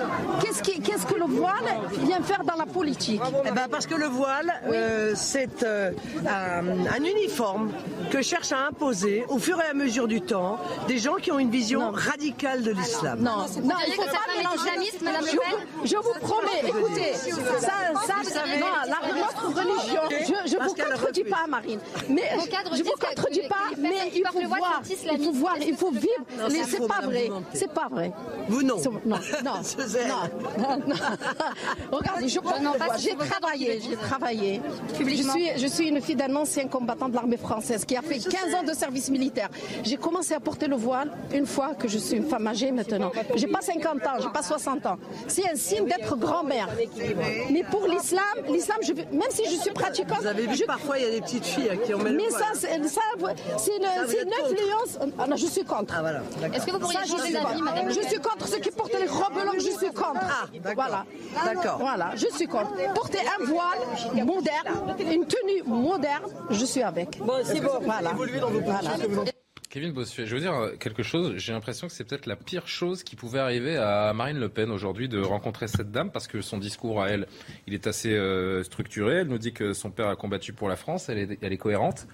Qu'est-ce 0.41 0.61
qu'est-ce 0.61 1.05
que 1.05 1.15
le 1.15 1.25
voile 1.25 1.65
vient 2.03 2.21
faire 2.21 2.43
dans 2.43 2.55
la 2.55 2.65
politique? 2.65 3.21
Eh 3.45 3.51
ben 3.51 3.67
Parce 3.69 3.85
que 3.85 3.95
le 3.95 4.05
voile, 4.05 4.53
euh, 4.71 5.13
c'est 5.15 5.63
euh, 5.63 5.91
un, 6.25 7.03
uniforme 7.03 7.71
que 8.11 8.21
cherche 8.21 8.51
à 8.51 8.67
imposer 8.67 9.25
au 9.29 9.39
fur 9.39 9.59
et 9.61 9.69
à 9.69 9.73
mesure 9.73 10.07
du 10.07 10.21
temps 10.21 10.57
des 10.87 10.97
gens 10.97 11.15
qui 11.15 11.31
ont 11.31 11.39
une 11.39 11.51
vision 11.51 11.91
radicale 11.91 12.63
de 12.63 12.71
l'islam. 12.71 13.19
Non, 13.21 13.45
non, 13.63 13.75
il 13.87 13.93
faut 13.93 14.03
pas 14.03 14.37
mélanger. 14.37 14.91
Madame 15.01 15.21
Le 15.21 15.31
Pen. 15.31 15.67
je, 15.85 15.95
vous 15.95 16.13
promets, 16.21 16.61
écoutez, 16.67 17.13
ça, 17.13 17.71
ça, 18.23 18.39
non, 18.59 18.65
la, 18.85 19.15
notre 19.15 19.47
religion, 19.47 20.01
je 20.45 20.55
ne 20.57 20.63
vous 20.63 20.75
contredis 20.75 21.23
pas, 21.23 21.45
Marine, 21.47 21.79
mais 22.09 22.29
je 22.73 22.83
vous 22.83 22.91
contredis 23.17 23.47
pas, 23.47 23.55
mais 23.77 24.11
il 24.15 24.23
faut 24.31 24.47
voir, 24.47 24.81
il 24.89 25.23
faut 25.23 25.31
voir, 25.31 25.57
il 25.59 25.75
faut 25.75 25.91
vivre. 25.91 26.07
C'est 26.67 26.87
pas 26.87 27.01
vrai, 27.01 27.29
c'est 27.53 27.71
pas 27.71 27.87
vrai. 27.89 28.11
Vous 28.47 28.63
non. 28.63 28.77
Non, 29.07 29.17
non, 30.57 30.77
non. 30.87 30.95
Regardez, 31.91 32.27
je 32.27 32.39
j'ai 32.99 33.15
travaillé, 33.15 33.81
j'ai 33.81 33.95
travaillé. 33.95 34.61
Je 34.99 35.05
suis, 35.05 35.49
je 35.57 35.67
suis 35.67 35.87
une 35.89 36.01
fille 36.01 36.15
d'un 36.15 36.35
ancien 36.35 36.67
combattant 36.67 37.09
de 37.09 37.15
l'armée 37.15 37.37
française 37.37 37.85
qui 37.85 37.95
a 37.95 38.01
fait 38.01 38.19
15 38.19 38.55
ans 38.55 38.63
de 38.63 38.73
service 38.73 39.09
militaire. 39.09 39.49
J'ai 39.83 39.97
commencé 39.97 40.33
à 40.33 40.39
porter 40.39 40.67
le 40.67 40.75
voile 40.75 41.11
une 41.33 41.45
fois 41.45 41.75
que 41.75 41.87
je 41.87 41.97
suis 41.97 42.17
une 42.17 42.27
femme 42.27 42.47
âgée 42.47 42.71
maintenant. 42.71 43.11
J'ai 43.35 43.47
pas 43.47 43.61
50 43.61 43.85
ans, 44.07 44.17
j'ai 44.21 44.29
pas 44.29 44.43
60 44.43 44.85
ans. 44.85 44.97
C'est 45.27 45.49
un 45.49 45.55
signe 45.55 45.85
d'être 45.85 46.15
grand-mère. 46.17 46.69
Mais 47.51 47.63
pour 47.69 47.87
l'islam, 47.87 48.23
l'islam, 48.49 48.77
même 49.11 49.31
si 49.31 49.43
je 49.45 49.61
suis 49.61 49.71
pratiquante, 49.71 50.21
vous 50.21 50.27
avez 50.27 50.47
vu 50.47 50.65
parfois 50.65 50.97
il 50.97 51.05
y 51.05 51.07
a 51.07 51.11
des 51.11 51.21
petites 51.21 51.45
filles 51.45 51.79
qui 51.85 51.93
ont 51.93 51.99
Mais 51.99 52.29
ça, 52.29 52.53
ça, 52.53 53.01
c'est 53.57 53.77
une, 53.77 53.85
influence. 53.85 54.99
Ah 55.17 55.27
non, 55.27 55.35
je 55.35 55.47
suis 55.47 55.63
contre. 55.63 55.93
Ah, 55.95 56.47
Est-ce 56.53 56.65
que 56.65 56.71
vous 56.71 56.79
pourriez 56.79 57.05
changer 57.05 57.33
d'avis, 57.33 57.61
madame 57.61 57.89
Je 57.89 58.07
suis 58.07 58.19
contre 58.19 58.47
ceux 58.47 58.59
qui 58.59 58.71
portent 58.71 58.99
les 58.99 59.07
robes 59.07 59.45
longues, 59.45 59.59
je 59.59 59.77
suis 59.77 59.93
contre. 59.93 60.21
Ah, 60.21 60.47
voilà. 60.75 61.05
D'accord. 61.45 61.77
Voilà, 61.79 62.11
je 62.15 62.27
suis 62.35 62.47
contre. 62.47 62.73
Porter 62.93 63.19
un 63.39 63.45
voile 63.45 63.79
moderne, 64.25 64.95
une 64.99 65.25
tenue 65.25 65.63
moderne, 65.65 66.23
je 66.49 66.65
suis 66.65 66.81
avec. 66.81 67.19
Bon, 67.19 67.33
c'est 67.43 67.61
bon. 67.61 67.79
Voilà. 67.81 68.13
Kevin 69.69 69.91
Bossuet, 69.91 70.25
je 70.25 70.33
veux 70.33 70.41
dire 70.41 70.71
quelque 70.79 71.03
chose. 71.03 71.33
J'ai 71.37 71.51
l'impression 71.51 71.87
que 71.87 71.93
c'est 71.93 72.05
peut-être 72.05 72.25
la 72.25 72.37
pire 72.37 72.67
chose 72.67 73.03
qui 73.03 73.15
pouvait 73.15 73.39
arriver 73.39 73.77
à 73.77 74.13
Marine 74.13 74.39
Le 74.39 74.49
Pen 74.49 74.71
aujourd'hui 74.71 75.09
de 75.09 75.19
rencontrer 75.19 75.67
cette 75.67 75.91
dame 75.91 76.09
parce 76.09 76.27
que 76.27 76.41
son 76.41 76.57
discours 76.57 77.03
à 77.03 77.09
elle, 77.09 77.27
il 77.67 77.73
est 77.73 77.85
assez 77.85 78.13
euh, 78.13 78.63
structuré. 78.63 79.17
Elle 79.17 79.27
nous 79.27 79.37
dit 79.37 79.51
que 79.51 79.73
son 79.73 79.91
père 79.91 80.07
a 80.07 80.15
combattu 80.15 80.53
pour 80.53 80.69
la 80.69 80.77
France. 80.77 81.09
Elle 81.09 81.17
est, 81.17 81.37
elle 81.41 81.51
est 81.51 81.57
cohérente. 81.57 82.07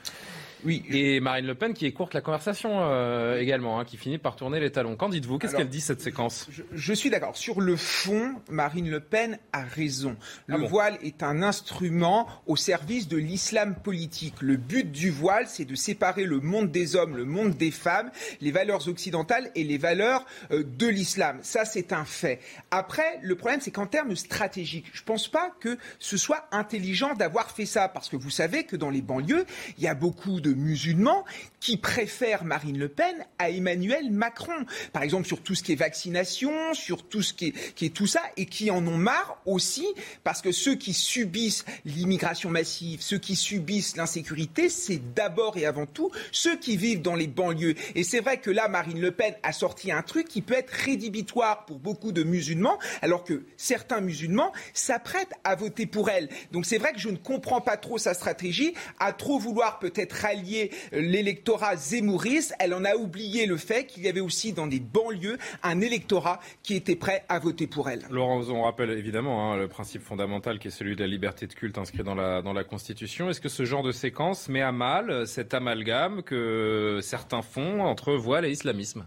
Oui. 0.65 0.83
Et 0.89 1.19
Marine 1.19 1.45
Le 1.45 1.55
Pen 1.55 1.73
qui 1.73 1.85
écourte 1.85 2.13
la 2.13 2.21
conversation 2.21 2.79
euh, 2.81 3.39
également, 3.39 3.79
hein, 3.79 3.85
qui 3.85 3.97
finit 3.97 4.17
par 4.17 4.35
tourner 4.35 4.59
les 4.59 4.71
talons. 4.71 4.95
Qu'en 4.95 5.09
dites-vous? 5.09 5.37
Qu'est-ce 5.37 5.55
qu'elle 5.55 5.69
dit 5.69 5.81
cette 5.81 6.01
séquence? 6.01 6.47
je, 6.71 6.93
suis 6.93 7.09
d'accord. 7.09 7.35
Sur 7.35 7.61
le 7.61 7.75
fond, 7.75 8.35
Marine 8.49 8.89
Le 8.89 8.99
Pen 8.99 9.39
a 9.51 9.63
raison. 9.63 10.15
Le 10.47 10.63
ah 10.63 10.67
voile 10.67 10.97
est 11.03 11.23
un 11.23 11.41
instrument 11.41 12.27
au 12.45 12.55
service 12.55 13.07
de 13.07 13.17
l'islam 13.17 13.75
politique. 13.75 14.35
Le 14.41 14.57
but 14.57 14.91
du 14.91 15.09
voile, 15.09 15.45
c'est 15.47 15.65
de 15.65 15.75
séparer 15.75 16.23
le 16.23 16.39
monde 16.39 16.71
des 16.71 16.95
hommes, 16.95 17.17
le 17.17 17.25
monde 17.25 17.55
des 17.55 17.71
femmes, 17.71 18.11
les 18.41 18.51
valeurs 18.51 18.87
occidentales 18.87 19.51
et 19.55 19.63
les 19.63 19.77
valeurs 19.77 20.25
euh, 20.51 20.63
de 20.63 20.87
l'islam. 20.87 21.39
Ça, 21.41 21.65
c'est 21.65 21.93
un 21.93 22.05
fait. 22.05 22.39
Après, 22.71 23.19
le 23.21 23.35
problème, 23.35 23.59
c'est 23.61 23.71
qu'en 23.71 23.87
termes 23.87 24.15
stratégiques, 24.15 24.87
je 24.93 25.01
ne 25.01 25.05
pense 25.05 25.27
pas 25.27 25.51
que 25.59 25.77
ce 25.99 26.17
soit 26.17 26.47
intelligent 26.51 27.13
d'avoir 27.13 27.51
fait 27.51 27.65
ça, 27.65 27.87
parce 27.89 28.09
que 28.09 28.15
vous 28.15 28.29
savez 28.29 28.63
que 28.63 28.75
dans 28.75 28.89
les 28.89 29.01
banlieues, 29.01 29.45
il 29.77 29.83
y 29.83 29.87
a 29.87 29.95
beaucoup 29.95 30.39
de 30.39 30.52
musulmans 30.55 31.25
qui 31.59 31.77
préfèrent 31.77 32.43
Marine 32.43 32.77
Le 32.77 32.89
Pen 32.89 33.15
à 33.39 33.49
Emmanuel 33.49 34.11
Macron. 34.11 34.65
Par 34.91 35.03
exemple, 35.03 35.25
sur 35.25 35.41
tout 35.41 35.55
ce 35.55 35.63
qui 35.63 35.71
est 35.71 35.75
vaccination, 35.75 36.73
sur 36.73 37.07
tout 37.07 37.21
ce 37.21 37.33
qui 37.33 37.53
est, 37.81 37.93
tout 37.93 38.07
ça, 38.07 38.21
et 38.37 38.45
qui 38.45 38.69
en 38.69 38.85
ont 38.87 38.97
marre 38.97 39.41
aussi, 39.45 39.87
parce 40.23 40.41
que 40.41 40.51
ceux 40.51 40.75
qui 40.75 40.93
subissent 40.93 41.65
l'immigration 41.85 42.49
massive, 42.49 43.01
ceux 43.01 43.17
qui 43.17 43.35
subissent 43.35 43.95
l'insécurité, 43.95 44.69
c'est 44.69 45.01
d'abord 45.13 45.57
et 45.57 45.65
avant 45.65 45.85
tout 45.85 46.11
ceux 46.31 46.57
qui 46.57 46.77
vivent 46.77 47.01
dans 47.01 47.15
les 47.15 47.27
banlieues. 47.27 47.75
Et 47.95 48.03
c'est 48.03 48.19
vrai 48.19 48.37
que 48.37 48.51
là, 48.51 48.67
Marine 48.67 48.99
Le 48.99 49.11
Pen 49.11 49.33
a 49.43 49.53
sorti 49.53 49.91
un 49.91 50.01
truc 50.01 50.27
qui 50.27 50.41
peut 50.41 50.53
être 50.53 50.71
rédhibitoire 50.71 51.65
pour 51.65 51.79
beaucoup 51.79 52.11
de 52.11 52.23
musulmans, 52.23 52.77
alors 53.01 53.23
que 53.23 53.43
certains 53.57 54.01
musulmans 54.01 54.51
s'apprêtent 54.73 55.33
à 55.43 55.55
voter 55.55 55.85
pour 55.85 56.09
elle. 56.09 56.29
Donc 56.51 56.65
c'est 56.65 56.77
vrai 56.77 56.93
que 56.93 56.99
je 56.99 57.09
ne 57.09 57.17
comprends 57.17 57.61
pas 57.61 57.77
trop 57.77 57.97
sa 57.97 58.13
stratégie, 58.13 58.73
à 58.99 59.13
trop 59.13 59.39
vouloir 59.39 59.79
peut-être 59.79 60.13
rallier 60.13 60.42
l'électorat 60.91 61.75
zémouriste. 61.75 62.53
Elle 62.59 62.73
en 62.73 62.85
a 62.85 62.95
oublié 62.95 63.45
le 63.45 63.57
fait 63.57 63.85
qu'il 63.85 64.03
y 64.03 64.07
avait 64.07 64.19
aussi 64.19 64.53
dans 64.53 64.67
des 64.67 64.79
banlieues 64.79 65.37
un 65.63 65.81
électorat 65.81 66.39
qui 66.61 66.75
était 66.75 66.95
prêt 66.95 67.25
à 67.29 67.39
voter 67.39 67.67
pour 67.67 67.89
elle. 67.89 68.03
Laurent, 68.09 68.43
on 68.49 68.63
rappelle 68.63 68.91
évidemment 68.91 69.53
hein, 69.53 69.57
le 69.57 69.67
principe 69.67 70.01
fondamental 70.01 70.59
qui 70.59 70.67
est 70.67 70.71
celui 70.71 70.95
de 70.95 71.01
la 71.01 71.07
liberté 71.07 71.47
de 71.47 71.53
culte 71.53 71.77
inscrit 71.77 72.03
dans 72.03 72.15
la, 72.15 72.41
dans 72.41 72.53
la 72.53 72.63
Constitution. 72.63 73.29
Est-ce 73.29 73.41
que 73.41 73.49
ce 73.49 73.65
genre 73.65 73.83
de 73.83 73.91
séquence 73.91 74.49
met 74.49 74.61
à 74.61 74.71
mal 74.71 75.27
cet 75.27 75.53
amalgame 75.53 76.23
que 76.23 76.99
certains 77.01 77.41
font 77.41 77.81
entre 77.81 78.13
voile 78.13 78.45
et 78.45 78.51
islamisme? 78.51 79.05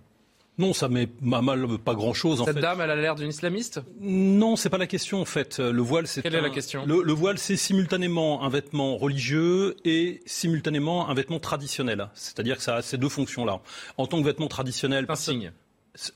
Non, 0.59 0.73
ça 0.73 0.89
met 0.89 1.09
à 1.33 1.43
mal 1.43 1.67
pas 1.79 1.95
grand-chose. 1.95 2.43
Cette 2.47 2.59
dame, 2.59 2.81
elle 2.81 2.91
a 2.91 2.97
l'air 2.97 3.15
d'une 3.15 3.29
islamiste? 3.29 3.81
Non, 4.01 4.57
c'est 4.57 4.71
pas 4.71 4.79
la 4.79 4.87
question 4.87 5.21
en 5.21 5.25
fait. 5.25 5.59
Le 5.59 5.83
voile, 5.83 6.07
c'est. 6.07 6.23
Quelle 6.23 6.35
est 6.35 6.41
la 6.41 6.51
question? 6.51 6.85
le, 6.87 7.13
voile, 7.13 7.39
c'est 7.39 7.57
simultanément 7.57 8.43
un 8.43 8.49
vêtement 8.49 8.97
religieux 8.97 9.77
et 9.85 10.23
simultanément 10.25 11.09
un 11.09 11.15
vêtement 11.15 11.41
traditionnel. 11.41 12.09
C'est-à-dire 12.15 12.57
que 12.57 12.63
ça 12.63 12.77
a 12.77 12.83
ces 12.83 12.97
deux 12.97 13.09
fonctions-là. 13.09 13.61
En 13.99 14.07
tant 14.07 14.19
que 14.19 14.25
vêtement 14.25 14.49
traditionnel, 14.49 15.07
un 15.09 15.15
signe. 15.15 15.53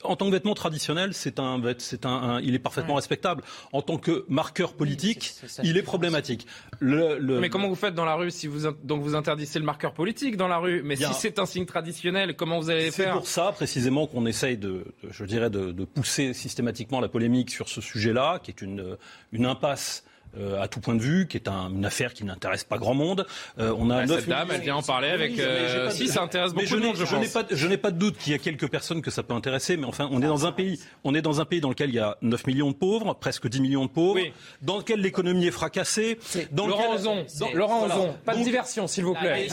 En 0.02 0.16
tant 0.16 0.26
que 0.26 0.32
vêtement 0.32 0.54
traditionnel, 0.54 1.14
c'est 1.14 1.38
un, 1.38 1.60
c'est 1.78 2.06
un, 2.06 2.40
il 2.40 2.54
est 2.54 2.58
parfaitement 2.58 2.94
respectable. 2.94 3.42
En 3.72 3.82
tant 3.82 3.98
que 3.98 4.24
marqueur 4.28 4.74
politique, 4.74 5.34
il 5.62 5.76
est 5.76 5.82
problématique. 5.82 6.46
Le, 6.78 7.18
Mais 7.40 7.48
comment 7.48 7.68
vous 7.68 7.74
faites 7.74 7.94
dans 7.94 8.04
la 8.04 8.14
rue 8.14 8.30
si 8.30 8.46
vous 8.46 8.70
donc 8.82 9.02
vous 9.02 9.14
interdisez 9.14 9.58
le 9.58 9.64
marqueur 9.64 9.92
politique 9.92 10.36
dans 10.36 10.48
la 10.48 10.58
rue? 10.58 10.82
Mais 10.82 10.96
si 10.96 11.12
c'est 11.14 11.38
un 11.38 11.46
signe 11.46 11.66
traditionnel, 11.66 12.36
comment 12.36 12.58
vous 12.58 12.70
allez 12.70 12.90
faire 12.90 13.12
C'est 13.12 13.18
pour 13.18 13.28
ça 13.28 13.52
précisément 13.52 14.06
qu'on 14.06 14.26
essaye 14.26 14.56
de, 14.56 14.84
je 15.10 15.24
dirais, 15.24 15.50
de, 15.50 15.72
de, 15.72 15.84
pousser 15.84 16.34
systématiquement 16.34 17.00
la 17.00 17.08
polémique 17.08 17.50
sur 17.50 17.68
ce 17.68 17.80
sujet-là, 17.80 18.40
qui 18.42 18.50
est 18.50 18.62
une, 18.62 18.96
une 19.32 19.46
impasse 19.46 20.04
euh, 20.38 20.60
à 20.62 20.68
tout 20.68 20.80
point 20.80 20.94
de 20.94 21.00
vue, 21.00 21.26
qui 21.26 21.36
est 21.36 21.48
une 21.48 21.84
affaire 21.84 22.14
qui 22.14 22.24
n'intéresse 22.24 22.62
pas 22.62 22.78
grand 22.78 22.94
monde. 22.94 23.26
Euh, 23.58 23.74
on 23.76 23.90
a 23.90 24.06
cette 24.06 24.28
dame, 24.28 24.48
elle 24.52 24.60
vient 24.60 24.76
en 24.76 24.82
parler 24.82 25.08
avec. 25.08 25.38
Euh, 25.38 25.90
si, 25.90 26.06
ça 26.08 26.22
intéresse 26.22 26.52
beaucoup 26.52 26.66
de 26.76 26.80
monde, 26.80 26.96
je, 26.96 27.04
je 27.04 27.16
n'ai 27.16 27.26
pas, 27.26 27.44
je 27.50 27.66
n'ai 27.66 27.76
pas 27.76 27.90
de 27.90 27.98
doute 27.98 28.16
qu'il 28.16 28.32
y 28.32 28.36
a 28.36 28.38
quelques 28.38 28.68
personnes 28.68 29.02
que 29.02 29.10
ça 29.10 29.22
peut 29.22 29.34
intéresser, 29.34 29.76
mais 29.76 29.86
enfin, 29.86 30.08
on 30.12 30.22
est 30.22 30.26
dans 30.26 30.46
un 30.46 30.52
pays, 30.52 30.78
on 31.02 31.14
est 31.14 31.22
dans 31.22 31.40
un 31.40 31.44
pays 31.44 31.60
dans 31.60 31.68
lequel 31.68 31.90
il 31.90 31.96
y 31.96 32.00
a 32.00 32.16
9 32.22 32.46
millions 32.46 32.70
de 32.70 32.76
pauvres, 32.76 33.14
presque 33.14 33.48
10 33.48 33.60
millions 33.60 33.86
de 33.86 33.90
pauvres, 33.90 34.20
dans 34.62 34.78
lequel 34.78 35.00
l'économie 35.00 35.46
est 35.46 35.52
fracassée. 35.52 36.18
Dans 36.52 36.68
Laurent 36.68 36.94
Ozon, 36.94 37.24
Laurent 37.54 37.86
Ozon, 37.86 38.14
pas 38.24 38.36
de 38.36 38.44
diversion, 38.44 38.86
s'il 38.86 39.04
vous 39.04 39.14
plaît. 39.14 39.48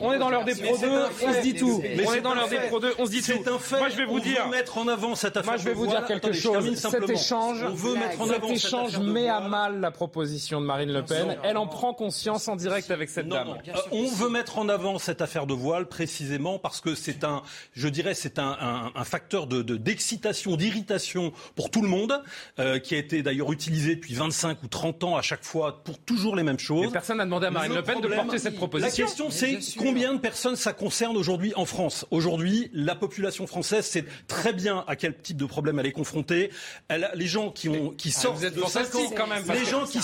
on, 0.00 0.12
est, 0.12 0.18
dans 0.18 0.30
l'heure 0.30 0.44
des 0.44 0.54
Pro 0.54 0.78
2, 0.78 0.88
on 1.26 1.32
se 1.34 1.42
dit 1.42 1.54
tout. 1.54 1.82
on 2.06 2.14
est 2.14 2.20
dans 2.22 2.34
l'heure 2.34 2.48
des 2.48 2.58
Pro 2.68 2.80
2, 2.80 2.94
on 2.98 3.06
se 3.06 3.10
dit 3.10 3.18
tout. 3.20 3.32
C'est 3.34 3.48
un 3.48 3.58
fait. 3.58 3.78
Moi, 3.78 3.88
je 3.90 3.96
vais 3.96 4.06
vous 4.06 4.20
dire. 4.20 4.48
mettre 4.48 4.78
en 4.78 4.88
avant 4.88 5.14
cette 5.14 5.36
affaire. 5.36 5.52
Moi, 5.52 5.56
je 5.58 5.64
vais 5.64 5.74
vous 5.74 5.86
dire 5.86 6.06
quelque 6.06 6.32
chose. 6.32 6.74
Cet 6.74 7.10
échange, 7.10 7.64
on 7.64 7.74
veut 7.74 7.94
mettre 7.94 8.20
en 8.20 8.30
avant 8.30 8.48
cet 8.48 8.64
échange 8.64 8.98
met 8.98 9.28
à 9.28 9.40
mal 9.40 9.73
la 9.80 9.90
proposition 9.90 10.60
de 10.60 10.66
Marine 10.66 10.92
Le 10.92 11.04
Pen. 11.04 11.36
Elle 11.42 11.56
en 11.56 11.66
prend 11.66 11.94
conscience 11.94 12.48
en 12.48 12.56
direct 12.56 12.90
avec 12.90 13.10
cette 13.10 13.28
dame. 13.28 13.56
Euh, 13.68 13.72
on 13.92 14.06
veut 14.08 14.28
mettre 14.28 14.58
en 14.58 14.68
avant 14.68 14.98
cette 14.98 15.20
affaire 15.20 15.46
de 15.46 15.54
voile 15.54 15.86
précisément 15.86 16.58
parce 16.58 16.80
que 16.80 16.94
c'est 16.94 17.24
un, 17.24 17.42
je 17.72 17.88
dirais, 17.88 18.14
c'est 18.14 18.38
un, 18.38 18.92
facteur 19.04 19.46
de, 19.46 19.62
d'excitation, 19.62 20.56
d'irritation 20.56 21.32
pour 21.54 21.70
tout 21.70 21.82
le 21.82 21.88
monde, 21.88 22.22
euh, 22.58 22.78
qui 22.78 22.94
a 22.94 22.98
été 22.98 23.22
d'ailleurs 23.22 23.52
utilisé 23.52 23.96
depuis 23.96 24.14
25 24.14 24.62
ou 24.62 24.68
30 24.68 25.04
ans 25.04 25.16
à 25.16 25.22
chaque 25.22 25.44
fois 25.44 25.82
pour 25.84 25.98
toujours 25.98 26.36
les 26.36 26.42
mêmes 26.42 26.58
choses. 26.58 26.90
personne 26.92 27.18
n'a 27.18 27.24
demandé 27.24 27.46
à 27.46 27.50
Marine 27.50 27.74
Le, 27.74 27.82
Pen 27.82 28.00
de 28.00 28.08
porter 28.08 28.38
cette 28.38 28.56
proposition. 28.56 29.04
La 29.04 29.10
question, 29.10 29.30
c'est 29.30 29.58
combien 29.76 30.14
de 30.14 30.20
personnes 30.20 30.56
ça 30.56 30.72
concerne 30.72 31.16
aujourd'hui 31.16 31.52
en 31.56 31.64
France? 31.64 32.06
Aujourd'hui, 32.10 32.70
la 32.72 32.94
population 32.94 33.46
française 33.46 33.84
sait 33.84 34.04
très 34.28 34.52
bien 34.52 34.84
à 34.86 34.96
quel 34.96 35.16
type 35.16 35.36
de 35.36 35.46
problème 35.46 35.78
elle 35.78 35.86
est 35.86 35.92
confrontée. 35.92 36.50
Elle, 36.88 37.10
les 37.14 37.26
gens 37.26 37.50
qui 37.50 37.68
ont, 37.68 37.90
qui 37.90 38.12
ah, 38.16 38.20
sortent 38.20 38.42
de 38.42 38.62
5 38.62 38.94
ans, 38.94 39.12
quand 39.16 39.26
même, 39.26 39.42
les 39.64 39.70
gens 39.70 39.84
qui, 39.84 39.98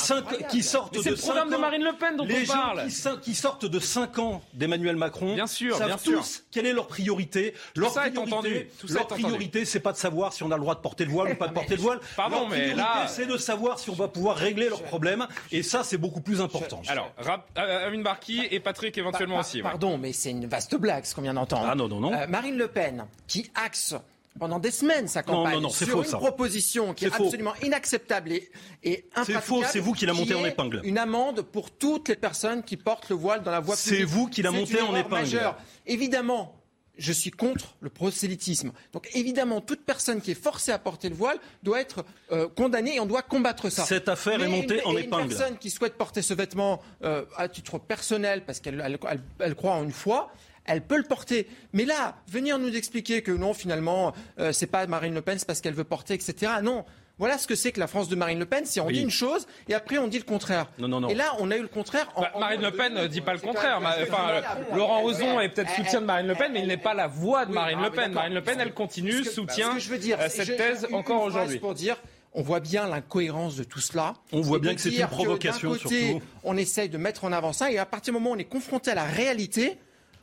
qui 0.49 0.63
sortent 0.63 0.95
de 0.95 1.11
le 1.11 1.17
programme 1.17 1.51
de 1.51 1.57
Marine 1.57 1.83
Le 1.83 1.93
Pen 1.93 2.17
dont 2.17 2.25
les 2.25 2.43
on 2.51 2.53
parle. 2.53 2.91
Gens 2.91 3.17
qui, 3.17 3.35
sortent 3.35 3.67
de 3.67 3.79
5 3.79 4.19
ans 4.19 4.43
d'Emmanuel 4.55 4.97
Macron 4.97 5.35
bien 5.35 5.47
sûr, 5.47 5.77
savent 5.77 5.89
bien 5.89 5.97
tous 5.97 6.25
sûr. 6.25 6.43
quelle 6.51 6.67
est 6.67 6.73
leur 6.73 6.87
priorité. 6.87 7.55
Leur 7.77 7.91
ça 7.91 8.03
priorité, 8.03 8.35
entendu. 8.35 8.69
leur 8.89 9.07
priorité, 9.07 9.65
c'est 9.65 9.81
pas 9.81 9.93
de 9.93 9.97
savoir 9.97 10.33
si 10.33 10.43
on 10.43 10.51
a 10.51 10.57
le 10.57 10.61
droit 10.61 10.75
de 10.75 10.81
porter 10.81 11.05
le 11.05 11.11
voile 11.11 11.33
ou 11.33 11.37
pas 11.37 11.49
de 11.49 11.55
porter 11.61 11.77
le 11.77 11.83
voile. 11.83 12.01
Pardon, 12.17 12.41
leur 12.41 12.49
mais 12.49 12.75
là, 12.75 13.07
c'est 13.09 13.27
de 13.27 13.37
savoir 13.37 13.79
si 13.79 13.91
on 13.91 13.95
va 13.95 14.09
pouvoir 14.09 14.37
régler 14.37 14.69
leurs 14.69 14.83
problèmes. 14.83 15.27
Et 15.53 15.63
ça, 15.63 15.85
c'est 15.85 15.99
beaucoup 15.99 16.21
plus 16.21 16.41
important. 16.41 16.83
Alors, 16.89 17.11
euh, 17.59 17.87
Amine 17.87 18.03
Barki 18.03 18.47
et 18.51 18.61
Patrick 18.61 18.97
éventuellement 18.99 19.39
aussi. 19.39 19.63
Pardon, 19.63 19.99
mais 19.99 20.13
c'est 20.13 20.31
une 20.31 20.47
vaste 20.47 20.77
blague 20.77 21.05
ce 21.05 21.15
qu'on 21.15 21.23
vient 21.23 21.35
d'entendre. 21.35 21.69
Ah 21.71 21.75
non, 21.75 21.89
non, 21.89 22.01
non. 22.01 22.13
Euh, 22.13 22.27
Marine 22.29 22.57
Le 22.57 22.69
Pen, 22.69 23.07
qui 23.27 23.51
axe 23.55 23.95
pendant 24.39 24.59
des 24.59 24.71
semaines 24.71 25.09
sa 25.09 25.23
campagne 25.23 25.69
sur 25.71 26.03
une 26.03 26.11
proposition 26.11 26.95
qui 26.95 27.07
est, 27.07 27.15
absolument 27.15 27.55
inacceptable 27.63 28.33
et, 28.33 28.51
et 28.83 29.09
C'est 29.25 29.41
faux, 29.41 29.63
c'est 29.65 29.81
vous 29.81 29.93
qui 29.93 30.07
l'a 30.07 30.13
monté 30.13 30.35
en 30.35 30.45
épingle. 30.45 30.81
Une 30.85 30.99
amende 30.99 31.43
pour 31.43 31.71
toutes 31.71 32.09
les 32.09 32.17
personnes 32.17 32.63
qui 32.63 32.77
portent 32.77 33.09
le 33.09 33.17
voile 33.17 33.43
dans 33.43 33.51
la 33.51 33.61
voie 33.61 33.77
publique. 33.77 33.99
C'est 33.99 34.05
vous 34.05 34.29
qui 34.29 34.43
l'a 34.43 34.51
monté 34.51 34.81
en 34.81 34.95
épingle. 34.95 35.23
Majeure. 35.23 35.57
Évidemment, 35.87 36.61
je 37.01 37.13
suis 37.13 37.31
contre 37.31 37.77
le 37.81 37.89
prosélytisme. 37.89 38.73
Donc 38.93 39.09
évidemment, 39.15 39.61
toute 39.61 39.85
personne 39.85 40.21
qui 40.21 40.33
est 40.33 40.41
forcée 40.41 40.71
à 40.71 40.79
porter 40.79 41.09
le 41.09 41.15
voile 41.15 41.39
doit 41.63 41.81
être 41.81 42.05
euh, 42.31 42.47
condamnée 42.49 42.97
et 42.97 43.01
on 43.01 43.07
doit 43.07 43.23
combattre 43.23 43.71
ça. 43.71 43.85
Cette 43.85 44.09
affaire 44.09 44.43
est 44.43 44.49
montée 44.49 44.85
en 44.85 44.97
épingle. 44.97 45.23
Une 45.23 45.29
personne 45.29 45.59
qui 45.59 45.71
souhaite 45.71 45.95
porter 45.95 46.23
ce 46.23 46.35
vêtement 46.35 46.83
euh, 47.03 47.25
à 47.37 47.49
titre 47.49 47.79
personnel 47.79 48.45
parce 48.45 48.61
qu'elle 48.61 48.99
elle, 49.39 49.55
croit 49.55 49.73
en 49.73 49.85
une 49.85 49.93
foi, 49.93 50.31
elle 50.67 50.83
peut 50.83 50.97
le 50.97 51.05
porter. 51.05 51.47
Mais 51.73 51.85
là, 51.85 52.17
venir 52.29 52.59
nous 52.59 52.75
expliquer 52.75 53.23
que 53.23 53.33
non, 53.33 53.55
finalement, 53.55 54.13
euh, 54.39 54.53
c'est 54.53 54.67
pas 54.67 54.87
Marine 54.87 55.15
Le 55.15 55.23
Pen, 55.23 55.39
c'est 55.39 55.47
parce 55.47 55.61
qu'elle 55.61 55.75
veut 55.75 55.85
porter, 55.85 56.15
etc. 56.15 56.53
Non. 56.63 56.85
Voilà 57.19 57.37
ce 57.37 57.47
que 57.47 57.55
c'est 57.55 57.71
que 57.71 57.81
la 57.81 57.87
France 57.87 58.09
de 58.09 58.17
Marine 58.17 58.39
Le 58.39 58.47
Pen, 58.47 58.65
c'est 58.65 58.81
on 58.81 58.89
dit 58.89 59.03
une 59.03 59.11
chose 59.11 59.47
et 59.69 59.75
après 59.75 59.99
on 59.99 60.09
dit 60.09 60.17
le 60.17 60.25
contraire. 60.25 60.69
Non, 60.79 60.89
non, 60.89 61.01
non. 61.01 61.09
Et 61.11 61.15
là, 61.15 61.35
on 61.39 61.51
a 61.51 61.57
eu 61.59 61.61
le 61.61 61.69
contraire. 61.69 62.09
En, 62.17 62.23
bah, 62.23 62.33
Marine 62.41 62.63
Le 62.63 62.71
Pen 62.71 62.95
ne 62.95 63.07
dit 63.09 63.21
pas 63.21 63.35
le 63.35 63.41
contraire. 63.41 63.79
Enfin, 63.79 64.41
Laurent 64.75 65.03
Ozon 65.05 65.39
est 65.39 65.51
peut-être 65.51 65.69
soutien 65.75 66.01
de 66.01 66.07
Marine 66.07 66.27
Le 66.27 66.35
Pen, 66.35 66.51
mais 66.51 66.61
il 66.61 66.67
n'est 66.67 66.79
pas 66.79 66.95
la 66.95 67.09
voix 67.09 67.45
de 67.45 67.53
Marine 67.53 67.83
Le 67.83 67.91
Pen. 67.91 68.13
Marine 68.13 68.33
Le 68.33 68.43
Pen, 68.43 68.59
elle 68.59 68.73
continue, 68.73 69.23
soutient 69.25 69.79
je 69.79 69.91
veux 69.91 69.99
dire, 69.99 70.19
euh, 70.19 70.29
cette 70.31 70.57
thèse 70.57 70.89
encore 70.93 71.23
aujourd'hui. 71.23 71.59
Pour 71.59 71.75
dire, 71.75 71.99
on 72.33 72.41
voit 72.41 72.61
bien 72.61 72.89
l'incohérence 72.89 73.55
de 73.55 73.65
tout 73.65 73.81
cela. 73.81 74.15
On 74.33 74.41
voit 74.41 74.59
bien 74.59 74.75
que 74.75 74.81
c'est 74.81 74.89
une 74.89 75.07
provocation. 75.07 75.73
côté, 75.73 76.13
surtout. 76.13 76.25
on 76.43 76.57
essaye 76.57 76.89
de 76.89 76.97
mettre 76.97 77.25
en 77.25 77.33
avant 77.33 77.53
ça, 77.53 77.71
et 77.71 77.77
à 77.77 77.85
partir 77.85 78.15
du 78.15 78.19
moment 78.19 78.31
où 78.31 78.37
on 78.37 78.39
est 78.39 78.45
confronté 78.45 78.93
à 78.93 78.95
la 78.95 79.05
réalité, 79.05 79.79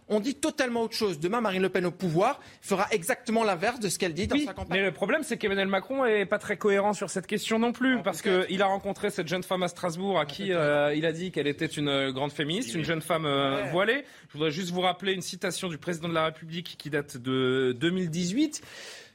on 0.10 0.20
dit 0.20 0.36
totalement 0.36 0.82
autre 0.84 0.96
chose. 0.96 1.20
Demain, 1.20 1.42
Marine 1.42 1.62
Le 1.62 1.70
Pen 1.70 1.86
au 1.86 1.92
pouvoir 1.92 2.40
fera 2.62 2.88
exactement 2.92 3.44
l'inverse 3.44 3.80
de 3.80 3.90
ce 3.90 4.00
qu'elle 4.00 4.14
dit 4.14 4.28
dans 4.28 4.38
sa 4.38 4.54
campagne. 4.54 4.80
Mais 4.80 4.86
le 4.86 4.92
problème, 4.92 5.24
c'est 5.24 5.38
qu'Emmanuel 5.38 5.68
Macron 5.68 6.06
est 6.06 6.26
pas 6.26 6.40
très 6.40 6.58
cohérent 6.58 6.94
sur 6.94 7.10
cette 7.10 7.28
question 7.28 7.60
non 7.60 7.74
plus, 7.74 8.02
parce 8.04 8.22
qu'il 8.22 8.62
a 8.62 8.66
rencontré 8.66 9.10
cette 9.10 9.28
jeune 9.28 9.44
femme 9.44 9.64
à 9.64 9.68
Strasbourg 9.68 10.20
à 10.20 10.26
qui 10.26 10.54
euh, 10.54 10.94
il 10.96 11.06
a 11.06 11.12
dit 11.12 11.32
qu'elle 11.32 11.48
était 11.48 11.66
une 11.66 11.90
euh, 11.90 12.12
grande 12.12 12.32
féministe, 12.32 12.74
une 12.74 12.86
jeune 12.86 13.02
femme 13.02 13.26
euh, 13.26 13.64
voilée. 13.72 14.06
Je 14.30 14.34
voudrais 14.34 14.52
juste 14.52 14.72
vous 14.72 14.82
rappeler 14.82 15.14
une 15.14 15.22
citation 15.22 15.68
du 15.68 15.78
président 15.78 16.10
de 16.10 16.14
la 16.14 16.26
République 16.26 16.76
qui 16.78 16.90
date 16.90 17.18
de 17.18 17.76
2018 17.80 18.62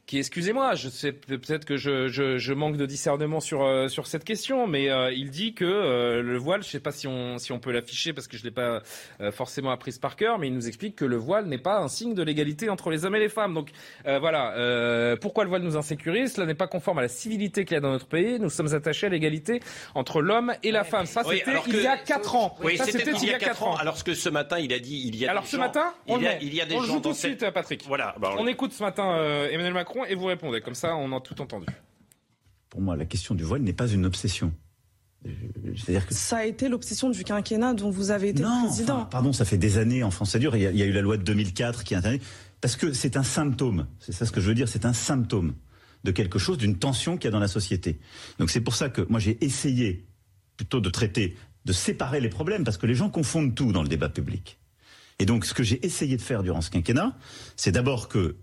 qui, 0.07 0.19
excusez-moi, 0.19 0.75
je 0.75 0.89
sais 0.89 1.13
peut-être 1.13 1.65
que 1.65 1.77
je, 1.77 2.09
je, 2.09 2.37
je, 2.37 2.53
manque 2.53 2.77
de 2.77 2.87
discernement 2.87 3.39
sur, 3.39 3.63
euh, 3.63 3.87
sur 3.87 4.09
cette 4.09 4.25
question, 4.25 4.67
mais 4.67 4.91
euh, 4.91 5.13
il 5.13 5.31
dit 5.31 5.55
que 5.55 5.65
euh, 5.65 6.23
le 6.23 6.37
voile, 6.39 6.63
je 6.63 6.69
ne 6.69 6.71
sais 6.73 6.81
pas 6.81 6.91
si 6.91 7.07
on, 7.07 7.39
si 7.39 7.53
on 7.53 7.61
peut 7.61 7.71
l'afficher 7.71 8.13
parce 8.13 8.27
que 8.27 8.37
je 8.37 8.43
ne 8.43 8.49
l'ai 8.49 8.55
pas 8.55 8.83
forcément 9.31 9.71
apprise 9.71 9.99
par 9.99 10.17
cœur, 10.17 10.39
mais 10.39 10.49
il 10.49 10.55
nous 10.55 10.67
explique 10.67 10.97
que 10.97 11.05
le 11.05 11.17
voile 11.17 11.47
n'est 11.47 11.59
pas 11.59 11.79
un 11.79 11.89
signe 11.89 12.15
de 12.15 12.23
l'égalité 12.23 12.69
entre 12.69 12.91
les 12.91 13.05
hommes 13.05 13.15
et 13.15 13.21
les 13.21 13.29
femmes. 13.29 13.55
Donc 13.55 13.71
voilà, 14.05 15.17
pourquoi 15.21 15.45
le 15.45 15.51
voile 15.51 15.63
nous 15.63 15.77
insécurise? 15.77 16.35
Cela 16.35 16.47
n'est 16.47 16.55
pas 16.55 16.67
conforme 16.67 16.99
à 16.99 17.03
la 17.03 17.09
civilité 17.09 17.65
qu'il 17.65 17.75
y 17.75 17.79
a 17.79 17.81
dans 17.81 17.93
notre 17.93 18.07
pays. 18.07 18.39
Nous 18.41 18.51
sommes 18.51 18.75
attachés 18.75 19.07
à 19.07 19.11
l'égalité 19.11 19.61
entre 19.95 20.21
l'homme 20.21 20.53
et 20.63 20.73
la 20.73 20.85
femme. 20.85 21.07
Ça, 21.07 21.23
c'était 21.25 21.53
il 21.67 21.81
y 21.81 21.87
a 21.87 21.97
4 21.97 22.37
ans. 22.37 22.57
Oui, 22.63 22.79
c'était 22.83 23.13
il 23.13 23.29
y 23.29 23.35
a 23.35 23.39
4 23.39 23.63
ans. 23.63 23.77
Alors 23.77 24.03
que 24.03 24.15
ce 24.15 24.29
matin, 24.29 24.59
il 24.59 24.73
a 24.73 24.79
dit 24.79 25.05
il 25.07 25.17
y 25.17 25.27
a 25.27 25.31
Alors 25.31 25.47
ce 25.47 25.57
matin, 25.57 25.95
on 26.09 26.19
il, 26.19 26.25
y 26.25 26.27
a, 26.27 26.43
il 26.43 26.55
y 26.55 26.61
a 26.61 26.67
des 26.67 26.75
on 26.75 26.83
gens 26.83 26.95
joue 26.95 27.01
tout 27.01 27.11
de 27.11 27.17
suite, 27.17 27.49
Patrick. 27.51 27.85
Voilà. 27.87 28.15
Bah, 28.19 28.35
on... 28.37 28.43
on 28.43 28.47
écoute 28.47 28.73
ce 28.73 28.83
matin 28.83 29.17
Emmanuel 29.51 29.75
Macron 29.75 29.92
et 30.09 30.15
vous 30.15 30.27
répondez. 30.27 30.61
Comme 30.61 30.75
ça, 30.75 30.97
on 30.97 31.15
a 31.17 31.21
tout 31.21 31.41
entendu. 31.41 31.67
Pour 32.69 32.81
moi, 32.81 32.97
la 32.97 33.05
question 33.05 33.35
du 33.35 33.45
voile 33.45 33.63
n'est 33.63 33.73
pas 33.73 33.89
une 33.89 34.07
obsession. 34.07 34.53
C'est-à-dire 35.77 36.07
que 36.07 36.15
ça 36.15 36.39
a 36.39 36.45
été 36.45 36.69
l'obsession 36.69 37.11
du 37.11 37.23
quinquennat 37.23 37.75
dont 37.75 37.91
vous 37.91 38.11
avez 38.11 38.31
été 38.31 38.43
non, 38.43 38.65
président. 38.65 39.05
pardon, 39.05 39.33
ça 39.33 39.45
fait 39.45 39.59
des 39.59 39.79
années 39.79 40.03
en 40.03 40.11
France, 40.11 40.31
ça 40.31 40.39
dure. 40.41 40.57
Il 40.57 40.63
y, 40.63 40.67
a, 40.67 40.73
il 40.73 40.77
y 40.77 40.83
a 40.83 40.87
eu 40.87 40.93
la 40.93 41.01
loi 41.01 41.17
de 41.17 41.23
2004 41.23 41.85
qui 41.85 41.95
a 41.95 41.99
intervenu 41.99 42.23
parce 42.61 42.77
que 42.77 42.93
c'est 42.93 43.17
un 43.17 43.23
symptôme. 43.23 43.87
C'est 44.01 44.13
ça 44.13 44.27
ce 44.27 44.33
que 44.33 44.41
je 44.41 44.49
veux 44.49 44.55
dire. 44.55 44.69
C'est 44.69 44.85
un 44.85 44.93
symptôme 44.93 45.55
de 46.03 46.11
quelque 46.11 46.39
chose, 46.41 46.59
d'une 46.59 46.79
tension 46.79 47.17
qu'il 47.17 47.27
y 47.27 47.29
a 47.29 47.31
dans 47.31 47.39
la 47.39 47.49
société. 47.49 48.01
Donc 48.39 48.51
c'est 48.51 48.61
pour 48.61 48.75
ça 48.75 48.89
que 48.89 49.03
moi 49.03 49.21
j'ai 49.21 49.43
essayé 49.45 50.07
plutôt 50.57 50.81
de 50.81 50.91
traiter, 50.91 51.37
de 51.65 51.73
séparer 51.73 52.21
les 52.21 52.29
problèmes 52.29 52.65
parce 52.65 52.77
que 52.77 52.87
les 52.87 52.95
gens 52.95 53.09
confondent 53.09 53.55
tout 53.55 53.73
dans 53.73 53.83
le 53.83 53.89
débat 53.89 54.09
public. 54.09 54.59
Et 55.19 55.27
donc, 55.27 55.45
ce 55.45 55.55
que 55.55 55.63
j'ai 55.63 55.85
essayé 55.87 56.17
de 56.17 56.23
faire 56.23 56.43
durant 56.43 56.61
ce 56.61 56.71
quinquennat, 56.71 57.17
c'est 57.55 57.71
d'abord 57.71 58.09
que 58.09 58.37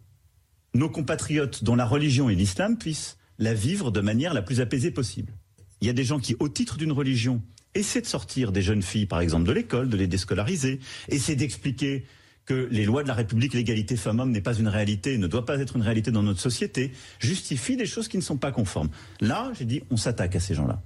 nos 0.74 0.90
compatriotes 0.90 1.64
dont 1.64 1.76
la 1.76 1.86
religion 1.86 2.30
est 2.30 2.36
l'islam 2.36 2.78
puissent 2.78 3.18
la 3.38 3.54
vivre 3.54 3.92
de 3.92 4.02
manière 4.02 4.34
la 4.34 4.42
plus 4.42 4.62
apaisée 4.62 4.92
possible. 4.92 5.34
Il 5.82 5.88
y 5.88 5.90
a 5.90 5.94
des 5.94 6.04
gens 6.04 6.20
qui, 6.20 6.36
au 6.40 6.50
titre 6.50 6.78
d'une 6.78 6.92
religion, 6.92 7.42
essaient 7.74 8.02
de 8.02 8.08
sortir 8.08 8.52
des 8.52 8.62
jeunes 8.62 8.82
filles, 8.82 9.06
par 9.06 9.22
exemple, 9.22 9.48
de 9.48 9.52
l'école, 9.52 9.90
de 9.90 9.98
les 9.98 10.08
déscolariser, 10.08 10.80
essaient 11.08 11.36
d'expliquer 11.36 12.06
que 12.46 12.68
les 12.72 12.84
lois 12.84 13.04
de 13.04 13.08
la 13.08 13.14
République, 13.14 13.54
l'égalité 13.54 13.96
femmes-hommes 13.96 14.32
n'est 14.32 14.42
pas 14.42 14.56
une 14.56 14.68
réalité, 14.68 15.18
ne 15.18 15.28
doit 15.28 15.46
pas 15.46 15.60
être 15.60 15.76
une 15.76 15.84
réalité 15.84 16.10
dans 16.12 16.24
notre 16.24 16.40
société, 16.40 16.92
justifient 17.20 17.78
des 17.78 17.86
choses 17.86 18.08
qui 18.08 18.18
ne 18.18 18.24
sont 18.24 18.38
pas 18.38 18.52
conformes. 18.52 18.90
Là, 19.22 19.52
j'ai 19.58 19.66
dit, 19.66 19.84
on 19.92 19.98
s'attaque 19.98 20.36
à 20.36 20.40
ces 20.40 20.56
gens-là. 20.56 20.82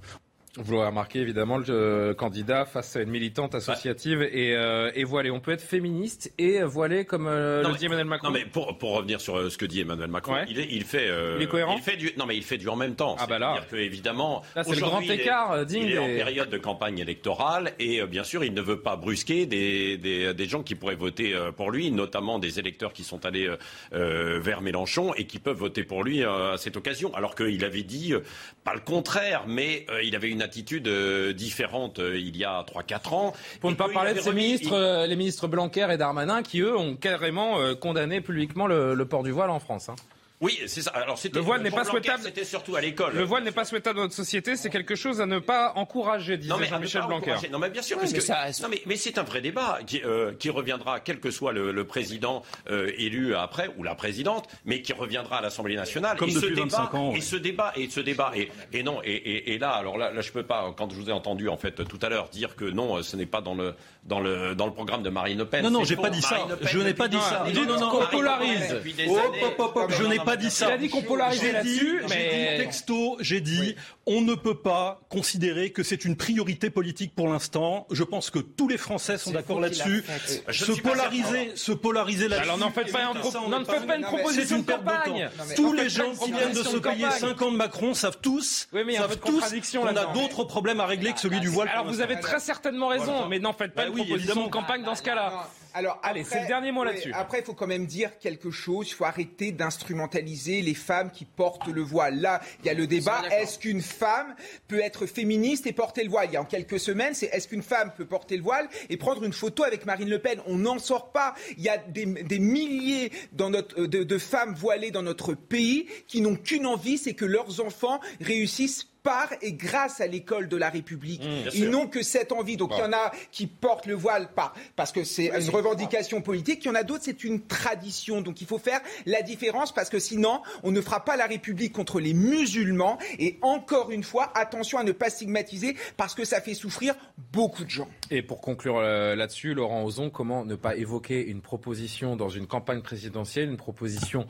Vous 0.56 0.72
l'aurez 0.72 0.86
remarqué, 0.86 1.18
évidemment, 1.18 1.58
le 1.58 2.14
candidat 2.16 2.64
face 2.64 2.94
à 2.94 3.02
une 3.02 3.10
militante 3.10 3.56
associative 3.56 4.22
et, 4.22 4.54
euh, 4.54 4.92
et 4.94 5.02
voilée. 5.02 5.32
On 5.32 5.40
peut 5.40 5.50
être 5.50 5.60
féministe 5.60 6.32
et 6.38 6.62
voilé 6.62 7.04
comme 7.04 7.26
euh, 7.26 7.66
le 7.66 7.76
dit 7.76 7.86
Emmanuel 7.86 8.06
Macron. 8.06 8.28
Non, 8.28 8.32
mais 8.32 8.44
pour, 8.44 8.78
pour 8.78 8.92
revenir 8.92 9.20
sur 9.20 9.36
euh, 9.36 9.50
ce 9.50 9.58
que 9.58 9.66
dit 9.66 9.80
Emmanuel 9.80 10.10
Macron, 10.10 10.36
il, 10.48 10.60
est, 10.60 10.68
il, 10.70 10.84
fait. 10.84 11.08
il 11.36 11.42
est 11.42 11.48
cohérent. 11.48 11.74
Il 11.76 11.82
fait 11.82 11.96
du, 11.96 12.12
non, 12.16 12.26
mais 12.26 12.36
il 12.36 12.44
fait 12.44 12.56
du 12.56 12.68
en 12.68 12.76
même 12.76 12.94
temps. 12.94 13.16
Ah 13.18 13.26
bah 13.26 13.40
là. 13.40 13.54
C'est-à-dire 13.54 13.70
que 13.70 13.76
évidemment, 13.78 14.42
c'est 14.54 14.76
le 14.76 14.80
grand 14.80 15.00
écart. 15.00 15.64
Il 15.68 15.76
est, 15.76 15.80
il 15.80 15.92
est 15.92 15.98
en 15.98 16.06
période 16.06 16.50
de 16.50 16.58
campagne 16.58 17.00
électorale 17.00 17.72
et 17.80 18.06
bien 18.06 18.22
sûr, 18.22 18.44
il 18.44 18.54
ne 18.54 18.62
veut 18.62 18.78
pas 18.78 18.94
brusquer 18.94 19.46
des, 19.46 19.96
des, 19.98 20.34
des 20.34 20.46
gens 20.46 20.62
qui 20.62 20.76
pourraient 20.76 20.94
voter 20.94 21.34
pour 21.56 21.72
lui, 21.72 21.90
notamment 21.90 22.38
des 22.38 22.60
électeurs 22.60 22.92
qui 22.92 23.02
sont 23.02 23.26
allés 23.26 23.50
vers 23.90 24.60
Mélenchon 24.60 25.14
et 25.14 25.24
qui 25.26 25.40
peuvent 25.40 25.56
voter 25.58 25.82
pour 25.82 26.04
lui 26.04 26.22
à 26.22 26.54
cette 26.58 26.76
occasion. 26.76 27.12
Alors 27.16 27.34
qu'il 27.34 27.64
avait 27.64 27.82
dit 27.82 28.14
pas 28.62 28.74
le 28.74 28.80
contraire, 28.80 29.46
mais 29.48 29.84
il 30.04 30.14
avait 30.14 30.30
une 30.30 30.43
attitude 30.44 30.88
différente 31.34 31.98
euh, 31.98 32.18
il 32.18 32.36
y 32.36 32.44
a 32.44 32.62
3-4 32.62 33.14
ans. 33.14 33.32
Pour 33.60 33.70
ne 33.70 33.76
pas 33.76 33.88
parler 33.88 34.14
de 34.14 34.20
ces 34.20 34.32
ministres, 34.32 34.72
euh, 34.72 35.06
les 35.06 35.16
ministres 35.16 35.48
Blanquer 35.48 35.88
et 35.90 35.96
Darmanin, 35.96 36.42
qui 36.42 36.60
eux 36.60 36.76
ont 36.76 36.94
carrément 36.94 37.60
euh, 37.60 37.74
condamné 37.74 38.20
publiquement 38.20 38.66
le, 38.66 39.04
port 39.04 39.22
du 39.22 39.30
voile 39.30 39.50
en 39.50 39.60
France. 39.60 39.88
Hein. 39.88 39.96
Oui, 40.44 40.60
c'est 40.66 40.82
ça. 40.82 40.90
Alors, 40.90 41.18
le 41.32 41.40
voile 41.40 41.62
n'est 41.62 41.70
pas 41.70 41.84
souhaitable. 41.84 42.22
C'était 42.22 42.44
surtout 42.44 42.76
à 42.76 42.82
l'école. 42.82 43.14
Le 43.14 43.24
voile 43.24 43.44
n'est 43.44 43.50
pas 43.50 43.64
souhaitable 43.64 43.96
dans 43.96 44.02
notre 44.02 44.14
société. 44.14 44.56
C'est 44.56 44.68
quelque 44.68 44.94
chose 44.94 45.22
à 45.22 45.26
ne 45.26 45.38
pas 45.38 45.72
encourager, 45.74 46.36
disait 46.36 46.52
Jean-Michel 46.68 47.06
Blanquer. 47.06 47.36
Non, 47.50 47.58
mais 47.58 47.70
bien 47.70 47.80
sûr, 47.80 47.98
parce 47.98 48.12
que 48.12 48.20
ça... 48.20 48.46
non, 48.62 48.68
mais, 48.70 48.82
mais 48.84 48.96
c'est 48.96 49.16
un 49.16 49.22
vrai 49.22 49.40
débat 49.40 49.78
qui, 49.86 50.02
euh, 50.04 50.32
qui, 50.38 50.50
reviendra, 50.50 51.00
quel 51.00 51.18
que 51.18 51.30
soit 51.30 51.52
le, 51.52 51.72
le 51.72 51.86
président 51.86 52.42
euh, 52.70 52.92
élu 52.98 53.34
après 53.34 53.70
ou 53.78 53.82
la 53.82 53.94
présidente, 53.94 54.46
mais 54.66 54.82
qui 54.82 54.92
reviendra 54.92 55.38
à 55.38 55.40
l'Assemblée 55.40 55.76
nationale. 55.76 56.18
Comme 56.18 56.28
et 56.28 56.34
depuis 56.34 56.54
ce 56.54 56.60
25 56.60 56.90
débat, 56.92 56.98
ans. 56.98 57.12
Et 57.14 57.20
ce 57.22 57.36
débat, 57.36 57.72
et 57.76 57.88
ce 57.88 58.00
débat, 58.00 58.32
et, 58.34 58.50
et 58.74 58.82
non, 58.82 59.00
et, 59.02 59.12
et, 59.12 59.54
et, 59.54 59.58
là, 59.58 59.70
alors 59.70 59.96
là, 59.96 60.12
là, 60.12 60.20
je 60.20 60.30
peux 60.30 60.42
pas. 60.42 60.74
Quand 60.76 60.90
je 60.90 60.96
vous 60.96 61.08
ai 61.08 61.12
entendu 61.12 61.48
en 61.48 61.56
fait 61.56 61.84
tout 61.88 61.98
à 62.02 62.10
l'heure 62.10 62.28
dire 62.28 62.54
que 62.54 62.66
non, 62.66 63.02
ce 63.02 63.16
n'est 63.16 63.26
pas 63.26 63.40
dans 63.40 63.54
le 63.54 63.74
dans 64.04 64.20
le 64.20 64.54
dans 64.54 64.66
le 64.66 64.72
programme 64.72 65.02
de 65.02 65.10
Marine 65.10 65.38
Le 65.38 65.46
Pen. 65.46 65.62
Non, 65.64 65.70
non, 65.70 65.84
j'ai 65.84 65.96
pas 65.96 66.10
dit 66.10 66.20
ça. 66.22 66.46
Je 66.60 66.78
n'ai 66.80 66.94
pas 66.94 67.08
dit 67.08 67.20
ça. 67.20 67.46
Non, 67.54 67.64
non, 67.64 67.80
non. 67.80 68.06
polarise. 68.10 68.76
Je 68.84 70.04
n'ai 70.06 70.18
pas 70.18 70.33
dit 70.36 70.50
ça. 70.50 70.68
Il 70.68 70.72
a 70.72 70.78
dit 70.78 70.88
qu'on 70.88 71.02
polarisé 71.02 71.52
là-dessus, 71.52 72.02
mais 72.08 72.58
texto, 72.58 73.16
j'ai 73.20 73.40
dit, 73.40 73.76
on 74.06 74.20
ne 74.20 74.34
peut 74.34 74.58
pas 74.58 75.00
considérer 75.08 75.70
que 75.70 75.82
c'est 75.82 76.04
une 76.04 76.16
priorité 76.16 76.70
politique 76.70 77.14
pour 77.14 77.28
l'instant. 77.28 77.86
Je 77.90 78.02
pense 78.02 78.30
que 78.30 78.38
tous 78.38 78.68
les 78.68 78.78
Français 78.78 79.18
sont 79.18 79.32
d'accord 79.32 79.60
là-dessus. 79.60 80.04
Se 80.50 80.72
polariser, 80.80 81.52
se 81.56 81.72
polariser 81.72 82.28
là-dessus. 82.28 82.44
Alors 82.44 82.58
n'en 82.58 82.70
faites 82.70 82.92
pas, 82.92 83.04
un 83.04 83.64
pas 83.64 83.96
une 83.96 84.02
proposition 84.02 84.58
de 84.58 84.70
campagne. 84.70 85.30
Tous 85.56 85.72
les 85.72 85.88
gens 85.88 86.12
qui 86.14 86.32
viennent 86.32 86.52
de 86.52 86.62
se 86.62 86.76
payer 86.76 87.10
5 87.10 87.40
ans 87.42 87.52
de 87.52 87.56
Macron 87.56 87.94
savent 87.94 88.18
tous, 88.20 88.68
savent 88.72 89.18
tous 89.18 89.54
qu'on 89.72 89.86
a 89.86 90.12
d'autres 90.12 90.44
problèmes 90.44 90.80
à 90.80 90.86
régler 90.86 91.12
que 91.12 91.20
celui 91.20 91.40
du 91.40 91.48
voile. 91.48 91.68
Alors 91.68 91.86
vous 91.86 92.00
avez 92.00 92.20
très 92.20 92.40
certainement 92.40 92.88
raison, 92.88 93.28
mais 93.28 93.38
n'en 93.38 93.52
faites 93.52 93.74
pas 93.74 93.86
une 93.86 93.94
proposition 93.94 94.46
de 94.46 94.50
campagne 94.50 94.82
dans 94.82 94.94
ce 94.94 95.02
cas-là. 95.02 95.48
Alors, 95.76 95.98
allez, 96.04 96.22
c'est 96.22 96.40
le 96.40 96.46
dernier 96.46 96.70
mot 96.70 96.84
là-dessus. 96.84 97.12
Après, 97.12 97.40
il 97.40 97.44
faut 97.44 97.52
quand 97.52 97.66
même 97.66 97.86
dire 97.86 98.16
quelque 98.20 98.52
chose. 98.52 98.88
Il 98.88 98.94
faut 98.94 99.04
arrêter 99.04 99.50
d'instrumentaliser 99.50 100.62
les 100.62 100.74
femmes 100.74 101.10
qui 101.10 101.24
portent 101.24 101.66
le 101.66 101.82
voile. 101.82 102.20
Là, 102.20 102.40
il 102.60 102.66
y 102.66 102.70
a 102.70 102.74
le 102.74 102.86
débat. 102.86 103.22
Est-ce 103.32 103.58
qu'une 103.58 103.82
femme 103.82 104.36
peut 104.68 104.78
être 104.78 105.06
féministe 105.06 105.66
et 105.66 105.72
porter 105.72 106.04
le 106.04 106.10
voile? 106.10 106.28
Il 106.30 106.34
y 106.34 106.36
a 106.36 106.40
en 106.40 106.44
quelques 106.44 106.78
semaines, 106.78 107.14
c'est 107.14 107.26
est-ce 107.26 107.48
qu'une 107.48 107.64
femme 107.64 107.92
peut 107.96 108.06
porter 108.06 108.36
le 108.36 108.44
voile 108.44 108.68
et 108.88 108.96
prendre 108.96 109.24
une 109.24 109.32
photo 109.32 109.64
avec 109.64 109.84
Marine 109.84 110.08
Le 110.08 110.20
Pen? 110.20 110.40
On 110.46 110.58
n'en 110.58 110.78
sort 110.78 111.10
pas. 111.10 111.34
Il 111.56 111.64
y 111.64 111.68
a 111.68 111.78
des, 111.78 112.06
milliers 112.38 113.10
dans 113.32 113.50
notre, 113.50 113.86
de, 113.86 114.04
de 114.04 114.18
femmes 114.18 114.54
voilées 114.54 114.92
dans 114.92 115.02
notre 115.02 115.34
pays 115.34 115.88
qui 116.06 116.20
n'ont 116.20 116.36
qu'une 116.36 116.66
envie, 116.66 116.98
c'est 116.98 117.14
que 117.14 117.24
leurs 117.24 117.60
enfants 117.60 118.00
réussissent 118.20 118.86
par 119.04 119.28
et 119.42 119.52
grâce 119.52 120.00
à 120.00 120.06
l'école 120.08 120.48
de 120.48 120.56
la 120.56 120.70
République. 120.70 121.22
Mmh, 121.22 121.50
Ils 121.54 121.70
n'ont 121.70 121.86
que 121.86 122.02
cette 122.02 122.32
envie. 122.32 122.56
Donc 122.56 122.72
il 122.74 122.80
y 122.80 122.82
en 122.82 122.92
a 122.92 123.12
qui 123.30 123.46
portent 123.46 123.86
le 123.86 123.94
voile 123.94 124.30
par, 124.34 124.54
parce 124.74 124.90
que 124.90 125.04
c'est 125.04 125.26
une 125.26 125.50
revendication 125.50 126.22
politique. 126.22 126.64
Il 126.64 126.68
y 126.68 126.70
en 126.70 126.74
a 126.74 126.82
d'autres, 126.82 127.04
c'est 127.04 127.22
une 127.22 127.42
tradition. 127.42 128.22
Donc 128.22 128.40
il 128.40 128.46
faut 128.46 128.58
faire 128.58 128.80
la 129.06 129.22
différence 129.22 129.72
parce 129.72 129.90
que 129.90 129.98
sinon, 129.98 130.40
on 130.62 130.72
ne 130.72 130.80
fera 130.80 131.04
pas 131.04 131.16
la 131.16 131.26
République 131.26 131.72
contre 131.72 132.00
les 132.00 132.14
musulmans. 132.14 132.98
Et 133.18 133.38
encore 133.42 133.90
une 133.90 134.02
fois, 134.02 134.32
attention 134.34 134.78
à 134.78 134.84
ne 134.84 134.92
pas 134.92 135.10
stigmatiser 135.10 135.76
parce 135.98 136.14
que 136.14 136.24
ça 136.24 136.40
fait 136.40 136.54
souffrir 136.54 136.94
beaucoup 137.32 137.64
de 137.64 137.70
gens. 137.70 137.88
Et 138.10 138.22
pour 138.22 138.40
conclure 138.40 138.78
euh, 138.78 139.14
là-dessus, 139.14 139.52
Laurent 139.52 139.84
Ozon, 139.84 140.08
comment 140.08 140.46
ne 140.46 140.54
pas 140.54 140.76
évoquer 140.76 141.22
une 141.26 141.42
proposition 141.42 142.16
dans 142.16 142.30
une 142.30 142.46
campagne 142.46 142.80
présidentielle, 142.80 143.50
une 143.50 143.58
proposition 143.58 144.26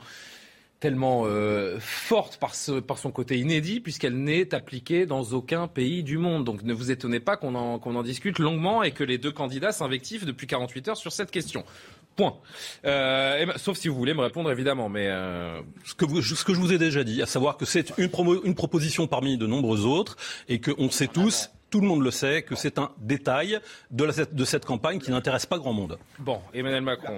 tellement 0.79 1.23
euh, 1.25 1.77
forte 1.79 2.37
par, 2.37 2.55
ce, 2.55 2.79
par 2.79 2.97
son 2.97 3.11
côté 3.11 3.39
inédit, 3.39 3.79
puisqu'elle 3.79 4.17
n'est 4.17 4.53
appliquée 4.53 5.05
dans 5.05 5.23
aucun 5.23 5.67
pays 5.67 6.03
du 6.03 6.17
monde. 6.17 6.43
Donc 6.43 6.63
ne 6.63 6.73
vous 6.73 6.91
étonnez 6.91 7.19
pas 7.19 7.37
qu'on 7.37 7.55
en, 7.55 7.79
qu'on 7.79 7.95
en 7.95 8.03
discute 8.03 8.39
longuement 8.39 8.83
et 8.83 8.91
que 8.91 9.03
les 9.03 9.17
deux 9.17 9.31
candidats 9.31 9.71
s'invectivent 9.71 10.25
depuis 10.25 10.47
48 10.47 10.89
heures 10.89 10.97
sur 10.97 11.11
cette 11.11 11.31
question. 11.31 11.63
Point. 12.15 12.35
Euh, 12.85 13.45
sauf 13.57 13.77
si 13.77 13.89
vous 13.89 13.95
voulez 13.95 14.13
me 14.13 14.21
répondre, 14.21 14.51
évidemment. 14.51 14.87
Mais 14.87 15.07
euh... 15.07 15.59
ce, 15.83 15.95
que 15.95 16.05
vous, 16.05 16.21
ce 16.21 16.45
que 16.45 16.53
je 16.53 16.59
vous 16.59 16.71
ai 16.71 16.77
déjà 16.77 17.03
dit, 17.03 17.21
à 17.21 17.25
savoir 17.25 17.57
que 17.57 17.65
c'est 17.65 17.97
une, 17.97 18.09
promo, 18.09 18.43
une 18.43 18.55
proposition 18.55 19.07
parmi 19.07 19.37
de 19.37 19.47
nombreuses 19.47 19.85
autres 19.85 20.15
et 20.47 20.61
qu'on 20.61 20.89
sait 20.89 21.07
tous 21.07 21.49
tout 21.71 21.81
le 21.81 21.87
monde 21.87 22.03
le 22.03 22.11
sait, 22.11 22.43
que 22.43 22.55
c'est 22.55 22.79
un 22.79 22.91
détail 22.99 23.59
de, 23.91 24.05
la, 24.05 24.13
de 24.13 24.45
cette 24.45 24.63
campagne 24.63 24.99
qui 24.99 25.11
n'intéresse 25.11 25.45
pas 25.45 25.57
grand 25.57 25.73
monde. 25.73 25.97
Bon, 26.19 26.39
Emmanuel 26.53 26.83
Macron. 26.83 27.17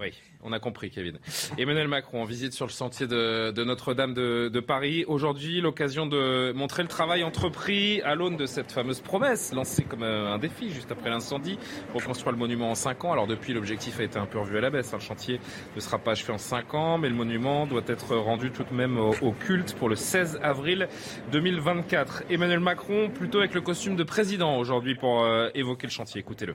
Oui. 0.00 0.12
On 0.42 0.52
a 0.52 0.60
compris, 0.60 0.90
Kevin. 0.90 1.18
Emmanuel 1.58 1.88
Macron 1.88 2.22
en 2.22 2.24
visite 2.24 2.52
sur 2.52 2.66
le 2.66 2.70
sentier 2.70 3.06
de, 3.08 3.64
Notre-Dame 3.64 4.14
de, 4.14 4.60
Paris. 4.60 5.04
Aujourd'hui, 5.08 5.60
l'occasion 5.60 6.06
de 6.06 6.52
montrer 6.52 6.82
le 6.82 6.88
travail 6.88 7.24
entrepris 7.24 8.00
à 8.02 8.14
l'aune 8.14 8.36
de 8.36 8.46
cette 8.46 8.70
fameuse 8.70 9.00
promesse 9.00 9.52
lancée 9.52 9.84
comme 9.84 10.02
euh, 10.02 10.32
un 10.32 10.38
défi 10.38 10.70
juste 10.70 10.92
après 10.92 11.10
l'incendie. 11.10 11.58
Reconstruire 11.94 12.32
le 12.32 12.38
monument 12.38 12.70
en 12.70 12.74
5 12.74 13.04
ans. 13.04 13.12
Alors 13.12 13.26
depuis, 13.26 13.52
l'objectif 13.52 13.98
a 13.98 14.04
été 14.04 14.18
un 14.18 14.26
peu 14.26 14.38
revu 14.38 14.58
à 14.58 14.60
la 14.60 14.70
baisse. 14.70 14.92
Hein. 14.94 14.98
Le 14.98 15.04
chantier 15.04 15.40
ne 15.74 15.80
sera 15.80 15.98
pas 15.98 16.12
achevé 16.12 16.32
en 16.32 16.38
5 16.38 16.74
ans, 16.74 16.98
mais 16.98 17.08
le 17.08 17.14
monument 17.14 17.66
doit 17.66 17.82
être 17.86 18.16
rendu 18.16 18.50
tout 18.50 18.64
de 18.64 18.74
même 18.74 18.98
au, 18.98 19.32
culte 19.32 19.74
pour 19.74 19.88
le 19.88 19.96
16 19.96 20.38
avril 20.42 20.88
2024. 21.32 22.24
Emmanuel 22.30 22.60
Macron, 22.60 23.10
plutôt 23.10 23.38
avec 23.38 23.54
le 23.54 23.60
costume 23.60 23.96
de 23.96 24.04
président 24.04 24.58
aujourd'hui 24.58 24.94
pour 24.94 25.24
euh, 25.24 25.48
évoquer 25.54 25.86
le 25.86 25.92
chantier. 25.92 26.20
Écoutez-le. 26.20 26.54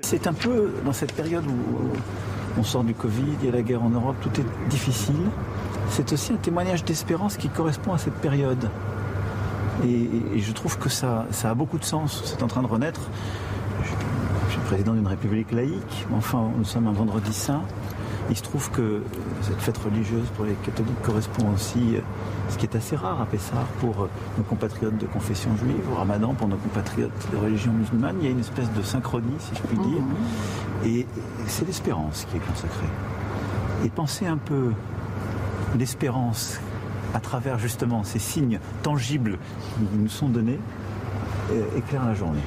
C'est 0.00 0.26
un 0.26 0.32
peu 0.32 0.72
dans 0.84 0.92
cette 0.92 1.12
période 1.12 1.44
où 1.46 2.58
on 2.58 2.62
sort 2.62 2.84
du 2.84 2.94
Covid, 2.94 3.36
il 3.40 3.46
y 3.46 3.48
a 3.48 3.52
la 3.52 3.62
guerre 3.62 3.82
en 3.82 3.90
Europe, 3.90 4.16
tout 4.20 4.40
est 4.40 4.68
difficile. 4.68 5.16
C'est 5.90 6.12
aussi 6.12 6.32
un 6.32 6.36
témoignage 6.36 6.84
d'espérance 6.84 7.36
qui 7.36 7.48
correspond 7.48 7.92
à 7.92 7.98
cette 7.98 8.14
période. 8.14 8.68
Et, 9.84 10.38
je 10.38 10.52
trouve 10.52 10.78
que 10.78 10.88
ça, 10.88 11.26
a 11.42 11.54
beaucoup 11.54 11.78
de 11.78 11.84
sens. 11.84 12.22
C'est 12.24 12.42
en 12.42 12.46
train 12.46 12.62
de 12.62 12.66
renaître. 12.66 13.00
Je 13.82 14.52
suis 14.52 14.60
président 14.66 14.94
d'une 14.94 15.06
république 15.06 15.52
laïque, 15.52 16.06
mais 16.10 16.16
enfin, 16.16 16.50
nous 16.56 16.64
sommes 16.64 16.86
un 16.86 16.92
vendredi 16.92 17.32
saint. 17.32 17.62
Il 18.30 18.36
se 18.36 18.42
trouve 18.42 18.70
que 18.70 19.02
cette 19.42 19.60
fête 19.60 19.78
religieuse 19.78 20.26
pour 20.36 20.46
les 20.46 20.54
catholiques 20.54 21.00
correspond 21.02 21.50
aussi, 21.54 21.96
ce 22.48 22.56
qui 22.56 22.64
est 22.64 22.74
assez 22.74 22.96
rare 22.96 23.20
à 23.20 23.26
Pessah, 23.26 23.66
pour 23.80 24.08
nos 24.38 24.44
compatriotes 24.44 24.96
de 24.96 25.06
confession 25.06 25.54
juive, 25.56 25.84
au 25.92 25.96
Ramadan 25.96 26.32
pour 26.34 26.48
nos 26.48 26.56
compatriotes 26.56 27.12
de 27.32 27.36
religion 27.36 27.72
musulmane. 27.72 28.16
Il 28.20 28.24
y 28.24 28.28
a 28.28 28.30
une 28.30 28.40
espèce 28.40 28.72
de 28.72 28.82
synchronie, 28.82 29.36
si 29.38 29.54
je 29.54 29.60
puis 29.62 29.76
dire. 29.76 30.00
Mhm. 30.00 30.86
Et 30.86 31.06
c'est 31.46 31.66
l'espérance 31.66 32.26
qui 32.30 32.38
est 32.38 32.40
consacrée. 32.40 32.88
Et 33.84 33.88
pensez 33.90 34.26
un 34.26 34.38
peu 34.38 34.72
l'espérance 35.78 36.60
à 37.14 37.20
travers 37.20 37.58
justement 37.58 38.04
ces 38.04 38.18
signes 38.18 38.58
tangibles 38.82 39.38
qui 39.76 39.96
nous 39.96 40.08
sont 40.08 40.28
donnés 40.28 40.58
euh, 41.50 41.62
éclaire 41.76 42.04
la 42.04 42.14
journée. 42.14 42.40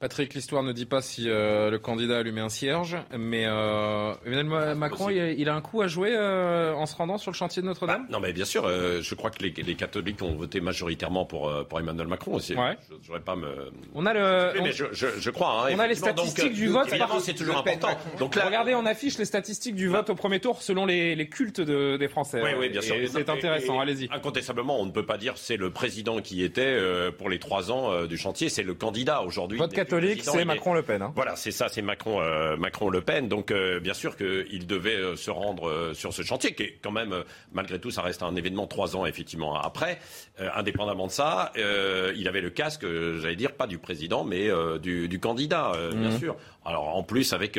Patrick, 0.00 0.32
l'histoire 0.34 0.62
ne 0.62 0.72
dit 0.72 0.86
pas 0.86 1.02
si 1.02 1.28
euh, 1.28 1.70
le 1.70 1.78
candidat 1.80 2.18
allumé 2.18 2.40
un 2.40 2.48
cierge, 2.48 2.96
mais 3.18 3.46
euh, 3.46 4.14
Emmanuel 4.24 4.76
Macron, 4.76 5.10
il, 5.10 5.48
a 5.48 5.54
un 5.56 5.60
coup 5.60 5.82
à 5.82 5.88
jouer 5.88 6.10
euh, 6.12 6.72
en 6.72 6.86
se 6.86 6.94
rendant 6.94 7.18
sur 7.18 7.32
le 7.32 7.36
chantier 7.36 7.62
de 7.62 7.66
Notre-Dame? 7.66 8.02
Bah, 8.02 8.08
Non, 8.12 8.20
mais 8.20 8.32
bien 8.32 8.44
sûr, 8.44 8.68
je 8.68 9.14
crois 9.16 9.30
que 9.30 9.42
les, 9.42 9.50
les, 9.50 9.74
catholiques 9.74 10.22
ont 10.22 10.36
voté 10.36 10.60
majoritairement 10.60 11.24
pour, 11.24 11.52
pour 11.66 11.80
Emmanuel 11.80 12.06
Macron 12.06 12.34
aussi. 12.34 12.54
Ouais. 12.54 12.76
Je 13.02 13.18
pas 13.18 13.34
me. 13.34 13.72
On 13.92 14.06
a 14.06 14.14
le. 14.14 14.62
mais 14.62 14.70
je, 14.70 14.84
je, 14.92 15.08
je, 15.18 15.30
crois. 15.30 15.66
Hein, 15.66 15.72
on 15.74 15.78
a 15.80 15.88
les 15.88 15.96
statistiques 15.96 16.52
du 16.52 16.68
vote. 16.68 16.86
Évidemment, 16.88 17.18
c'est 17.18 17.34
toujours 17.34 17.58
important. 17.58 17.88
Donc 18.20 18.36
là, 18.36 18.46
regardez, 18.46 18.76
on 18.76 18.86
affiche 18.86 19.18
les 19.18 19.24
statistiques 19.24 19.74
du 19.74 19.88
vote 19.88 20.10
au 20.10 20.14
premier 20.14 20.38
tour 20.38 20.62
selon 20.62 20.86
les, 20.86 21.16
les 21.16 21.28
cultes 21.28 21.60
de, 21.60 21.96
des 21.96 22.08
Français. 22.08 22.40
Oui, 22.40 22.50
oui, 22.56 22.68
bien 22.68 22.82
sûr. 22.82 22.94
C'est 23.10 23.28
intéressant. 23.28 23.80
Allez-y. 23.80 24.08
Incontestablement, 24.12 24.80
on 24.80 24.86
ne 24.86 24.92
peut 24.92 25.06
pas 25.06 25.18
dire 25.18 25.32
c'est 25.38 25.56
le 25.56 25.72
président 25.72 26.20
qui 26.20 26.44
était 26.44 26.78
pour 27.18 27.28
les 27.28 27.40
trois 27.40 27.72
ans 27.72 28.04
du 28.04 28.16
chantier. 28.16 28.48
C'est 28.48 28.62
le 28.62 28.74
candidat 28.74 29.22
aujourd'hui. 29.22 29.58
Catholique, 29.88 30.22
c'est 30.24 30.44
Macron-Le 30.44 30.82
Pen. 30.82 31.02
Hein. 31.02 31.12
Voilà, 31.14 31.36
c'est 31.36 31.50
ça, 31.50 31.68
c'est 31.68 31.82
Macron, 31.82 32.20
euh, 32.20 32.56
Macron-Le 32.56 33.00
Pen. 33.00 33.28
Donc, 33.28 33.50
euh, 33.50 33.80
bien 33.80 33.94
sûr 33.94 34.16
qu'il 34.16 34.66
devait 34.66 34.96
euh, 34.96 35.16
se 35.16 35.30
rendre 35.30 35.92
sur 35.94 36.12
ce 36.12 36.22
chantier, 36.22 36.54
qui 36.54 36.62
est 36.64 36.78
quand 36.82 36.92
même, 36.92 37.14
malgré 37.52 37.80
tout, 37.80 37.90
ça 37.90 38.02
reste 38.02 38.22
un 38.22 38.34
événement 38.36 38.66
trois 38.66 38.96
ans, 38.96 39.06
effectivement, 39.06 39.56
après. 39.56 39.98
indépendamment 40.54 41.06
de 41.06 41.12
ça, 41.12 41.52
il 41.56 42.28
avait 42.28 42.40
le 42.40 42.50
casque, 42.50 42.86
j'allais 43.20 43.36
dire, 43.36 43.52
pas 43.52 43.66
du 43.66 43.78
président, 43.78 44.24
mais 44.24 44.48
du, 44.80 45.20
candidat, 45.20 45.72
bien 45.92 46.10
mhm. 46.10 46.18
sûr. 46.18 46.36
Alors, 46.64 46.96
en 46.96 47.02
plus, 47.02 47.32
avec 47.32 47.58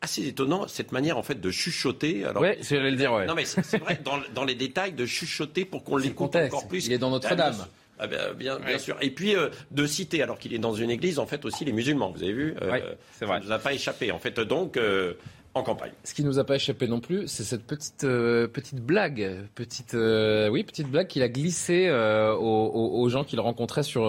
assez 0.00 0.26
étonnant 0.26 0.68
cette 0.68 0.92
manière 0.92 1.18
en 1.18 1.22
fait 1.22 1.40
de 1.40 1.50
chuchoter. 1.50 2.24
Alors, 2.24 2.42
ouais, 2.42 2.58
le 2.70 2.96
dire. 2.96 3.12
Ouais. 3.12 3.26
Non 3.26 3.34
mais 3.34 3.44
c'est 3.44 3.78
vrai 3.78 3.98
dans, 4.04 4.18
dans, 4.34 4.44
les 4.44 4.54
détails 4.54 4.92
de 4.92 5.06
chuchoter 5.06 5.64
pour 5.64 5.84
qu'on 5.84 5.96
l'écoute 5.96 6.36
encore 6.36 6.68
plus. 6.68 6.86
Il 6.86 6.92
est 6.92 6.98
dans 6.98 7.10
Notre-Dame. 7.10 7.56
Ah 7.98 8.06
ben, 8.06 8.34
bien, 8.34 8.58
bien 8.58 8.78
sûr. 8.78 8.96
Et 9.00 9.10
puis 9.10 9.34
euh, 9.34 9.48
de 9.70 9.86
citer, 9.86 10.22
alors 10.22 10.38
qu'il 10.38 10.54
est 10.54 10.58
dans 10.58 10.74
une 10.74 10.90
église, 10.90 11.18
en 11.18 11.26
fait 11.26 11.44
aussi 11.44 11.64
les 11.64 11.72
musulmans. 11.72 12.10
Vous 12.10 12.22
avez 12.22 12.32
vu 12.32 12.54
euh, 12.62 12.80
c'est 13.12 13.24
vrai. 13.24 13.40
Ça 13.40 13.46
nous 13.46 13.52
a 13.52 13.58
pas 13.58 13.72
échappé. 13.72 14.12
En 14.12 14.18
fait, 14.18 14.38
donc. 14.40 14.76
Euh, 14.76 15.14
en 15.54 15.62
campagne. 15.62 15.92
Ce 16.04 16.12
qui 16.12 16.22
nous 16.22 16.38
a 16.38 16.44
pas 16.44 16.56
échappé 16.56 16.86
non 16.86 17.00
plus, 17.00 17.26
c'est 17.28 17.42
cette 17.42 17.66
petite 17.66 18.02
petite 18.02 18.82
blague, 18.82 19.38
petite 19.54 19.94
oui 19.94 20.64
petite 20.64 20.90
blague 20.90 21.06
qu'il 21.06 21.22
a 21.22 21.30
glissée 21.30 21.90
aux, 21.90 23.00
aux, 23.00 23.08
gens 23.08 23.24
qu'il 23.24 23.40
rencontrait 23.40 23.82
sur 23.82 24.02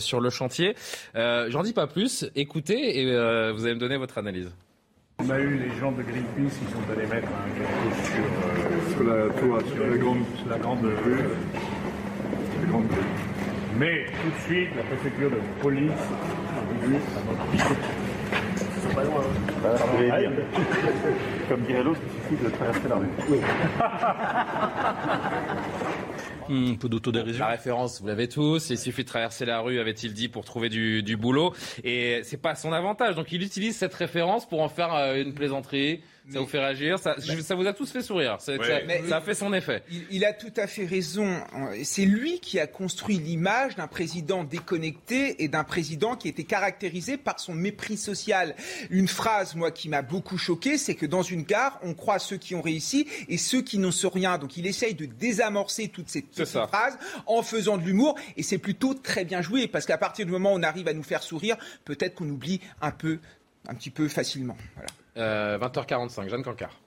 sur 0.00 0.20
le 0.20 0.30
chantier. 0.30 0.74
J'en 1.14 1.62
dis 1.62 1.74
pas 1.74 1.86
plus. 1.86 2.28
Écoutez 2.34 2.98
et 2.98 3.04
vous 3.52 3.64
allez 3.66 3.74
me 3.74 3.78
donner 3.78 3.98
votre 3.98 4.18
analyse. 4.18 4.50
On 5.20 5.30
a 5.30 5.38
eu 5.38 5.58
les 5.58 5.78
gens 5.78 5.92
de 5.92 6.02
Greenpeace 6.02 6.58
qui 6.58 6.72
sont 6.72 6.92
allés 6.92 7.06
mettre 7.06 7.28
un 7.28 7.50
quelque 7.54 8.06
sur, 8.06 8.96
sur 8.96 9.04
la 9.04 9.28
tour, 9.28 9.72
sur 9.72 9.86
la 9.86 9.96
grande, 9.96 10.24
la 10.48 10.58
grande 10.58 10.84
rue. 11.04 11.24
Grande. 12.70 12.86
Mais 13.78 14.06
tout 14.22 14.30
de 14.30 14.40
suite, 14.46 14.68
la 14.76 14.82
préfecture 14.82 15.30
de 15.30 15.36
police 15.60 15.90
a 15.96 16.58
à 18.90 18.94
pas 18.94 19.04
loin. 19.04 19.22
Hein. 19.64 20.30
Comme 21.48 21.60
dirait 21.62 21.82
l'autre, 21.82 22.00
il 22.04 22.36
suffit 22.36 22.44
de 22.44 22.50
traverser 22.50 22.88
la 22.88 22.96
rue. 22.96 23.06
Oui. 23.28 23.38
un 26.72 26.74
peu 26.80 26.88
d'autodérision. 26.88 27.44
La 27.44 27.50
référence, 27.50 28.00
vous 28.00 28.06
l'avez 28.06 28.28
tous. 28.28 28.70
Il 28.70 28.78
suffit 28.78 29.04
de 29.04 29.08
traverser 29.08 29.44
la 29.44 29.60
rue, 29.60 29.78
avait-il 29.78 30.14
dit, 30.14 30.28
pour 30.28 30.44
trouver 30.44 30.68
du, 30.68 31.02
du 31.02 31.16
boulot. 31.16 31.52
Et 31.84 32.20
c'est 32.24 32.40
pas 32.40 32.54
son 32.54 32.72
avantage. 32.72 33.14
Donc 33.16 33.32
il 33.32 33.42
utilise 33.42 33.76
cette 33.76 33.94
référence 33.94 34.48
pour 34.48 34.60
en 34.62 34.68
faire 34.68 34.94
euh, 34.94 35.22
une 35.22 35.34
plaisanterie 35.34 36.02
ça 36.32 36.40
vous 36.40 36.46
fait 36.46 36.58
réagir, 36.58 36.98
ça, 36.98 37.16
ça, 37.20 37.54
vous 37.54 37.66
a 37.66 37.72
tous 37.72 37.90
fait 37.90 38.02
sourire, 38.02 38.36
ça, 38.40 38.52
ça, 38.56 39.16
a 39.16 39.20
fait 39.20 39.34
son 39.34 39.52
effet. 39.52 39.82
Il, 40.10 40.24
a 40.24 40.32
tout 40.32 40.52
à 40.56 40.66
fait 40.66 40.86
raison. 40.86 41.40
C'est 41.82 42.04
lui 42.04 42.40
qui 42.40 42.58
a 42.58 42.66
construit 42.66 43.18
l'image 43.18 43.76
d'un 43.76 43.86
président 43.86 44.44
déconnecté 44.44 45.42
et 45.42 45.48
d'un 45.48 45.64
président 45.64 46.16
qui 46.16 46.28
était 46.28 46.44
caractérisé 46.44 47.16
par 47.16 47.40
son 47.40 47.54
mépris 47.54 47.96
social. 47.96 48.54
Une 48.90 49.08
phrase, 49.08 49.54
moi, 49.54 49.70
qui 49.70 49.88
m'a 49.88 50.02
beaucoup 50.02 50.38
choqué, 50.38 50.78
c'est 50.78 50.94
que 50.94 51.06
dans 51.06 51.22
une 51.22 51.42
gare, 51.42 51.78
on 51.82 51.94
croit 51.94 52.18
ceux 52.18 52.36
qui 52.36 52.54
ont 52.54 52.62
réussi 52.62 53.06
et 53.28 53.36
ceux 53.36 53.62
qui 53.62 53.78
n'ont 53.78 53.90
rien. 54.08 54.38
Donc 54.38 54.56
il 54.56 54.66
essaye 54.66 54.94
de 54.94 55.06
désamorcer 55.06 55.88
toutes 55.88 56.08
ces, 56.08 56.24
phrases 56.44 56.98
en 57.26 57.42
faisant 57.42 57.76
de 57.76 57.84
l'humour 57.84 58.16
et 58.36 58.42
c'est 58.42 58.58
plutôt 58.58 58.94
très 58.94 59.24
bien 59.24 59.42
joué 59.42 59.66
parce 59.66 59.86
qu'à 59.86 59.98
partir 59.98 60.26
du 60.26 60.32
moment 60.32 60.52
où 60.52 60.58
on 60.58 60.62
arrive 60.62 60.88
à 60.88 60.94
nous 60.94 61.02
faire 61.02 61.22
sourire, 61.22 61.56
peut-être 61.84 62.14
qu'on 62.14 62.28
oublie 62.28 62.60
un 62.80 62.90
peu, 62.90 63.18
un 63.68 63.74
petit 63.74 63.90
peu 63.90 64.08
facilement. 64.08 64.56
Voilà. 64.74 64.90
20h45, 65.20 66.24
euh, 66.24 66.28
Jeanne 66.28 66.42
Cancard. 66.42 66.80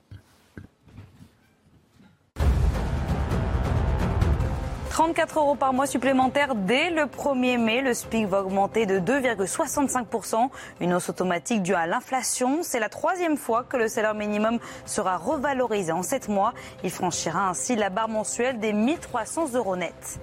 34 4.94 5.40
euros 5.40 5.56
par 5.56 5.74
mois 5.74 5.88
supplémentaires 5.88 6.54
dès 6.54 6.92
le 6.92 7.06
1er 7.06 7.58
mai. 7.58 7.82
Le 7.82 7.96
SPIC 7.96 8.28
va 8.28 8.44
augmenter 8.44 8.86
de 8.86 9.00
2,65%. 9.00 10.50
Une 10.82 10.94
hausse 10.94 11.10
automatique 11.10 11.64
due 11.64 11.74
à 11.74 11.88
l'inflation. 11.88 12.60
C'est 12.62 12.80
la 12.80 12.90
troisième 12.90 13.36
fois 13.36 13.64
que 13.64 13.76
le 13.76 13.88
salaire 13.88 14.14
minimum 14.14 14.60
sera 14.86 15.18
revalorisé 15.18 15.92
en 15.92 16.04
7 16.04 16.30
mois. 16.30 16.54
Il 16.84 16.92
franchira 16.92 17.50
ainsi 17.50 17.76
la 17.76 17.90
barre 17.90 18.08
mensuelle 18.08 18.60
des 18.60 18.72
1300 18.72 19.56
euros 19.56 19.76
nets. 19.76 20.20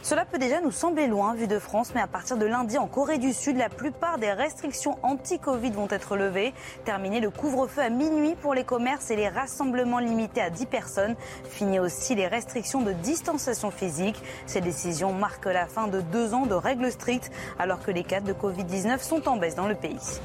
Cela 0.00 0.24
peut 0.24 0.38
déjà 0.38 0.62
nous 0.62 0.70
sembler 0.70 1.06
loin 1.06 1.34
vu 1.34 1.46
de 1.46 1.58
France, 1.58 1.92
mais 1.94 2.00
à 2.00 2.06
partir 2.06 2.38
de 2.38 2.46
lundi 2.46 2.78
en 2.78 2.86
Corée 2.86 3.18
du 3.18 3.34
Sud, 3.34 3.58
la 3.58 3.68
plupart 3.68 4.16
des 4.16 4.32
restrictions 4.32 4.96
anti-Covid 5.02 5.72
vont 5.72 5.88
être 5.90 6.16
levées. 6.16 6.54
Terminer 6.86 7.20
le 7.20 7.28
couvre-feu 7.28 7.82
à 7.82 7.90
minuit 7.90 8.36
pour 8.36 8.54
les 8.54 8.64
commerces 8.64 9.10
et 9.10 9.16
les 9.16 9.28
rassemblements 9.28 9.98
limités 9.98 10.40
à 10.40 10.48
10 10.48 10.64
personnes. 10.64 11.14
Fini 11.50 11.78
aussi 11.78 12.14
les 12.14 12.26
restrictions 12.26 12.80
de 12.80 12.92
distanciation 12.92 13.70
physique. 13.70 14.13
Ces 14.46 14.60
décisions 14.60 15.12
marquent 15.12 15.46
la 15.46 15.66
fin 15.66 15.88
de 15.88 16.00
deux 16.00 16.34
ans 16.34 16.46
de 16.46 16.54
règles 16.54 16.90
strictes 16.90 17.30
alors 17.58 17.80
que 17.80 17.90
les 17.90 18.04
cas 18.04 18.20
de 18.20 18.32
Covid-19 18.32 19.00
sont 19.00 19.28
en 19.28 19.36
baisse 19.36 19.54
dans 19.54 19.68
le 19.68 19.74
pays. 19.74 20.20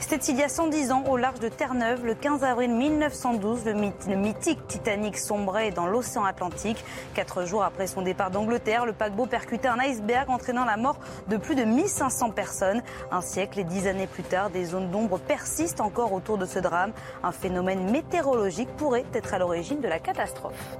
C'était 0.00 0.32
il 0.32 0.38
y 0.38 0.42
a 0.42 0.48
110 0.48 0.92
ans 0.92 1.04
au 1.08 1.16
large 1.16 1.40
de 1.40 1.48
Terre-Neuve, 1.48 2.04
le 2.04 2.14
15 2.14 2.42
avril 2.42 2.70
1912, 2.70 3.64
le, 3.66 4.16
mythique 4.16 4.66
Titanic 4.66 5.16
sombrait 5.16 5.70
dans 5.70 5.86
l'océan 5.86 6.24
Atlantique. 6.24 6.82
Quatre 7.14 7.44
jours 7.44 7.62
après 7.62 7.86
son 7.86 8.02
départ 8.02 8.30
d'Angleterre, 8.30 8.86
le 8.86 8.92
paquebot 8.92 9.26
percutait 9.26 9.68
un 9.68 9.78
iceberg 9.78 10.28
entraînant 10.30 10.64
la 10.64 10.76
mort 10.76 10.96
de 11.28 11.36
plus 11.36 11.54
de 11.54 11.64
1500 11.64 12.30
personnes. 12.30 12.82
Un 13.12 13.20
siècle 13.20 13.60
et 13.60 13.64
dix 13.64 13.86
années 13.86 14.08
plus 14.08 14.24
tard, 14.24 14.50
des 14.50 14.64
zones 14.64 14.90
d'ombre 14.90 15.18
persistent 15.18 15.80
encore 15.80 16.12
autour 16.12 16.38
de 16.38 16.46
ce 16.46 16.58
drame. 16.58 16.92
Un 17.22 17.32
phénomène 17.32 17.90
météorologique 17.90 18.74
pourrait 18.76 19.04
être 19.14 19.34
à 19.34 19.38
l'origine 19.38 19.80
de 19.80 19.88
la 19.88 20.00
catastrophe. 20.00 20.76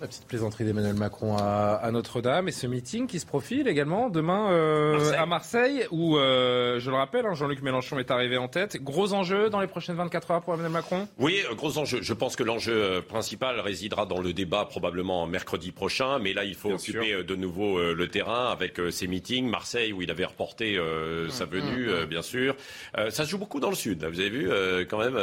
La 0.00 0.06
petite 0.06 0.26
plaisanterie 0.26 0.64
d'Emmanuel 0.64 0.94
Macron 0.94 1.36
à, 1.36 1.90
Notre-Dame 1.92 2.48
et 2.48 2.52
ce 2.52 2.66
meeting 2.66 3.06
qui 3.06 3.20
se 3.20 3.26
profile 3.26 3.68
également 3.68 4.08
demain 4.08 4.50
euh, 4.50 5.12
à 5.18 5.26
Marseille 5.26 5.84
où, 5.90 6.16
euh, 6.16 6.80
je 6.80 6.90
le 6.90 6.96
rappelle, 6.96 7.26
hein, 7.26 7.34
Jean-Luc 7.34 7.60
Mélenchon 7.60 7.98
est 7.98 8.10
arrivé 8.10 8.38
en 8.38 8.48
tête. 8.48 8.82
Gros 8.82 9.12
enjeu 9.12 9.50
dans 9.50 9.60
les 9.60 9.66
prochaines 9.66 9.96
24 9.96 10.30
heures 10.30 10.40
pour 10.40 10.54
Emmanuel 10.54 10.72
Macron? 10.72 11.06
Oui, 11.18 11.42
euh, 11.50 11.54
gros 11.54 11.76
enjeu. 11.76 11.98
Je 12.00 12.14
pense 12.14 12.34
que 12.34 12.42
l'enjeu 12.42 13.02
principal 13.02 13.60
résidera 13.60 14.06
dans 14.06 14.22
le 14.22 14.32
débat 14.32 14.64
probablement 14.64 15.26
mercredi 15.26 15.70
prochain, 15.70 16.18
mais 16.18 16.32
là 16.32 16.44
il 16.44 16.54
faut 16.54 16.70
occuper 16.70 17.22
de 17.22 17.36
nouveau 17.36 17.78
le 17.92 18.08
terrain 18.08 18.50
avec 18.50 18.80
ces 18.90 19.06
meetings. 19.06 19.50
Marseille 19.50 19.92
où 19.92 20.00
il 20.00 20.10
avait 20.10 20.24
reporté 20.24 20.80
sa 21.28 21.44
mmh, 21.44 21.48
venue, 21.50 21.86
mmh, 21.88 22.02
mmh. 22.02 22.06
bien 22.06 22.22
sûr. 22.22 22.56
ça 22.94 23.24
se 23.24 23.28
joue 23.28 23.38
beaucoup 23.38 23.60
dans 23.60 23.70
le 23.70 23.76
sud. 23.76 24.02
Vous 24.02 24.20
avez 24.20 24.30
vu 24.30 24.50
quand 24.88 24.98
même 24.98 25.18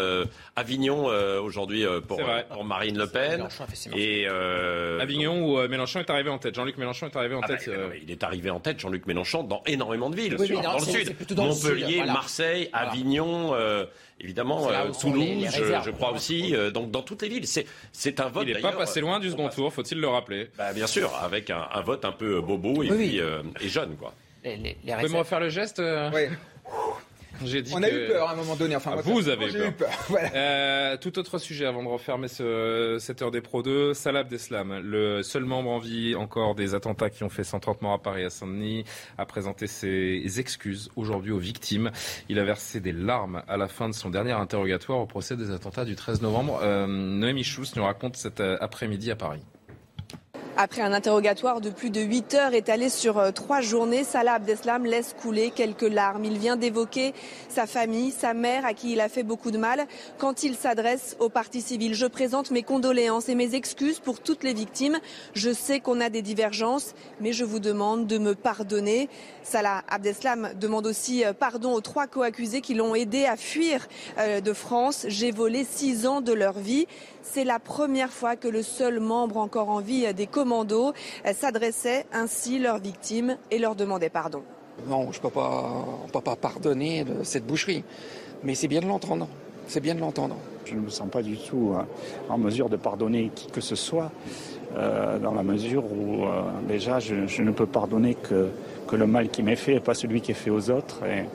Avignon 0.56 1.06
aujourd'hui 1.42 1.84
pour, 2.08 2.22
pour, 2.50 2.64
Marine 2.64 3.00
Le 3.00 3.08
Pen. 3.08 3.48
Et 3.96 4.28
euh, 4.28 4.67
Avignon 5.02 5.46
où 5.46 5.60
euh, 5.60 5.68
Mélenchon 5.68 6.00
est 6.00 6.10
arrivé 6.10 6.30
en 6.30 6.38
tête. 6.38 6.56
Jean-Luc 6.56 6.78
Mélenchon 6.78 7.08
est 7.08 7.16
arrivé 7.16 7.36
en 7.36 7.42
ah 7.44 7.48
tête. 7.48 7.64
Bah, 7.68 7.74
euh, 7.76 7.90
il 8.02 8.12
est 8.12 8.24
arrivé 8.24 8.50
en 8.50 8.60
tête, 8.60 8.80
Jean-Luc 8.80 9.06
Mélenchon, 9.06 9.44
dans 9.44 9.62
énormément 9.66 10.10
de 10.10 10.16
villes, 10.16 10.36
dans, 10.36 10.78
le 10.78 10.80
sud. 10.80 11.16
Montpellier, 11.36 12.04
Marseille, 12.06 12.70
Avignon. 12.74 13.56
évidemment, 14.20 14.68
Toulouse, 15.00 15.48
je, 15.86 15.92
crois 15.92 16.12
aussi. 16.12 16.54
donc 16.74 16.92
dans 16.92 17.02
toutes 17.02 17.22
les 17.22 17.30
villes, 17.30 17.48
c'est 17.92 18.20
un 18.20 18.30
vote. 18.30 18.46
Il 18.48 18.56
n'est 18.56 18.62
pas 18.62 18.72
passé 18.72 19.02
loin 19.02 19.20
du 19.20 19.30
second 19.30 19.50
tour, 19.50 19.74
faut-il 19.74 20.00
le 20.00 20.08
rappeler 20.08 20.50
bah, 20.58 20.74
Bien 20.74 20.88
sûr, 20.88 21.14
avec 21.22 21.50
un, 21.50 21.82
vote 21.82 22.06
un 22.06 22.12
peu 22.12 22.42
bobo 22.42 22.84
et, 22.84 22.88
puis, 22.88 23.20
et 23.62 23.70
jeune, 23.70 23.96
quoi. 23.96 24.14
Les, 24.44 24.56
les, 24.56 24.78
les 24.84 24.94
Vous 24.94 25.00
pouvez 25.00 25.14
me 25.14 25.18
refaire 25.18 25.40
le 25.40 25.50
geste 25.50 25.82
Oui. 26.14 26.28
On 27.74 27.84
a 27.84 27.90
eu 27.90 28.08
peur 28.08 28.30
à 28.30 28.34
un 28.34 28.36
moment 28.36 28.56
donné. 28.56 28.76
Enfin, 28.76 28.96
ah, 28.98 29.02
vous 29.02 29.30
avez 29.30 29.48
eu 29.48 29.72
peur. 29.72 29.90
Euh, 30.34 30.98
tout 30.98 31.18
autre 31.20 31.38
sujet 31.38 31.66
avant 31.66 31.84
de 31.84 31.88
refermer 31.88 32.28
ce, 32.28 32.98
cette 33.00 33.22
heure 33.22 33.32
des 33.32 33.42
Pro 33.42 33.62
2. 33.64 33.94
Salah 33.94 34.20
Abdeslam, 34.20 34.80
le 34.84 35.24
seul 35.24 35.46
membre 35.46 35.70
en 35.70 35.80
vie 35.80 36.16
encore 36.16 36.56
des 36.56 36.76
attentats 36.76 37.10
qui 37.10 37.24
ont 37.24 37.30
fait 37.30 37.44
130 37.44 37.82
morts 37.82 37.94
à 37.94 38.02
Paris 38.02 38.24
à 38.24 38.30
Saint-Denis, 38.30 38.84
a 39.18 39.26
présenté 39.26 39.68
ses 39.68 40.40
excuses 40.40 40.90
aujourd'hui 40.96 41.32
aux 41.32 41.38
victimes. 41.38 41.92
Il 42.30 42.40
a 42.40 42.44
versé 42.44 42.80
des 42.80 42.92
larmes 42.92 43.44
à 43.48 43.58
la 43.58 43.68
fin 43.68 43.90
de 43.90 43.94
son 43.94 44.10
dernier 44.10 44.32
interrogatoire 44.32 45.00
au 45.00 45.06
procès 45.06 45.36
des 45.36 45.52
attentats 45.52 45.86
du 45.86 45.96
13 45.96 46.22
novembre. 46.22 46.60
Euh, 46.62 46.88
Noémie 46.88 47.44
Schouss 47.44 47.76
nous 47.76 47.84
raconte 47.84 48.16
cet 48.16 48.40
euh, 48.40 48.58
après-midi 48.60 49.12
à 49.12 49.16
Paris. 49.16 49.42
Après 50.60 50.82
un 50.82 50.92
interrogatoire 50.92 51.62
de 51.62 51.70
plus 51.70 51.92
de 51.92 52.02
8 52.02 52.34
heures 52.34 52.54
étalé 52.56 52.90
sur 52.90 53.20
euh, 53.20 53.30
trois 53.30 53.62
journées, 53.62 54.04
Salah 54.04 54.34
Abdeslam 54.34 54.88
laisse 54.88 55.14
couler 55.22 55.52
quelques 55.52 55.84
larmes. 55.84 56.26
Il 56.26 56.40
vient 56.40 56.56
d'évoquer 56.56 57.14
sa 57.48 57.68
famille, 57.68 58.10
sa 58.10 58.34
mère 58.34 58.66
à 58.66 58.74
qui 58.74 58.94
il 58.94 59.00
a 59.00 59.08
fait 59.08 59.22
beaucoup 59.22 59.52
de 59.52 59.60
mal. 59.60 59.86
Quand 60.18 60.42
il 60.42 60.56
s'adresse 60.56 61.16
au 61.20 61.30
parti 61.30 61.62
civil, 61.62 61.94
je 61.94 62.08
présente 62.08 62.50
mes 62.50 62.64
condoléances 62.64 63.30
et 63.30 63.36
mes 63.36 63.54
excuses 63.54 64.00
pour 64.00 64.20
toutes 64.20 64.44
les 64.44 64.56
victimes. 64.56 64.98
Je 65.36 65.54
sais 65.54 65.80
qu'on 65.80 66.02
a 66.02 66.10
des 66.10 66.24
divergences, 66.24 66.96
mais 67.22 67.34
je 67.34 67.46
vous 67.46 67.60
demande 67.60 68.08
de 68.08 68.18
me 68.18 68.34
pardonner. 68.34 69.10
Salah 69.44 69.84
Abdeslam 69.88 70.54
demande 70.60 70.88
aussi 70.88 71.24
euh, 71.24 71.34
pardon 71.34 71.74
aux 71.74 71.82
trois 71.82 72.08
co-accusés 72.08 72.62
qui 72.62 72.74
l'ont 72.74 72.96
aidé 72.96 73.26
à 73.26 73.38
fuir 73.38 73.88
euh, 74.18 74.42
de 74.42 74.54
France. 74.54 75.06
J'ai 75.08 75.30
volé 75.30 75.68
six 75.70 76.08
ans 76.08 76.22
de 76.22 76.34
leur 76.34 76.58
vie. 76.58 76.88
C'est 77.22 77.44
la 77.44 77.60
première 77.60 78.12
fois 78.12 78.36
que 78.36 78.48
le 78.48 78.64
seul 78.64 79.00
membre 79.00 79.38
encore 79.38 79.70
en 79.70 79.82
vie 79.82 80.12
des 80.16 80.26
commandos 80.48 80.94
s'adressait 81.34 82.06
ainsi 82.14 82.58
leurs 82.58 82.80
victimes 82.80 83.38
et 83.52 83.60
leur 83.60 83.76
demandait 83.76 84.10
pardon. 84.10 84.44
Non, 84.88 85.12
je 85.12 85.18
ne 85.18 85.24
peux, 85.24 85.30
pas, 85.30 86.22
pas 86.24 86.36
pardonner 86.36 87.04
cette 87.24 87.46
boucherie, 87.46 87.84
mais 88.44 88.56
c'est 88.56 88.68
bien 88.68 88.80
de 88.80 88.88
l'entendre. 88.88 89.28
C'est 89.68 89.82
bien 89.82 89.96
de 89.96 90.00
l'entendre. 90.00 90.38
Je 90.64 90.76
ne 90.76 90.82
me 90.82 90.90
sens 90.90 91.10
pas 91.10 91.22
du 91.22 91.36
tout 91.38 91.74
hein, 91.78 91.86
en 92.30 92.38
mesure 92.38 92.70
de 92.70 92.78
pardonner 92.78 93.32
qui 93.36 93.48
que 93.52 93.60
ce 93.60 93.76
soit. 93.76 94.12
dans 94.74 95.34
la 95.34 95.44
mesure 95.44 95.84
où 95.84 96.26
déjà 96.68 97.00
je, 97.00 97.42
ne 97.42 97.52
peux 97.52 97.66
pardonner 97.66 98.16
que, 98.16 98.50
que 98.88 98.96
le 98.96 99.08
mal 99.08 99.28
qui 99.30 99.44
m'est 99.44 99.58
fait 99.58 99.76
et 99.76 99.80
pas 99.82 99.96
celui 99.96 100.22
qui 100.22 100.32
est 100.32 100.42
fait 100.46 100.52
aux 100.52 100.70
autres. 100.70 101.04
Et, 101.06 101.26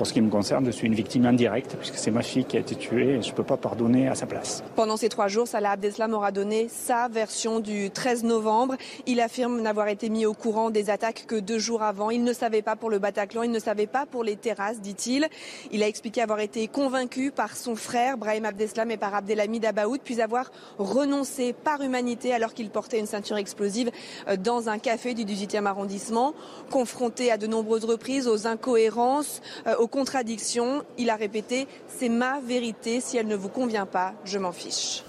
pour 0.00 0.06
ce 0.06 0.14
qui 0.14 0.22
me 0.22 0.30
concerne, 0.30 0.64
je 0.64 0.70
suis 0.70 0.86
une 0.86 0.94
victime 0.94 1.26
indirecte 1.26 1.76
puisque 1.76 1.96
c'est 1.96 2.10
ma 2.10 2.22
fille 2.22 2.46
qui 2.46 2.56
a 2.56 2.60
été 2.60 2.74
tuée 2.74 3.16
et 3.16 3.22
je 3.22 3.32
ne 3.32 3.34
peux 3.34 3.42
pas 3.42 3.58
pardonner 3.58 4.08
à 4.08 4.14
sa 4.14 4.24
place. 4.24 4.64
Pendant 4.74 4.96
ces 4.96 5.10
trois 5.10 5.28
jours, 5.28 5.46
Salah 5.46 5.72
Abdeslam 5.72 6.14
aura 6.14 6.32
donné 6.32 6.68
sa 6.70 7.08
version 7.08 7.60
du 7.60 7.90
13 7.90 8.24
novembre. 8.24 8.76
Il 9.04 9.20
affirme 9.20 9.60
n'avoir 9.60 9.88
été 9.88 10.08
mis 10.08 10.24
au 10.24 10.32
courant 10.32 10.70
des 10.70 10.88
attaques 10.88 11.26
que 11.28 11.36
deux 11.38 11.58
jours 11.58 11.82
avant. 11.82 12.08
Il 12.08 12.24
ne 12.24 12.32
savait 12.32 12.62
pas 12.62 12.76
pour 12.76 12.88
le 12.88 12.98
Bataclan, 12.98 13.42
il 13.42 13.50
ne 13.50 13.58
savait 13.58 13.86
pas 13.86 14.06
pour 14.06 14.24
les 14.24 14.36
terrasses, 14.36 14.80
dit-il. 14.80 15.28
Il 15.70 15.82
a 15.82 15.86
expliqué 15.86 16.22
avoir 16.22 16.40
été 16.40 16.66
convaincu 16.66 17.30
par 17.30 17.54
son 17.54 17.76
frère 17.76 18.16
Brahim 18.16 18.46
Abdeslam 18.46 18.90
et 18.90 18.96
par 18.96 19.14
Abdelhamid 19.14 19.66
Abaoud, 19.66 20.00
puis 20.02 20.22
avoir 20.22 20.50
renoncé 20.78 21.52
par 21.52 21.82
humanité 21.82 22.32
alors 22.32 22.54
qu'il 22.54 22.70
portait 22.70 23.00
une 23.00 23.06
ceinture 23.06 23.36
explosive 23.36 23.90
euh, 24.28 24.38
dans 24.38 24.70
un 24.70 24.78
café 24.78 25.12
du 25.12 25.26
18e 25.26 25.66
arrondissement. 25.66 26.32
Confronté 26.70 27.30
à 27.30 27.36
de 27.36 27.46
nombreuses 27.46 27.84
reprises 27.84 28.26
aux 28.26 28.46
incohérences, 28.46 29.42
euh, 29.66 29.76
aux 29.76 29.89
contradiction. 29.90 30.84
Il 30.98 31.10
a 31.10 31.16
répété 31.16 31.66
C'est 31.88 32.08
ma 32.08 32.40
vérité. 32.40 33.00
Si 33.00 33.16
elle 33.16 33.26
ne 33.26 33.36
vous 33.36 33.48
convient 33.48 33.86
pas, 33.86 34.14
je 34.24 34.38
m'en 34.38 34.52
fiche. 34.52 35.02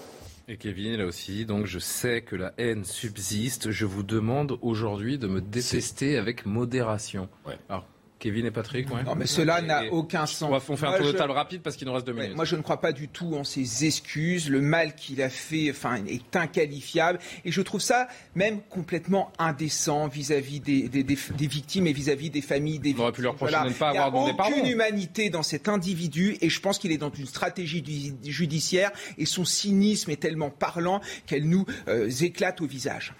Et 0.48 0.56
Kevin, 0.56 0.96
là 0.96 1.06
aussi, 1.06 1.46
donc 1.46 1.66
je 1.66 1.78
sais 1.78 2.22
que 2.22 2.36
la 2.36 2.52
haine 2.58 2.84
subsiste. 2.84 3.70
Je 3.70 3.86
vous 3.86 4.02
demande 4.02 4.58
aujourd'hui 4.60 5.16
de 5.16 5.28
me 5.28 5.40
détester 5.40 6.18
avec 6.18 6.46
modération. 6.46 7.28
Alors, 7.68 7.86
Kevin 8.22 8.46
et 8.46 8.52
Patrick, 8.52 8.88
Non, 8.88 9.16
mais 9.16 9.26
cela 9.26 9.60
n'a 9.60 9.82
aucun 9.90 10.26
sens. 10.26 10.48
On 10.48 10.52
va 10.52 10.60
faire 10.60 10.90
un 10.90 10.96
tour 10.96 11.08
de 11.08 11.12
table 11.12 11.32
rapide 11.32 11.60
parce 11.60 11.74
qu'il 11.74 11.88
nous 11.88 11.92
reste 11.92 12.06
deux 12.06 12.12
minutes. 12.12 12.36
moi, 12.36 12.44
je 12.44 12.54
ne 12.54 12.62
crois 12.62 12.80
pas 12.80 12.92
du 12.92 13.08
tout 13.08 13.34
en 13.34 13.42
ses 13.42 13.84
excuses. 13.84 14.48
Le 14.48 14.60
mal 14.60 14.94
qu'il 14.94 15.20
a 15.22 15.28
fait, 15.28 15.70
enfin, 15.70 15.96
est 16.06 16.36
inqualifiable. 16.36 17.18
Et 17.44 17.50
je 17.50 17.60
trouve 17.60 17.80
ça 17.80 18.06
même 18.36 18.60
complètement 18.70 19.32
indécent 19.40 20.06
vis-à-vis 20.06 20.60
des, 20.60 20.88
des, 20.88 21.46
victimes 21.48 21.88
et 21.88 21.92
vis-à-vis 21.92 22.30
des 22.30 22.42
familles 22.42 22.78
des 22.78 22.94
On 22.96 23.02
aurait 23.02 23.12
pu 23.12 23.22
leur 23.22 23.32
reprocher 23.32 23.58
de 23.60 23.68
ne 23.70 23.74
pas 23.74 23.88
avoir 23.88 24.12
demandé 24.12 24.34
pardon. 24.36 24.52
Il 24.52 24.54
n'y 24.54 24.60
a 24.60 24.62
aucune 24.62 24.72
humanité 24.72 25.28
dans 25.28 25.42
cet 25.42 25.68
individu 25.68 26.36
et 26.40 26.48
je 26.48 26.60
pense 26.60 26.78
qu'il 26.78 26.92
est 26.92 26.98
dans 26.98 27.10
une 27.10 27.26
stratégie 27.26 28.14
judiciaire 28.22 28.92
et 29.18 29.26
son 29.26 29.44
cynisme 29.44 30.12
est 30.12 30.16
tellement 30.16 30.50
parlant 30.50 31.00
qu'elle 31.26 31.48
nous 31.48 31.66
euh, 31.88 32.08
éclate 32.08 32.60
au 32.60 32.66
visage. 32.66 33.14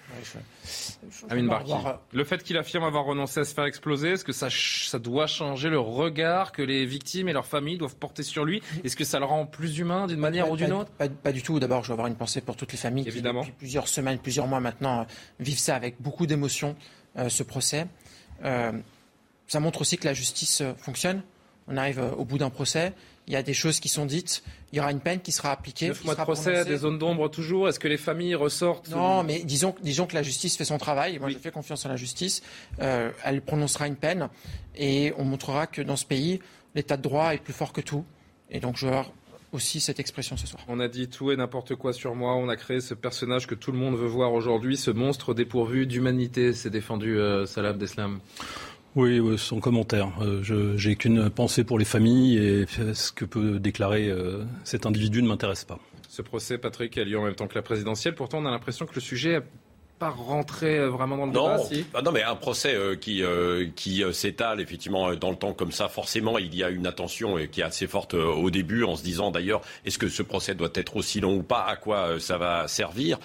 Amine 1.29 1.49
Barki. 1.49 1.73
Le 2.13 2.25
fait 2.25 2.43
qu'il 2.43 2.57
affirme 2.57 2.85
avoir 2.85 3.05
renoncé 3.05 3.41
à 3.41 3.45
se 3.45 3.55
faire 3.55 3.65
exploser, 3.65 4.11
est-ce 4.11 4.25
que 4.25 4.33
ça, 4.33 4.49
ça 4.93 4.99
doit 4.99 5.27
changer 5.27 5.71
le 5.71 5.79
regard 5.79 6.53
que 6.53 6.61
les 6.61 6.85
victimes 6.85 7.27
et 7.27 7.33
leurs 7.33 7.47
familles 7.47 7.79
doivent 7.79 7.97
porter 7.97 8.23
sur 8.23 8.45
lui 8.45 8.63
Est-ce 8.85 8.95
que 8.95 9.05
ça 9.05 9.19
le 9.19 9.25
rend 9.25 9.47
plus 9.47 9.79
humain 9.79 10.07
d'une 10.07 10.19
manière 10.19 10.51
ou 10.51 10.57
d'une 10.59 10.73
autre? 10.73 10.91
pas, 10.91 11.33
du 11.33 11.43
tout. 11.43 11.59
D'abord, 11.59 11.83
je 11.83 11.89
veux 11.89 11.93
avoir 11.95 12.09
une 12.09 12.15
pensée 12.15 12.43
pour 12.43 12.57
toutes 12.57 12.73
les 12.73 12.79
familles 12.79 13.09
Évidemment. 13.09 13.41
qui, 13.41 13.47
depuis 13.49 13.59
plusieurs 13.61 13.89
semaines, 13.89 14.19
plusieurs 14.19 14.47
mois 14.47 14.61
maintenant, 14.61 15.07
vivent 15.41 15.59
ça 15.59 15.77
avec 15.77 15.97
beaucoup 15.99 16.27
d'émotion, 16.27 16.77
euh, 17.17 17.31
ce 17.31 17.43
procès. 17.43 17.87
Euh, 18.45 18.73
ça 19.47 19.61
montre 19.61 19.81
aussi 19.81 19.97
que 19.97 20.05
la 20.05 20.13
justice 20.13 20.61
euh, 20.61 20.75
fonctionne. 20.77 21.23
On 21.69 21.79
arrive 21.79 22.03
au 22.19 22.27
bout 22.27 22.37
d'un 22.37 22.51
procès 22.51 22.93
il 23.27 23.33
y 23.33 23.37
a 23.37 23.43
des 23.43 23.55
choses 23.55 23.79
qui 23.81 23.89
sont 23.89 24.05
dites, 24.05 24.43
il 24.73 24.77
y 24.77 24.81
aura 24.81 24.91
une 24.91 25.01
peine 25.01 25.21
qui 25.21 25.33
sera 25.33 25.53
appliquée. 25.53 25.89
Neuf 25.89 26.05
mois 26.05 26.15
de 26.15 26.23
procès, 26.23 26.65
des 26.65 26.79
zones 26.79 26.99
d'ombre 26.99 27.29
toujours. 27.29 27.69
Est-ce 27.69 27.79
que 27.79 27.89
les 27.89 27.97
familles 27.97 28.35
ressortent 28.35 28.89
Non, 28.91 29.23
mais 29.23 29.41
disons, 29.45 29.75
disons 29.83 30.07
que 30.07 30.15
la 30.15 30.23
justice 30.23 30.57
fait 30.57 30.65
son 30.65 30.79
travail. 30.79 31.19
Moi, 31.19 31.29
je 31.31 31.39
fais 31.39 31.51
confiance 31.51 31.87
en 31.87 31.89
la 31.89 31.97
justice. 31.97 32.43
Euh, 32.81 33.11
elle 33.25 33.43
prononcera 33.43 33.87
une 33.87 33.97
peine 33.97 34.29
et 34.75 35.13
on 35.19 35.25
montrera 35.25 35.67
que 35.67 35.83
dans 35.83 35.97
ce 35.97 36.07
pays, 36.07 36.41
l'état 36.75 36.97
de 36.97 37.03
droit 37.03 37.35
est 37.35 37.39
plus 37.39 37.53
fort 37.53 37.73
que 37.73 37.81
tout. 37.81 38.05
Et 38.51 38.61
donc, 38.61 38.77
je 38.77 38.89
aussi 39.53 39.81
cette 39.81 40.01
expression 40.01 40.37
ce 40.37 40.47
soir. 40.47 40.63
On 40.67 40.81
a 40.81 40.89
dit 40.89 41.09
tout 41.09 41.31
et 41.31 41.37
n'importe 41.37 41.75
quoi 41.75 41.93
sur 41.93 42.15
moi. 42.15 42.35
On 42.35 42.49
a 42.49 42.57
créé 42.57 42.81
ce 42.81 42.95
personnage 42.95 43.47
que 43.47 43.55
tout 43.55 43.71
le 43.71 43.79
monde 43.79 43.97
veut 43.97 44.07
voir 44.07 44.33
aujourd'hui, 44.33 44.77
ce 44.77 44.91
monstre 44.91 45.35
dépourvu 45.35 45.87
d'humanité. 45.87 46.53
C'est 46.55 46.71
défendu 46.71 47.19
euh, 47.19 47.47
Salah 47.47 47.71
Abdeslam. 47.71 48.21
Oui, 48.95 49.21
sans 49.39 49.59
commentaire. 49.61 50.13
Euh, 50.21 50.77
j'ai 50.77 50.97
qu'une 50.97 51.31
pensée 51.31 51.65
pour 51.65 51.79
les 51.79 51.85
familles 51.85 52.37
et 52.37 52.67
ce 52.93 53.11
que 53.11 53.25
peut 53.25 53.59
déclarer 53.59 54.09
euh, 54.09 54.45
cet 54.65 54.85
individu 54.85 55.23
ne 55.23 55.29
m'intéresse 55.29 55.65
pas. 55.65 55.79
Ce 56.09 56.21
procès, 56.21 56.59
Patrick, 56.59 56.99
a 56.99 57.05
lieu 57.05 57.19
en 57.19 57.25
même 57.25 57.35
temps 57.35 57.47
que 57.47 57.55
la 57.55 57.63
présidentielle. 57.63 58.15
Pourtant, 58.15 58.41
on 58.41 58.47
a 58.47 58.51
l'impression 58.51 58.85
que 58.85 58.95
le 58.95 59.01
sujet 59.01 59.41
pas 60.03 60.11
rentrer 60.11 60.79
euh, 60.79 60.89
vraiment 60.89 61.17
dans 61.17 61.27
le 61.27 61.33
non, 61.33 61.69
débat 61.69 61.87
ah 61.95 62.03
non, 62.03 62.11
mais 62.11 62.25
un 62.25 62.35
procès 62.35 62.75
euh, 62.75 62.97
qui, 62.97 63.23
euh, 63.23 63.69
qui 63.77 64.03
s'étale 64.13 64.61
effectivement 64.61 65.15
dans 65.15 65.31
le 65.31 65.37
temps 65.37 65.53
comme 65.53 65.71
ça, 65.71 65.89
forcément, 65.89 66.39
il 66.39 66.53
y 66.57 66.65
a 66.65 66.71
une 66.71 66.89
attention 66.89 67.37
qui 67.47 67.61
est 67.61 67.65
assez 67.65 67.87
forte 67.87 68.15
au 68.15 68.51
début, 68.51 68.83
en 68.83 68.97
se 68.97 69.05
disant 69.05 69.31
d'ailleurs, 69.31 69.61
est-ce 69.85 69.99
que 69.99 70.09
ce 70.09 70.25
procès 70.25 70.57
doit 70.57 70.71
être 70.75 70.97
aussi 70.97 71.21
long 71.21 71.37
ou 71.37 71.45
pas? 71.45 71.65
À 71.69 71.77
quoi 71.77 72.19
ça 72.19 72.37
va 72.37 72.67
servir? 72.67 73.19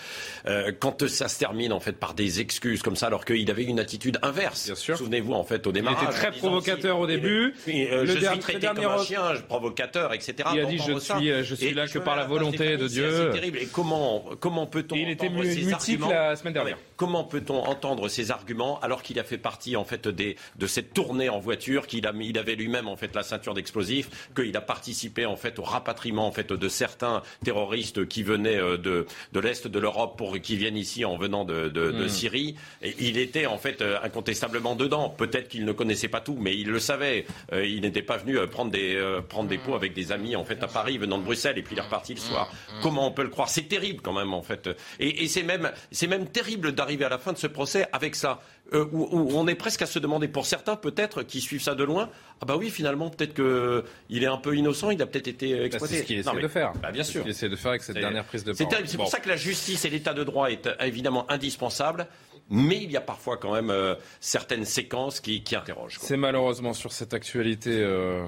Quand 0.79 1.07
ça 1.07 1.27
se 1.27 1.39
termine 1.39 1.73
en 1.73 1.79
fait 1.79 1.93
par 1.93 2.13
des 2.13 2.41
excuses 2.41 2.83
comme 2.83 2.95
ça, 2.95 3.07
alors 3.07 3.25
qu'il 3.25 3.49
avait 3.49 3.63
une 3.63 3.79
attitude 3.79 4.19
inverse. 4.21 4.71
Souvenez-vous 4.75 5.33
en 5.33 5.43
fait 5.43 5.65
au 5.65 5.71
démarrage. 5.71 6.03
Il 6.03 6.09
était 6.09 6.17
très 6.17 6.31
provocateur 6.31 6.99
au 6.99 7.07
début. 7.07 7.55
le 7.65 8.05
je 8.05 8.19
suis 8.19 8.39
traité 8.39 8.67
comme 8.67 8.85
un 8.85 9.03
chien, 9.03 9.33
provocateur, 9.47 10.13
etc. 10.13 10.49
Il 10.53 10.59
a 10.59 10.65
dit 10.65 10.77
je 10.77 10.99
suis, 10.99 11.43
je 11.43 11.55
suis 11.55 11.73
là 11.73 11.87
que 11.87 11.99
par 11.99 12.15
la 12.15 12.25
volonté 12.25 12.77
de 12.77 12.87
Dieu. 12.87 13.31
C'est 13.31 13.39
terrible. 13.39 13.57
Et 13.57 13.67
comment, 13.67 14.23
comment 14.39 14.67
peut-on 14.67 14.95
Il 14.95 15.09
était 15.09 15.29
la 15.29 16.35
semaine 16.35 16.53
dernière. 16.53 16.66
Vale. 16.71 16.86
Comment 16.97 17.23
peut-on 17.23 17.63
entendre 17.63 18.09
ces 18.09 18.31
arguments 18.31 18.79
alors 18.79 19.03
qu'il 19.03 19.19
a 19.19 19.23
fait 19.23 19.37
partie 19.37 19.75
en 19.75 19.85
fait 19.85 20.07
des, 20.07 20.35
de 20.57 20.65
cette 20.65 20.95
tournée 20.95 21.29
en 21.29 21.37
voiture, 21.37 21.85
qu'il 21.85 22.09
il 22.21 22.37
avait 22.39 22.55
lui-même 22.55 22.87
en 22.87 22.95
fait 22.97 23.15
la 23.15 23.21
ceinture 23.21 23.53
d'explosifs, 23.53 24.31
qu'il 24.35 24.57
a 24.57 24.61
participé 24.61 25.27
en 25.27 25.35
fait 25.35 25.59
au 25.59 25.61
rapatriement 25.61 26.25
en 26.25 26.31
fait 26.31 26.51
de 26.51 26.67
certains 26.67 27.21
terroristes 27.45 28.07
qui 28.07 28.23
venaient 28.23 28.57
euh, 28.59 28.77
de, 28.77 29.05
de 29.31 29.39
l'est 29.39 29.67
de 29.67 29.79
l'Europe 29.79 30.17
pour 30.17 30.39
qui 30.39 30.57
viennent 30.57 30.75
ici 30.75 31.05
en 31.05 31.17
venant 31.17 31.45
de, 31.45 31.69
de, 31.69 31.91
de 31.91 32.05
hmm. 32.05 32.09
Syrie. 32.09 32.55
Et 32.81 32.95
il 32.99 33.19
était 33.19 33.45
en 33.45 33.59
fait 33.59 33.81
euh, 33.81 33.99
incontestablement 34.01 34.75
dedans. 34.75 35.09
Peut-être 35.09 35.49
qu'il 35.49 35.65
ne 35.65 35.73
connaissait 35.73 36.07
pas 36.07 36.21
tout, 36.21 36.37
mais 36.39 36.57
il 36.57 36.67
le 36.67 36.79
savait. 36.79 37.27
Euh, 37.53 37.63
il 37.63 37.81
n'était 37.81 38.01
pas 38.01 38.17
venu 38.17 38.39
prendre 38.47 38.71
des 38.71 38.97
prendre 39.29 39.49
des 39.49 39.59
pots 39.59 39.75
avec 39.75 39.93
des 39.93 40.11
amis 40.11 40.35
en 40.35 40.43
fait 40.43 40.63
à 40.63 40.67
Paris 40.67 40.97
venant 40.97 41.19
de 41.19 41.23
Bruxelles 41.23 41.59
et 41.59 41.61
puis 41.61 41.75
il 41.75 41.77
est 41.77 41.83
reparti 41.83 42.15
le 42.15 42.19
soir. 42.19 42.51
Hmm. 42.69 42.81
Comment 42.81 43.07
on 43.07 43.11
peut 43.11 43.23
le 43.23 43.29
croire? 43.29 43.49
C'est 43.49 43.67
terrible 43.67 44.01
quand 44.01 44.13
même 44.13 44.33
en 44.33 44.41
fait. 44.41 44.67
Et, 44.99 45.23
et 45.23 45.27
c'est 45.27 45.43
même 45.43 45.71
c'est 45.91 46.07
même 46.07 46.27
terrible 46.27 46.71
d'arriver 46.71 46.86
à 46.87 47.09
la 47.09 47.17
fin 47.17 47.33
de 47.33 47.37
ce 47.37 47.47
procès 47.47 47.87
avec 47.91 48.15
ça, 48.15 48.41
euh, 48.73 48.85
où, 48.91 49.29
on 49.33 49.47
est 49.47 49.55
presque 49.55 49.81
à 49.81 49.85
se 49.85 49.99
demander, 49.99 50.27
pour 50.27 50.45
certains 50.45 50.75
peut-être 50.75 51.23
qui 51.23 51.41
suivent 51.41 51.61
ça 51.61 51.75
de 51.75 51.83
loin, 51.83 52.09
ah 52.41 52.45
bah 52.45 52.55
oui, 52.57 52.69
finalement, 52.69 53.09
peut-être 53.09 53.33
qu'il 53.33 54.23
est 54.23 54.27
un 54.27 54.37
peu 54.37 54.55
innocent, 54.55 54.89
il 54.89 55.01
a 55.01 55.05
peut-être 55.05 55.27
été 55.27 55.55
bah, 55.55 55.65
exploité. 55.65 55.95
c'est 55.95 56.01
ce 56.01 56.07
qu'il 56.07 56.19
essaie 56.19 56.41
de 56.41 56.47
faire. 56.47 56.73
Bah, 56.81 56.91
bien 56.91 57.03
sûr. 57.03 57.19
Ce 57.19 57.23
qu'il 57.23 57.31
essaie 57.31 57.49
de 57.49 57.55
faire 57.55 57.71
avec 57.71 57.83
cette 57.83 57.97
dernière 57.97 58.25
prise 58.25 58.43
de 58.43 58.53
parole. 58.53 58.83
C'est 58.85 58.97
pour 58.97 59.09
ça 59.09 59.19
que 59.19 59.29
la 59.29 59.37
justice 59.37 59.85
et 59.85 59.89
l'état 59.89 60.13
de 60.13 60.23
droit 60.23 60.49
est 60.49 60.69
évidemment 60.81 61.29
indispensable. 61.29 62.07
Mais 62.49 62.77
il 62.77 62.91
y 62.91 62.97
a 62.97 63.01
parfois 63.01 63.37
quand 63.37 63.53
même 63.53 63.69
euh, 63.69 63.95
certaines 64.19 64.65
séquences 64.65 65.19
qui, 65.19 65.43
interrogent. 65.53 65.97
C'est 65.99 66.17
malheureusement 66.17 66.73
sur 66.73 66.91
cette 66.93 67.13
actualité 67.13 67.71
euh, 67.73 68.25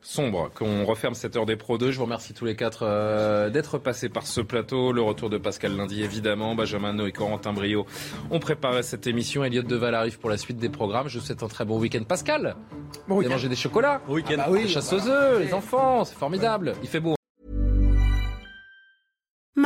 sombre 0.00 0.50
qu'on 0.54 0.84
referme 0.84 1.14
cette 1.14 1.36
heure 1.36 1.46
des 1.46 1.56
Pro 1.56 1.78
2. 1.78 1.90
Je 1.90 1.98
vous 1.98 2.04
remercie 2.04 2.34
tous 2.34 2.44
les 2.44 2.56
quatre 2.56 2.84
euh, 2.84 3.50
d'être 3.50 3.78
passés 3.78 4.08
par 4.08 4.26
ce 4.26 4.40
plateau. 4.40 4.92
Le 4.92 5.02
retour 5.02 5.30
de 5.30 5.38
Pascal 5.38 5.76
Lundi, 5.76 6.02
évidemment. 6.02 6.54
Benjamin 6.54 6.92
No 6.92 7.06
et 7.06 7.12
Corentin 7.12 7.52
Brio 7.52 7.86
ont 8.30 8.38
préparé 8.38 8.82
cette 8.82 9.06
émission. 9.06 9.44
Elliot 9.44 9.62
Deval 9.62 9.94
arrive 9.94 10.18
pour 10.18 10.30
la 10.30 10.36
suite 10.36 10.58
des 10.58 10.68
programmes. 10.68 11.08
Je 11.08 11.18
vous 11.18 11.24
souhaite 11.24 11.42
un 11.42 11.48
très 11.48 11.64
bon 11.64 11.78
week-end. 11.78 12.02
Pascal, 12.04 12.56
bon 13.06 13.16
vous 13.16 13.20
avez 13.20 13.30
mangé 13.30 13.48
des 13.48 13.56
chocolats 13.56 14.00
bon 14.06 14.14
week-end. 14.14 14.36
Ah 14.38 14.46
bah 14.46 14.50
oui, 14.50 14.68
chasse 14.68 14.92
aux 14.92 15.06
œufs, 15.08 15.40
les 15.40 15.52
enfants, 15.52 16.04
c'est 16.04 16.16
formidable. 16.16 16.74
Il 16.82 16.88
fait 16.88 17.00
beau. 17.00 17.17